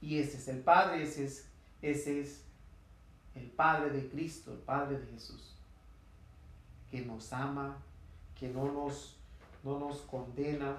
Y 0.00 0.18
ese 0.18 0.36
es 0.36 0.48
el 0.48 0.60
Padre, 0.60 1.02
ese 1.02 1.24
es, 1.24 1.48
ese 1.82 2.20
es 2.20 2.44
el 3.34 3.50
Padre 3.50 3.90
de 3.90 4.08
Cristo, 4.08 4.52
el 4.52 4.58
Padre 4.58 5.00
de 5.00 5.06
Jesús, 5.12 5.56
que 6.90 7.00
nos 7.00 7.32
ama, 7.32 7.78
que 8.38 8.48
no 8.50 8.70
nos, 8.70 9.16
no 9.64 9.78
nos 9.78 10.02
condena, 10.02 10.76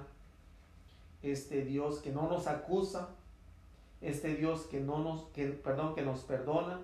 este 1.32 1.64
Dios 1.64 1.98
que 1.98 2.12
no 2.12 2.28
nos 2.28 2.46
acusa, 2.46 3.10
este 4.00 4.34
Dios 4.34 4.62
que 4.62 4.80
no 4.80 4.98
nos, 4.98 5.24
que, 5.30 5.46
perdón, 5.46 5.94
que 5.94 6.02
nos 6.02 6.20
perdona, 6.20 6.80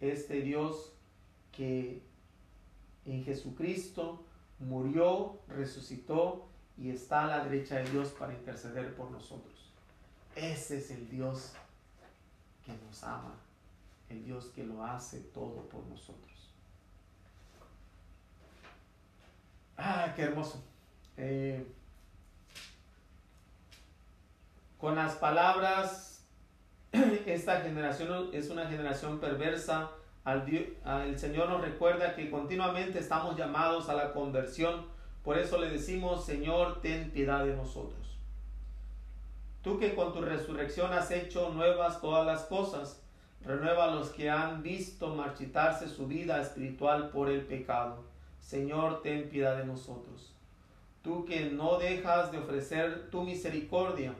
este 0.00 0.40
Dios 0.42 0.92
que 1.52 2.02
en 3.04 3.24
Jesucristo 3.24 4.24
murió, 4.58 5.38
resucitó 5.48 6.46
y 6.76 6.90
está 6.90 7.24
a 7.24 7.26
la 7.26 7.44
derecha 7.44 7.76
de 7.76 7.90
Dios 7.90 8.10
para 8.10 8.34
interceder 8.34 8.94
por 8.94 9.10
nosotros. 9.10 9.70
Ese 10.34 10.78
es 10.78 10.90
el 10.90 11.08
Dios 11.08 11.52
que 12.64 12.72
nos 12.86 13.02
ama, 13.04 13.34
el 14.10 14.24
Dios 14.24 14.46
que 14.46 14.64
lo 14.64 14.84
hace 14.84 15.20
todo 15.20 15.62
por 15.68 15.84
nosotros. 15.86 16.50
Ah, 19.78 20.12
qué 20.14 20.22
hermoso. 20.22 20.62
Eh, 21.16 21.66
con 24.78 24.96
las 24.96 25.14
palabras, 25.14 26.26
esta 27.26 27.60
generación 27.60 28.30
es 28.32 28.50
una 28.50 28.66
generación 28.66 29.18
perversa. 29.18 29.90
El 30.24 31.18
Señor 31.18 31.48
nos 31.48 31.60
recuerda 31.60 32.14
que 32.14 32.30
continuamente 32.30 32.98
estamos 32.98 33.36
llamados 33.36 33.88
a 33.88 33.94
la 33.94 34.12
conversión. 34.12 34.86
Por 35.22 35.38
eso 35.38 35.58
le 35.58 35.70
decimos, 35.70 36.24
Señor, 36.24 36.80
ten 36.82 37.10
piedad 37.10 37.44
de 37.44 37.54
nosotros. 37.54 38.18
Tú 39.62 39.78
que 39.78 39.94
con 39.94 40.12
tu 40.12 40.20
resurrección 40.20 40.92
has 40.92 41.10
hecho 41.10 41.50
nuevas 41.50 42.00
todas 42.00 42.26
las 42.26 42.42
cosas, 42.44 43.02
renueva 43.44 43.84
a 43.84 43.94
los 43.94 44.10
que 44.10 44.30
han 44.30 44.62
visto 44.62 45.14
marchitarse 45.14 45.88
su 45.88 46.06
vida 46.06 46.40
espiritual 46.40 47.10
por 47.10 47.28
el 47.28 47.42
pecado. 47.42 48.04
Señor, 48.40 49.02
ten 49.02 49.28
piedad 49.28 49.56
de 49.56 49.64
nosotros. 49.64 50.34
Tú 51.02 51.24
que 51.24 51.50
no 51.50 51.78
dejas 51.78 52.30
de 52.30 52.38
ofrecer 52.38 53.10
tu 53.10 53.22
misericordia, 53.22 54.14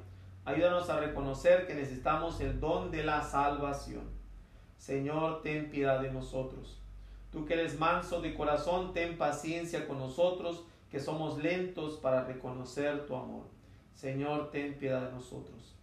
Ayúdanos 0.46 0.88
a 0.88 0.98
reconocer 0.98 1.66
que 1.66 1.74
necesitamos 1.74 2.40
el 2.40 2.58
don 2.58 2.90
de 2.90 3.04
la 3.04 3.22
salvación. 3.22 4.04
Señor, 4.78 5.42
ten 5.42 5.68
piedad 5.68 6.00
de 6.00 6.10
nosotros. 6.10 6.80
Tú 7.30 7.44
que 7.44 7.52
eres 7.52 7.78
manso 7.78 8.22
de 8.22 8.34
corazón, 8.34 8.94
ten 8.94 9.18
paciencia 9.18 9.86
con 9.86 9.98
nosotros, 9.98 10.64
que 10.90 11.00
somos 11.00 11.36
lentos 11.36 11.98
para 11.98 12.24
reconocer 12.24 13.04
tu 13.04 13.14
amor. 13.14 13.44
Señor, 13.94 14.50
ten 14.50 14.78
piedad 14.78 15.02
de 15.02 15.12
nosotros. 15.12 15.74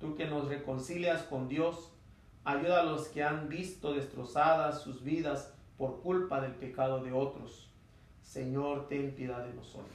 Tú 0.00 0.14
que 0.14 0.24
nos 0.26 0.48
reconcilias 0.48 1.22
con 1.24 1.48
Dios, 1.48 1.92
Ayuda 2.46 2.82
a 2.82 2.84
los 2.84 3.08
que 3.08 3.24
han 3.24 3.48
visto 3.48 3.92
destrozadas 3.92 4.80
sus 4.80 5.02
vidas 5.02 5.52
por 5.76 6.00
culpa 6.00 6.40
del 6.40 6.52
pecado 6.52 7.02
de 7.02 7.10
otros. 7.10 7.68
Señor, 8.22 8.86
ten 8.86 9.16
piedad 9.16 9.44
de 9.44 9.52
nosotros. 9.52 9.90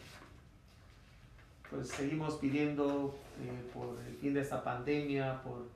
Pues 1.72 1.88
seguimos 1.88 2.36
pidiendo 2.36 3.16
eh, 3.42 3.72
por 3.74 3.98
el 4.06 4.14
fin 4.18 4.34
de 4.34 4.42
esta 4.42 4.62
pandemia, 4.62 5.42
por 5.42 5.70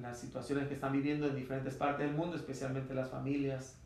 las 0.00 0.20
situaciones 0.20 0.68
que 0.68 0.74
están 0.74 0.92
viviendo 0.92 1.26
en 1.26 1.34
diferentes 1.34 1.74
partes 1.74 2.06
del 2.06 2.16
mundo, 2.16 2.36
especialmente 2.36 2.94
las 2.94 3.10
familias. 3.10 3.76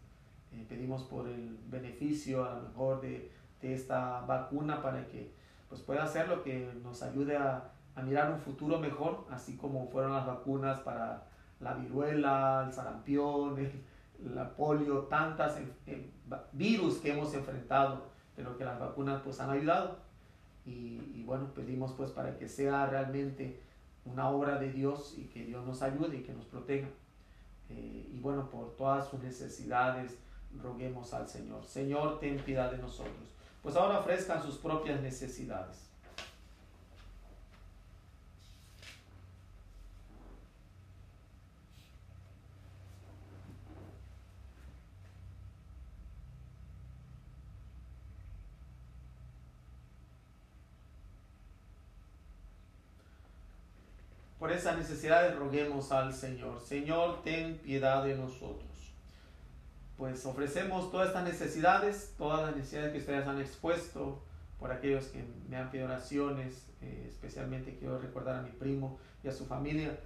Eh, 0.52 0.66
pedimos 0.68 1.04
por 1.04 1.26
el 1.26 1.58
beneficio 1.68 2.44
a 2.44 2.56
lo 2.56 2.68
mejor 2.68 3.00
de, 3.00 3.32
de, 3.62 3.74
esta 3.74 4.20
vacuna 4.20 4.82
para 4.82 5.08
que 5.08 5.32
pues, 5.70 5.80
pueda 5.80 6.04
hacer 6.04 6.28
lo 6.28 6.42
que 6.42 6.70
nos 6.82 7.02
ayude 7.02 7.38
a, 7.38 7.72
a 7.94 8.02
mirar 8.02 8.30
un 8.30 8.38
futuro 8.38 8.78
mejor, 8.78 9.26
así 9.30 9.56
como 9.56 9.88
fueron 9.88 10.12
las 10.12 10.26
vacunas 10.26 10.80
para 10.80 11.26
la 11.60 11.72
viruela, 11.72 12.64
el 12.66 12.72
sarampión, 12.74 13.58
el, 13.58 14.34
la 14.34 14.54
polio, 14.54 15.04
tantas 15.04 15.58
virus 16.52 16.98
que 16.98 17.12
hemos 17.12 17.32
enfrentado, 17.32 18.04
pero 18.34 18.58
que 18.58 18.64
las 18.64 18.78
vacunas 18.78 19.22
pues 19.22 19.40
han 19.40 19.48
ayudado. 19.48 20.04
Y, 20.66 21.22
bueno, 21.24 21.54
pedimos 21.54 21.92
pues 21.92 22.10
para 22.10 22.36
que 22.36 22.48
sea 22.48 22.86
realmente 22.86 23.60
una 24.04 24.28
obra 24.30 24.58
de 24.58 24.72
Dios 24.72 25.14
y 25.16 25.26
que 25.26 25.44
Dios 25.44 25.64
nos 25.64 25.80
ayude 25.82 26.16
y 26.16 26.22
que 26.22 26.32
nos 26.32 26.44
proteja. 26.46 26.88
Eh, 27.70 28.10
y 28.12 28.18
bueno, 28.20 28.50
por 28.50 28.74
todas 28.76 29.08
sus 29.08 29.20
necesidades, 29.22 30.18
roguemos 30.60 31.14
al 31.14 31.28
Señor. 31.28 31.64
Señor, 31.64 32.18
ten 32.18 32.36
piedad 32.38 32.70
de 32.70 32.78
nosotros. 32.78 33.14
Pues 33.62 33.76
ahora 33.76 34.00
ofrezcan 34.00 34.42
sus 34.42 34.56
propias 34.56 35.00
necesidades. 35.00 35.86
Por 54.45 54.45
esas 54.56 54.76
necesidades 54.78 55.36
roguemos 55.36 55.92
al 55.92 56.12
Señor. 56.14 56.60
Señor, 56.60 57.22
ten 57.22 57.58
piedad 57.58 58.04
de 58.04 58.16
nosotros. 58.16 58.94
Pues 59.96 60.26
ofrecemos 60.26 60.90
todas 60.90 61.08
estas 61.08 61.24
necesidades, 61.24 62.14
todas 62.18 62.46
las 62.46 62.56
necesidades 62.56 62.92
que 62.92 62.98
ustedes 62.98 63.26
han 63.26 63.40
expuesto, 63.40 64.22
por 64.58 64.72
aquellos 64.72 65.06
que 65.06 65.24
me 65.48 65.56
han 65.56 65.70
pedido 65.70 65.86
oraciones, 65.86 66.66
eh, 66.80 67.06
especialmente 67.10 67.76
quiero 67.78 67.98
recordar 67.98 68.36
a 68.36 68.42
mi 68.42 68.50
primo 68.50 68.98
y 69.22 69.28
a 69.28 69.32
su 69.32 69.46
familia 69.46 69.98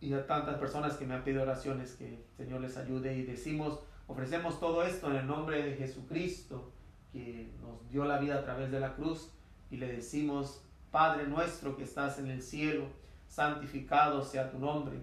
y 0.00 0.12
a 0.12 0.26
tantas 0.26 0.56
personas 0.58 0.94
que 0.94 1.06
me 1.06 1.14
han 1.14 1.24
pedido 1.24 1.42
oraciones, 1.42 1.94
que 1.94 2.14
el 2.14 2.24
Señor 2.36 2.60
les 2.60 2.76
ayude 2.76 3.14
y 3.16 3.22
decimos, 3.22 3.80
ofrecemos 4.06 4.60
todo 4.60 4.84
esto 4.84 5.10
en 5.10 5.16
el 5.16 5.26
nombre 5.26 5.62
de 5.62 5.74
Jesucristo, 5.76 6.70
que 7.12 7.50
nos 7.60 7.90
dio 7.90 8.04
la 8.04 8.18
vida 8.18 8.36
a 8.36 8.44
través 8.44 8.70
de 8.70 8.78
la 8.78 8.94
cruz, 8.94 9.30
y 9.70 9.78
le 9.78 9.90
decimos, 9.90 10.62
Padre 10.90 11.26
nuestro 11.26 11.76
que 11.76 11.84
estás 11.84 12.18
en 12.18 12.30
el 12.30 12.42
cielo, 12.42 12.86
santificado 13.28 14.22
sea 14.22 14.50
tu 14.50 14.58
nombre, 14.58 15.00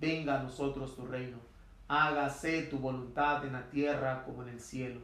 venga 0.00 0.38
a 0.38 0.42
nosotros 0.42 0.96
tu 0.96 1.06
reino, 1.06 1.38
hágase 1.88 2.62
tu 2.62 2.78
voluntad 2.78 3.44
en 3.44 3.52
la 3.52 3.68
tierra 3.70 4.24
como 4.24 4.42
en 4.42 4.50
el 4.50 4.60
cielo. 4.60 5.00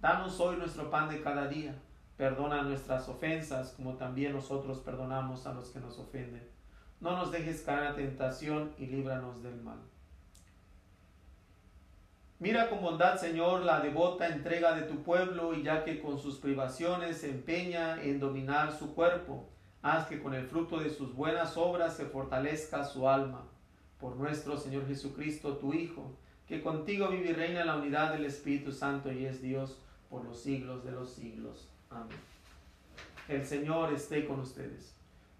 Danos 0.00 0.38
hoy 0.40 0.56
nuestro 0.56 0.90
pan 0.90 1.08
de 1.08 1.20
cada 1.20 1.48
día, 1.48 1.74
perdona 2.16 2.62
nuestras 2.62 3.08
ofensas 3.08 3.72
como 3.72 3.94
también 3.94 4.32
nosotros 4.32 4.78
perdonamos 4.78 5.46
a 5.46 5.54
los 5.54 5.68
que 5.70 5.80
nos 5.80 5.98
ofenden. 5.98 6.46
No 7.00 7.16
nos 7.16 7.30
dejes 7.30 7.62
caer 7.62 7.90
la 7.90 7.94
tentación 7.94 8.72
y 8.78 8.86
líbranos 8.86 9.42
del 9.42 9.60
mal. 9.60 9.78
Mira 12.40 12.70
con 12.70 12.80
bondad, 12.80 13.18
Señor, 13.18 13.62
la 13.62 13.80
devota 13.80 14.28
entrega 14.28 14.72
de 14.74 14.82
tu 14.82 15.02
pueblo 15.02 15.54
y 15.54 15.64
ya 15.64 15.82
que 15.82 16.00
con 16.00 16.20
sus 16.20 16.38
privaciones 16.38 17.18
se 17.18 17.30
empeña 17.30 18.00
en 18.00 18.20
dominar 18.20 18.72
su 18.72 18.94
cuerpo, 18.94 19.48
Haz 19.82 20.06
que 20.06 20.20
con 20.20 20.34
el 20.34 20.46
fruto 20.46 20.80
de 20.80 20.90
sus 20.90 21.14
buenas 21.14 21.56
obras 21.56 21.96
se 21.96 22.06
fortalezca 22.06 22.84
su 22.84 23.08
alma. 23.08 23.44
Por 24.00 24.16
nuestro 24.16 24.56
Señor 24.56 24.86
Jesucristo, 24.86 25.56
tu 25.56 25.72
Hijo, 25.72 26.12
que 26.46 26.62
contigo 26.62 27.08
vive 27.08 27.30
y 27.30 27.32
reina 27.32 27.64
la 27.64 27.76
unidad 27.76 28.12
del 28.12 28.24
Espíritu 28.24 28.72
Santo 28.72 29.12
y 29.12 29.26
es 29.26 29.42
Dios 29.42 29.78
por 30.08 30.24
los 30.24 30.40
siglos 30.40 30.84
de 30.84 30.92
los 30.92 31.12
siglos. 31.12 31.68
Amén. 31.90 32.16
El 33.28 33.46
Señor 33.46 33.92
esté 33.92 34.26
con 34.26 34.40
ustedes. 34.40 34.94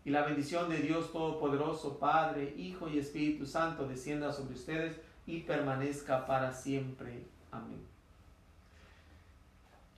Y 0.05 0.11
la 0.11 0.23
bendición 0.23 0.69
de 0.69 0.79
Dios 0.79 1.13
Todopoderoso, 1.13 1.99
Padre, 1.99 2.55
Hijo 2.57 2.89
y 2.89 2.99
Espíritu 2.99 3.47
Santo, 3.47 3.87
descienda 3.87 4.33
sobre 4.33 4.55
ustedes 4.55 5.01
y 5.27 5.41
permanezca 5.41 6.27
para 6.27 6.53
siempre. 6.53 7.27
Amén. 7.51 7.83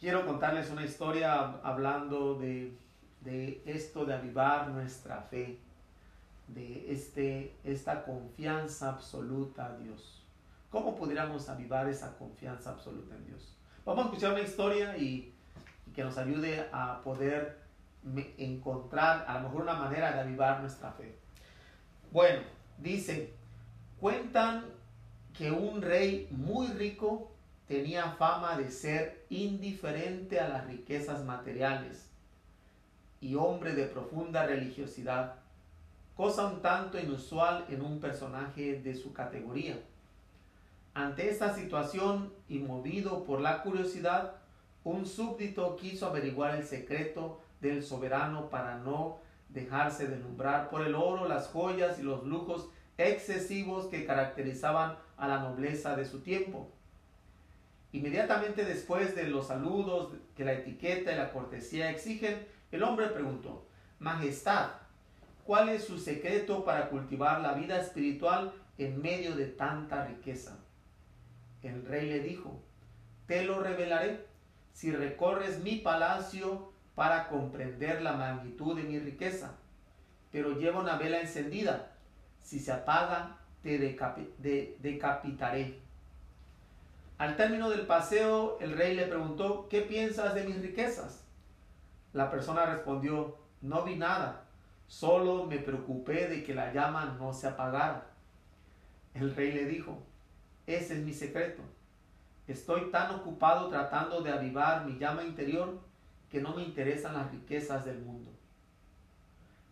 Quiero 0.01 0.25
contarles 0.25 0.71
una 0.71 0.85
historia 0.85 1.61
hablando 1.63 2.35
de 2.37 2.73
de 3.21 3.63
esto 3.67 4.05
de 4.05 4.15
avivar 4.15 4.69
nuestra 4.69 5.23
fe, 5.23 5.59
de 6.49 6.93
este, 6.93 7.55
esta 7.65 8.05
confianza 8.05 8.91
absoluta 8.91 9.67
a 9.67 9.77
Dios. 9.77 10.23
¿Cómo 10.71 10.97
pudiéramos 10.97 11.49
avivar 11.49 11.89
esa 11.89 12.17
confianza 12.17 12.71
absoluta 12.71 13.15
en 13.15 13.27
Dios? 13.27 13.57
Vamos 13.85 14.05
a 14.05 14.09
escuchar 14.09 14.33
una 14.33 14.43
historia 14.43 14.97
y, 14.97 15.35
que 15.95 16.05
nos 16.05 16.17
ayude 16.19 16.69
a 16.73 17.03
poder 17.03 17.59
encontrar 18.39 19.25
a 19.27 19.35
lo 19.35 19.49
mejor 19.49 19.63
una 19.63 19.75
manera 19.75 20.13
de 20.13 20.21
avivar 20.21 20.61
nuestra 20.61 20.93
fe. 20.93 21.17
Bueno, 22.13 22.43
dice, 22.79 23.35
cuentan 24.01 24.65
que 25.37 25.51
un 25.51 25.83
rey 25.83 26.29
muy 26.31 26.69
rico 26.69 27.33
tenía 27.67 28.13
fama 28.13 28.57
de 28.57 28.71
ser 28.71 29.27
indiferente 29.31 30.41
a 30.41 30.49
las 30.49 30.67
riquezas 30.67 31.25
materiales 31.25 32.10
y 33.21 33.35
hombre 33.35 33.75
de 33.75 33.85
profunda 33.85 34.47
religiosidad, 34.47 35.35
cosa 36.17 36.47
un 36.47 36.63
tanto 36.63 36.99
inusual 36.99 37.67
en 37.69 37.83
un 37.83 38.01
personaje 38.01 38.81
de 38.81 38.95
su 38.95 39.13
categoría. 39.13 39.79
Ante 40.95 41.29
esta 41.29 41.55
situación 41.55 42.33
y 42.49 42.59
movido 42.59 43.25
por 43.25 43.41
la 43.41 43.63
curiosidad, 43.63 44.37
un 44.85 45.07
súbdito 45.07 45.77
quiso 45.77 46.07
averiguar 46.07 46.57
el 46.57 46.65
secreto 46.65 47.41
del 47.61 47.83
soberano 47.83 48.49
para 48.49 48.79
no 48.79 49.19
dejarse 49.51 50.07
deslumbrar 50.07 50.71
por 50.71 50.83
el 50.83 50.95
oro, 50.95 51.29
las 51.29 51.49
joyas 51.49 51.99
y 51.99 52.03
los 52.03 52.25
lujos 52.25 52.71
excesivos 52.97 53.87
que 53.87 54.07
caracterizaban 54.07 54.97
a 55.17 55.29
la 55.29 55.41
nobleza 55.41 55.95
de 55.97 56.07
su 56.07 56.21
tiempo. 56.21 56.71
Inmediatamente 57.93 58.65
después 58.65 59.15
de 59.15 59.25
los 59.25 59.49
saludos 59.49 60.15
que 60.37 60.45
la 60.45 60.53
etiqueta 60.53 61.13
y 61.13 61.17
la 61.17 61.33
cortesía 61.33 61.91
exigen, 61.91 62.47
el 62.73 62.83
hombre 62.83 63.09
preguntó, 63.09 63.67
Majestad, 63.99 64.71
¿cuál 65.45 65.69
es 65.69 65.85
su 65.85 65.99
secreto 65.99 66.65
para 66.65 66.89
cultivar 66.89 67.41
la 67.41 67.55
vida 67.55 67.81
espiritual 67.81 68.53
en 68.79 69.03
medio 69.03 69.37
de 69.37 69.47
tanta 69.47 70.07
riqueza? 70.07 70.59
El 71.63 71.85
rey 71.85 72.09
le 72.09 72.21
dijo, 72.21 72.63
Te 73.27 73.45
lo 73.45 73.61
revelaré 73.61 74.27
si 74.73 74.93
recorres 74.93 75.61
mi 75.61 75.77
palacio 75.77 76.73
para 76.95 77.29
comprender 77.29 78.03
la 78.03 78.13
magnitud 78.13 78.77
de 78.77 78.85
mi 78.85 78.99
riqueza. 78.99 79.53
Pero 80.33 80.59
lleva 80.59 80.81
una 80.81 80.97
vela 80.97 81.21
encendida. 81.21 81.93
Si 82.43 82.59
se 82.59 82.73
apaga, 82.73 83.39
te 83.63 83.79
decapitaré. 83.79 85.79
Al 87.19 87.37
término 87.37 87.69
del 87.69 87.87
paseo, 87.87 88.59
el 88.61 88.77
rey 88.77 88.95
le 88.95 89.07
preguntó, 89.07 89.69
¿qué 89.69 89.83
piensas 89.83 90.35
de 90.35 90.45
mis 90.45 90.63
riquezas? 90.63 91.25
La 92.13 92.29
persona 92.29 92.67
respondió, 92.67 93.37
no 93.61 93.85
vi 93.85 93.95
nada, 93.95 94.45
solo 94.89 95.47
me 95.47 95.59
preocupé 95.59 96.27
de 96.27 96.43
que 96.43 96.55
la 96.55 96.73
llama 96.73 97.17
no 97.21 97.33
se 97.33 97.47
apagara. 97.47 98.09
El 99.15 99.35
rey 99.37 99.53
le 99.53 99.67
dijo, 99.67 100.03
ese 100.67 100.95
es 100.99 101.05
mi 101.05 101.13
secreto. 101.13 101.63
Estoy 102.49 102.91
tan 102.91 103.15
ocupado 103.15 103.69
tratando 103.69 104.23
de 104.23 104.33
avivar 104.33 104.87
mi 104.87 104.99
llama 104.99 105.23
interior 105.23 105.79
que 106.29 106.41
no 106.41 106.57
me 106.57 106.65
interesan 106.65 107.15
las 107.15 107.31
riquezas 107.31 107.85
del 107.85 108.01
mundo. 108.01 108.33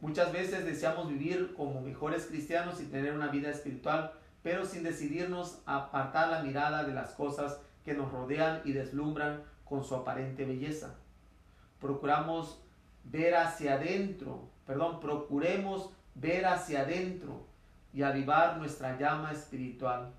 Muchas 0.01 0.33
veces 0.33 0.65
deseamos 0.65 1.09
vivir 1.09 1.55
como 1.57 1.81
mejores 1.81 2.27
cristianos 2.27 2.81
y 2.81 2.87
tener 2.87 3.15
una 3.15 3.29
vida 3.29 3.51
espiritual, 3.51 4.13
pero 4.45 4.65
sin 4.65 4.85
decidirnos 4.85 5.61
a 5.67 5.79
apartar 5.79 6.29
la 6.29 6.43
mirada 6.45 6.85
de 6.85 6.95
las 6.95 7.15
cosas 7.15 7.61
que 7.85 7.95
nos 7.95 8.13
rodean 8.13 8.61
y 8.65 8.73
deslumbran 8.73 9.43
con 9.65 9.83
su 9.83 9.97
aparente 9.97 10.45
belleza 10.45 10.95
procuramos 11.81 12.61
ver 13.05 13.37
hacia 13.37 13.75
adentro, 13.75 14.49
perdón, 14.67 15.01
procuremos 15.01 15.91
ver 16.15 16.47
hacia 16.47 16.81
adentro 16.81 17.47
y 17.93 18.03
avivar 18.03 18.59
nuestra 18.59 18.99
llama 18.99 19.33
espiritual. 19.33 20.13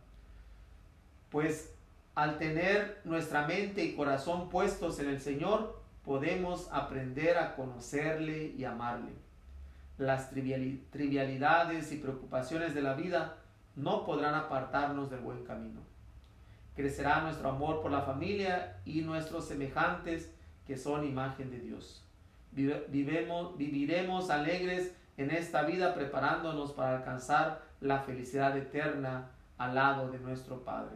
Pues 1.30 1.74
al 2.16 2.38
tener 2.38 3.02
nuestra 3.04 3.48
mente 3.48 3.84
y 3.84 3.96
corazón 3.96 4.50
puestos 4.50 5.00
en 5.00 5.10
el 5.10 5.22
Señor, 5.22 5.80
podemos 6.04 6.70
aprender 6.72 7.38
a 7.38 7.56
conocerle 7.56 8.48
y 8.58 8.66
amarle. 8.66 9.12
Las 9.98 10.32
trivialidades 10.32 11.92
y 11.92 11.98
preocupaciones 11.98 12.74
de 12.74 12.82
la 12.82 12.94
vida 12.94 13.38
no 13.76 14.06
podrán 14.06 14.34
apartarnos 14.34 15.10
del 15.10 15.20
buen 15.20 15.44
camino. 15.44 15.82
Crecerá 16.76 17.22
nuestro 17.22 17.50
amor 17.50 17.82
por 17.82 17.92
la 17.92 18.02
familia 18.02 18.78
y 18.86 19.02
nuestros 19.02 19.48
semejantes 19.48 20.32
que 20.70 20.78
son 20.78 21.04
imagen 21.04 21.50
de 21.50 21.60
Dios. 21.62 22.06
Vivemos, 22.52 23.58
viviremos 23.58 24.30
alegres 24.30 24.94
en 25.18 25.32
esta 25.32 25.64
vida 25.64 25.96
preparándonos 25.96 26.74
para 26.74 26.98
alcanzar 26.98 27.64
la 27.82 28.02
felicidad 28.02 28.56
eterna 28.56 29.32
al 29.58 29.74
lado 29.74 30.12
de 30.12 30.20
nuestro 30.20 30.64
Padre. 30.64 30.96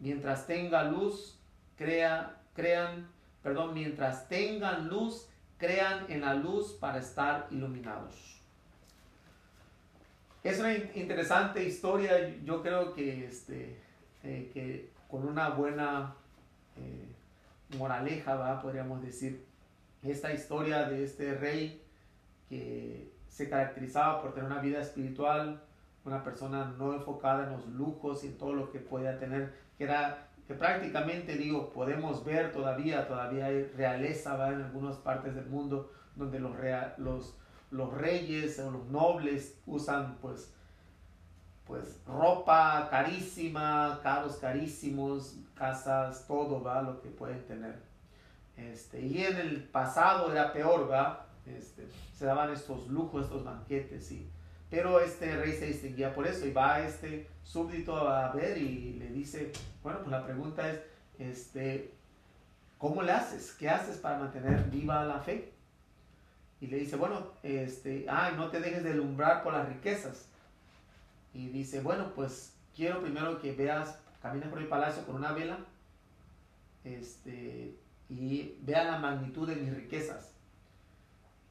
Mientras 0.00 0.48
tenga 0.48 0.82
luz, 0.82 1.38
crea, 1.76 2.38
crean, 2.54 3.08
perdón, 3.40 3.72
mientras 3.72 4.28
tengan 4.28 4.88
luz, 4.88 5.28
crean 5.58 6.04
en 6.08 6.22
la 6.22 6.34
luz 6.34 6.72
para 6.72 6.98
estar 6.98 7.46
iluminados. 7.52 8.42
Es 10.42 10.58
una 10.58 10.74
interesante 10.74 11.62
historia, 11.62 12.34
yo 12.44 12.62
creo 12.62 12.92
que, 12.94 13.26
este, 13.26 13.78
eh, 14.24 14.50
que 14.52 14.90
con 15.08 15.24
una 15.24 15.50
buena 15.50 16.16
eh, 16.76 17.15
moraleja, 17.78 18.60
podríamos 18.60 19.02
decir, 19.02 19.44
esta 20.02 20.32
historia 20.32 20.88
de 20.88 21.04
este 21.04 21.34
rey 21.34 21.82
que 22.48 23.12
se 23.28 23.48
caracterizaba 23.48 24.22
por 24.22 24.34
tener 24.34 24.50
una 24.50 24.60
vida 24.60 24.80
espiritual, 24.80 25.62
una 26.04 26.22
persona 26.22 26.74
no 26.78 26.94
enfocada 26.94 27.44
en 27.44 27.52
los 27.52 27.66
lujos 27.66 28.22
y 28.24 28.28
en 28.28 28.38
todo 28.38 28.54
lo 28.54 28.70
que 28.70 28.78
podía 28.78 29.18
tener, 29.18 29.52
que 29.76 29.84
era 29.84 30.28
que 30.46 30.54
prácticamente 30.54 31.34
digo, 31.34 31.72
podemos 31.72 32.24
ver 32.24 32.52
todavía, 32.52 33.08
todavía 33.08 33.46
hay 33.46 33.64
realeza 33.76 34.36
¿va? 34.36 34.52
en 34.52 34.62
algunas 34.62 34.96
partes 34.96 35.34
del 35.34 35.46
mundo 35.46 35.92
donde 36.14 36.38
los, 36.38 36.52
los, 36.98 37.36
los 37.72 37.92
reyes 37.94 38.58
o 38.60 38.70
los 38.70 38.86
nobles 38.86 39.58
usan 39.66 40.18
pues, 40.22 40.54
pues 41.66 41.98
ropa 42.06 42.88
carísima, 42.90 44.00
carros 44.02 44.36
carísimos, 44.36 45.36
casas, 45.54 46.26
todo 46.26 46.62
va 46.62 46.82
lo 46.82 47.00
que 47.02 47.08
pueden 47.08 47.44
tener. 47.46 47.74
Este, 48.56 49.00
y 49.00 49.24
en 49.24 49.36
el 49.36 49.64
pasado 49.64 50.32
era 50.32 50.52
peor, 50.52 50.90
¿va? 50.90 51.26
Este, 51.44 51.86
se 52.14 52.24
daban 52.24 52.52
estos 52.52 52.88
lujos, 52.88 53.24
estos 53.24 53.44
banquetes, 53.44 54.10
y, 54.12 54.30
pero 54.70 55.00
este 55.00 55.36
rey 55.36 55.52
se 55.52 55.66
distinguía 55.66 56.14
por 56.14 56.26
eso 56.26 56.46
y 56.46 56.52
va 56.52 56.80
este 56.80 57.28
súbdito 57.42 57.96
a 58.08 58.32
ver 58.32 58.58
y 58.58 58.94
le 58.94 59.08
dice, 59.08 59.52
bueno, 59.82 59.98
pues 60.00 60.10
la 60.10 60.24
pregunta 60.24 60.68
es, 60.70 60.80
este, 61.18 61.92
¿cómo 62.78 63.02
le 63.02 63.12
haces? 63.12 63.52
¿Qué 63.52 63.68
haces 63.68 63.98
para 63.98 64.18
mantener 64.18 64.64
viva 64.70 65.04
la 65.04 65.20
fe? 65.20 65.52
Y 66.60 66.68
le 66.68 66.78
dice, 66.78 66.96
bueno, 66.96 67.32
este, 67.42 68.06
ay, 68.08 68.34
no 68.36 68.48
te 68.48 68.60
dejes 68.60 68.82
de 68.82 68.94
lumbrar 68.94 69.42
por 69.42 69.52
las 69.52 69.68
riquezas. 69.68 70.28
Y 71.36 71.50
dice, 71.50 71.82
bueno, 71.82 72.14
pues 72.14 72.56
quiero 72.74 73.02
primero 73.02 73.38
que 73.38 73.52
veas, 73.52 74.00
camines 74.22 74.48
por 74.48 74.58
el 74.58 74.68
palacio 74.68 75.04
con 75.04 75.16
una 75.16 75.32
vela, 75.32 75.58
este, 76.82 77.78
y 78.08 78.56
vea 78.62 78.84
la 78.84 78.98
magnitud 78.98 79.46
de 79.46 79.56
mis 79.56 79.76
riquezas. 79.76 80.32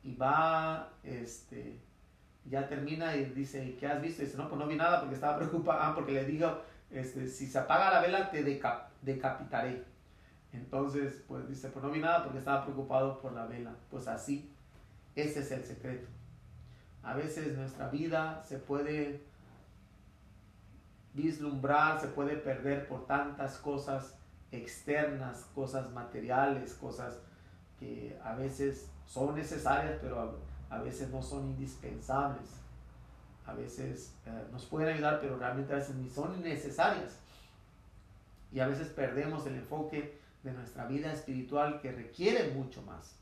Y 0.01 0.15
va, 0.15 0.91
este, 1.03 1.79
ya 2.45 2.67
termina 2.67 3.15
y 3.15 3.25
dice, 3.25 3.77
¿qué 3.79 3.86
has 3.86 4.01
visto? 4.01 4.23
Y 4.23 4.25
dice, 4.25 4.38
no, 4.38 4.49
pues 4.49 4.59
no 4.59 4.65
vi 4.65 4.75
nada 4.75 5.01
porque 5.01 5.13
estaba 5.13 5.38
preocupado, 5.38 5.79
ah, 5.79 5.93
porque 5.93 6.13
le 6.13 6.25
digo, 6.25 6.63
este, 6.89 7.27
si 7.27 7.45
se 7.45 7.59
apaga 7.59 7.91
la 7.91 8.01
vela 8.01 8.31
te 8.31 8.43
decapitaré. 9.03 9.83
Entonces, 10.51 11.23
pues 11.27 11.47
dice, 11.47 11.69
pues 11.69 11.86
no 11.86 11.91
vi 11.91 11.99
nada 11.99 12.23
porque 12.23 12.39
estaba 12.39 12.65
preocupado 12.65 13.21
por 13.21 13.33
la 13.33 13.45
vela. 13.45 13.75
Pues 13.91 14.07
así, 14.07 14.51
ese 15.15 15.41
es 15.41 15.51
el 15.51 15.63
secreto. 15.63 16.07
A 17.03 17.13
veces 17.13 17.55
nuestra 17.55 17.89
vida 17.89 18.41
se 18.43 18.57
puede 18.57 19.34
vislumbrar, 21.16 21.99
se 21.99 22.07
puede 22.09 22.36
perder 22.36 22.88
por 22.88 23.07
tantas 23.07 23.57
cosas 23.57 24.16
externas, 24.51 25.45
cosas 25.55 25.91
materiales, 25.91 26.74
cosas 26.74 27.20
que 27.80 28.20
a 28.24 28.36
veces 28.36 28.89
son 29.05 29.36
necesarias, 29.36 29.97
pero 30.01 30.38
a, 30.70 30.80
veces 30.80 31.09
no 31.09 31.24
son 31.24 31.47
indispensables. 31.47 32.49
A 33.45 33.53
veces 33.53 34.13
eh, 34.26 34.47
nos 34.51 34.66
pueden 34.66 34.93
ayudar, 34.93 35.20
pero 35.22 35.38
realmente 35.38 35.74
a 35.74 35.78
veces 35.78 35.95
ni 35.95 36.09
son 36.09 36.41
necesarias. 36.41 37.18
Y 38.51 38.59
a 38.59 38.68
veces 38.68 38.89
perdemos 38.89 39.45
el 39.47 39.55
enfoque 39.55 40.20
de 40.43 40.51
nuestra 40.51 40.86
vida 40.86 41.11
espiritual 41.11 41.80
que 41.82 41.91
requiere 41.91 42.51
mucho 42.53 42.82
más. 42.82 43.16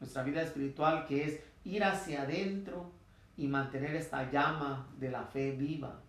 Nuestra 0.00 0.22
vida 0.22 0.42
espiritual 0.42 1.06
que 1.06 1.24
es 1.24 1.40
ir 1.64 1.82
hacia 1.82 2.22
adentro 2.22 2.90
y 3.36 3.48
mantener 3.48 3.96
esta 3.96 4.30
llama 4.30 4.88
de 4.98 5.10
la 5.10 5.24
fe 5.24 5.52
viva. 5.52 6.00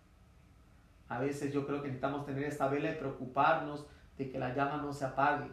A 1.08 1.18
veces 1.18 1.52
yo 1.52 1.66
creo 1.66 1.80
que 1.80 1.88
necesitamos 1.88 2.26
tener 2.26 2.44
esta 2.44 2.68
vela 2.68 2.90
y 2.90 2.96
preocuparnos 2.96 3.86
de 4.16 4.30
que 4.30 4.38
la 4.38 4.54
llama 4.54 4.78
no 4.78 4.92
se 4.92 5.04
apague 5.04 5.50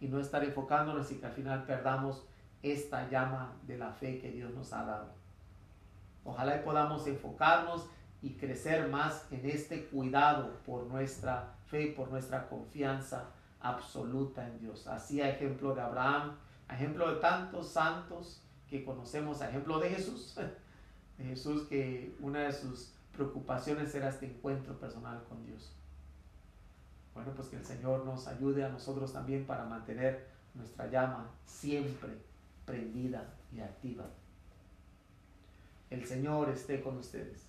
y 0.00 0.08
no 0.08 0.18
estar 0.18 0.42
enfocándonos 0.44 1.10
y 1.12 1.16
que 1.16 1.26
al 1.26 1.32
final 1.32 1.64
perdamos 1.64 2.26
esta 2.62 3.08
llama 3.08 3.54
de 3.66 3.78
la 3.78 3.92
fe 3.92 4.18
que 4.18 4.30
Dios 4.30 4.52
nos 4.52 4.72
ha 4.72 4.84
dado. 4.84 5.12
Ojalá 6.24 6.56
y 6.56 6.64
podamos 6.64 7.06
enfocarnos 7.06 7.88
y 8.22 8.34
crecer 8.34 8.88
más 8.88 9.26
en 9.30 9.48
este 9.48 9.86
cuidado 9.86 10.58
por 10.66 10.84
nuestra 10.84 11.54
fe, 11.66 11.94
por 11.96 12.10
nuestra 12.10 12.48
confianza 12.48 13.30
absoluta 13.60 14.46
en 14.46 14.58
Dios. 14.58 14.86
Así 14.86 15.22
a 15.22 15.30
ejemplo 15.30 15.74
de 15.74 15.80
Abraham, 15.80 16.36
a 16.68 16.74
ejemplo 16.74 17.12
de 17.14 17.20
tantos 17.20 17.68
santos 17.68 18.42
que 18.68 18.84
conocemos, 18.84 19.40
a 19.40 19.48
ejemplo 19.48 19.78
de 19.78 19.90
Jesús, 19.90 20.36
de 21.18 21.24
Jesús 21.24 21.66
que 21.68 22.14
una 22.20 22.40
de 22.40 22.52
sus 22.52 22.94
preocupaciones 23.20 23.94
era 23.94 24.08
este 24.08 24.24
encuentro 24.24 24.80
personal 24.80 25.22
con 25.28 25.44
Dios. 25.44 25.76
Bueno, 27.12 27.32
pues 27.36 27.48
que 27.48 27.56
el 27.56 27.64
Señor 27.66 28.06
nos 28.06 28.26
ayude 28.26 28.64
a 28.64 28.70
nosotros 28.70 29.12
también 29.12 29.44
para 29.46 29.66
mantener 29.66 30.26
nuestra 30.54 30.86
llama 30.86 31.30
siempre 31.44 32.16
prendida 32.64 33.34
y 33.52 33.60
activa. 33.60 34.06
El 35.90 36.06
Señor 36.06 36.48
esté 36.48 36.80
con 36.80 36.96
ustedes. 36.96 37.46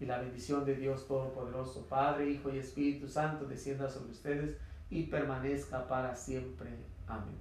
Y 0.00 0.06
la 0.06 0.18
bendición 0.18 0.64
de 0.64 0.74
Dios 0.74 1.06
Todopoderoso, 1.06 1.86
Padre, 1.86 2.30
Hijo 2.30 2.52
y 2.52 2.58
Espíritu 2.58 3.06
Santo, 3.06 3.44
descienda 3.44 3.88
sobre 3.88 4.10
ustedes 4.10 4.56
y 4.90 5.04
permanezca 5.04 5.86
para 5.86 6.16
siempre. 6.16 6.70
Amén. 7.06 7.36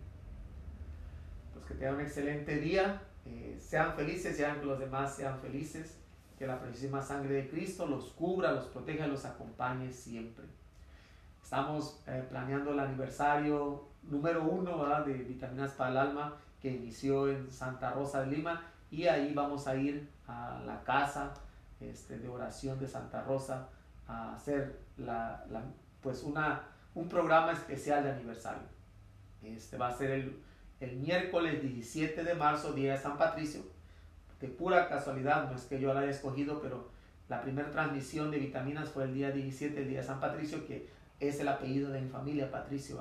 Pues 1.54 1.66
que 1.66 1.74
tengan 1.74 1.96
un 1.96 2.02
excelente 2.02 2.60
día. 2.60 3.02
Eh, 3.26 3.58
sean 3.60 3.96
felices 3.96 4.40
y 4.40 4.60
que 4.60 4.66
los 4.66 4.80
demás 4.80 5.16
sean 5.16 5.40
felices. 5.40 5.98
Que 6.38 6.46
la 6.46 6.60
preciosísima 6.60 7.02
sangre 7.02 7.34
de 7.34 7.50
Cristo 7.50 7.88
los 7.88 8.12
cubra, 8.12 8.52
los 8.52 8.66
proteja 8.66 9.08
y 9.08 9.10
los 9.10 9.26
acompañe 9.26 9.92
siempre. 9.92 10.46
Estamos 11.44 12.02
eh, 12.08 12.26
planeando 12.30 12.74
el 12.74 12.80
aniversario 12.80 13.88
número 14.04 14.44
uno 14.44 14.86
de 15.04 15.14
Vitaminas 15.14 15.72
para 15.72 15.92
el 15.92 15.98
Alma 15.98 16.38
que 16.62 16.70
inició 16.70 17.30
en 17.30 17.52
Santa 17.52 17.92
Rosa 17.92 18.22
de 18.22 18.28
Lima 18.28 18.64
y 18.92 19.08
ahí 19.08 19.34
vamos 19.34 19.68
a 19.68 19.76
ir 19.76 20.10
a 20.28 20.62
la 20.66 20.84
casa 20.84 21.34
este, 21.80 22.18
de 22.20 22.28
oración 22.28 22.80
de 22.80 22.88
Santa 22.88 23.22
Rosa 23.24 23.70
a 24.08 24.36
hacer 24.36 24.80
la, 24.98 25.46
pues 26.02 26.24
una, 26.24 26.64
un 26.96 27.08
programa 27.08 27.52
especial 27.52 28.04
de 28.04 28.12
aniversario. 28.12 28.64
Este 29.44 29.78
va 29.78 29.90
a 29.90 29.94
ser 29.94 30.12
el, 30.12 30.42
el 30.80 30.98
miércoles 30.98 31.62
17 31.62 32.24
de 32.24 32.36
marzo, 32.36 32.74
día 32.74 32.94
de 32.94 33.00
San 33.00 33.18
Patricio. 33.18 33.62
De 34.40 34.48
pura 34.48 34.88
casualidad, 34.88 35.50
no 35.50 35.56
es 35.56 35.64
que 35.64 35.80
yo 35.80 35.94
la 35.94 36.02
haya 36.02 36.12
escogido, 36.12 36.62
pero 36.62 36.90
la 37.30 37.42
primera 37.42 37.72
transmisión 37.72 38.32
de 38.32 38.38
vitaminas 38.38 38.90
fue 38.90 39.06
el 39.06 39.14
día 39.14 39.32
17, 39.32 39.82
el 39.82 39.90
día 39.90 40.02
de 40.02 40.08
San 40.08 40.20
Patricio, 40.20 40.66
que 40.66 40.90
es 41.20 41.40
el 41.40 41.48
apellido 41.48 41.90
de 41.92 42.02
mi 42.02 42.10
familia, 42.10 42.52
Patricio. 42.52 43.00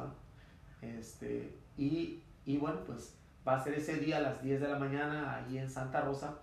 Este, 0.83 1.55
y, 1.77 2.23
y, 2.45 2.57
bueno, 2.57 2.81
pues 2.87 3.15
va 3.47 3.57
a 3.57 3.65
ser 3.65 3.75
ese 3.75 3.97
día 3.99 4.17
a 4.17 4.21
las 4.21 4.43
10 4.43 4.61
de 4.61 4.69
la 4.69 4.79
mañana 4.79 5.37
ahí 5.37 5.59
en 5.59 5.71
Santa 5.71 6.01
Rosa. 6.01 6.39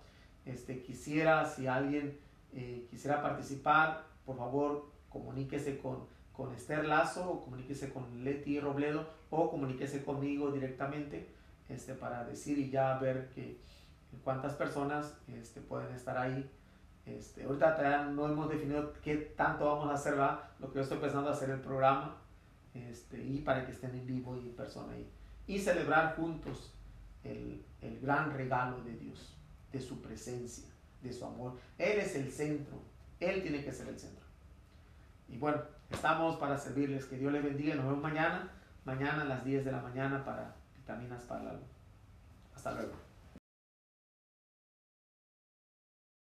Este, 0.46 0.82
quisiera, 0.82 1.44
si 1.44 1.66
alguien 1.66 2.18
eh, 2.52 2.86
quisiera 2.90 3.22
participar, 3.22 4.06
por 4.24 4.36
favor, 4.36 4.90
comuníquese 5.08 5.78
con, 5.78 6.06
con 6.32 6.54
Esther 6.54 6.84
Lazo 6.84 7.30
o 7.30 7.44
comuníquese 7.44 7.92
con 7.92 8.24
Leti 8.24 8.60
Robledo 8.60 9.08
o 9.30 9.50
comuníquese 9.50 10.04
conmigo 10.04 10.50
directamente 10.50 11.28
este, 11.68 11.94
para 11.94 12.24
decir 12.24 12.58
y 12.58 12.70
ya 12.70 12.98
ver 12.98 13.30
que, 13.34 13.58
cuántas 14.22 14.54
personas 14.54 15.16
este, 15.28 15.60
pueden 15.60 15.94
estar 15.94 16.16
ahí 16.16 16.50
este, 17.06 17.44
ahorita 17.44 18.06
no 18.06 18.26
hemos 18.26 18.48
definido 18.48 18.94
qué 19.02 19.16
tanto 19.36 19.66
vamos 19.66 19.90
a 19.90 19.94
hacer, 19.94 20.14
lo 20.58 20.70
que 20.70 20.76
yo 20.76 20.80
estoy 20.80 20.98
pensando 20.98 21.28
hacer 21.28 21.50
el 21.50 21.60
programa 21.60 22.16
este, 22.72 23.22
y 23.22 23.40
para 23.40 23.66
que 23.66 23.72
estén 23.72 23.94
en 23.94 24.06
vivo 24.06 24.36
y 24.36 24.48
en 24.48 24.56
persona 24.56 24.94
ahí. 24.94 25.06
Y 25.46 25.58
celebrar 25.58 26.16
juntos 26.16 26.72
el, 27.22 27.62
el 27.82 28.00
gran 28.00 28.32
regalo 28.32 28.82
de 28.82 28.96
Dios, 28.96 29.36
de 29.70 29.80
su 29.80 30.00
presencia, 30.00 30.68
de 31.02 31.12
su 31.12 31.26
amor. 31.26 31.58
Él 31.76 31.98
es 31.98 32.16
el 32.16 32.32
centro, 32.32 32.78
Él 33.20 33.42
tiene 33.42 33.62
que 33.62 33.72
ser 33.72 33.88
el 33.88 33.98
centro. 33.98 34.24
Y 35.28 35.36
bueno, 35.36 35.60
estamos 35.90 36.36
para 36.36 36.56
servirles. 36.56 37.04
Que 37.04 37.16
Dios 37.16 37.32
les 37.32 37.42
bendiga. 37.42 37.74
Nos 37.74 37.86
vemos 37.86 38.02
mañana, 38.02 38.50
mañana 38.84 39.22
a 39.22 39.24
las 39.26 39.44
10 39.44 39.64
de 39.64 39.72
la 39.72 39.80
mañana 39.80 40.24
para 40.24 40.54
vitaminas 40.76 41.22
para 41.24 41.44
la 41.44 41.58
Hasta 42.54 42.72
luego. 42.72 43.03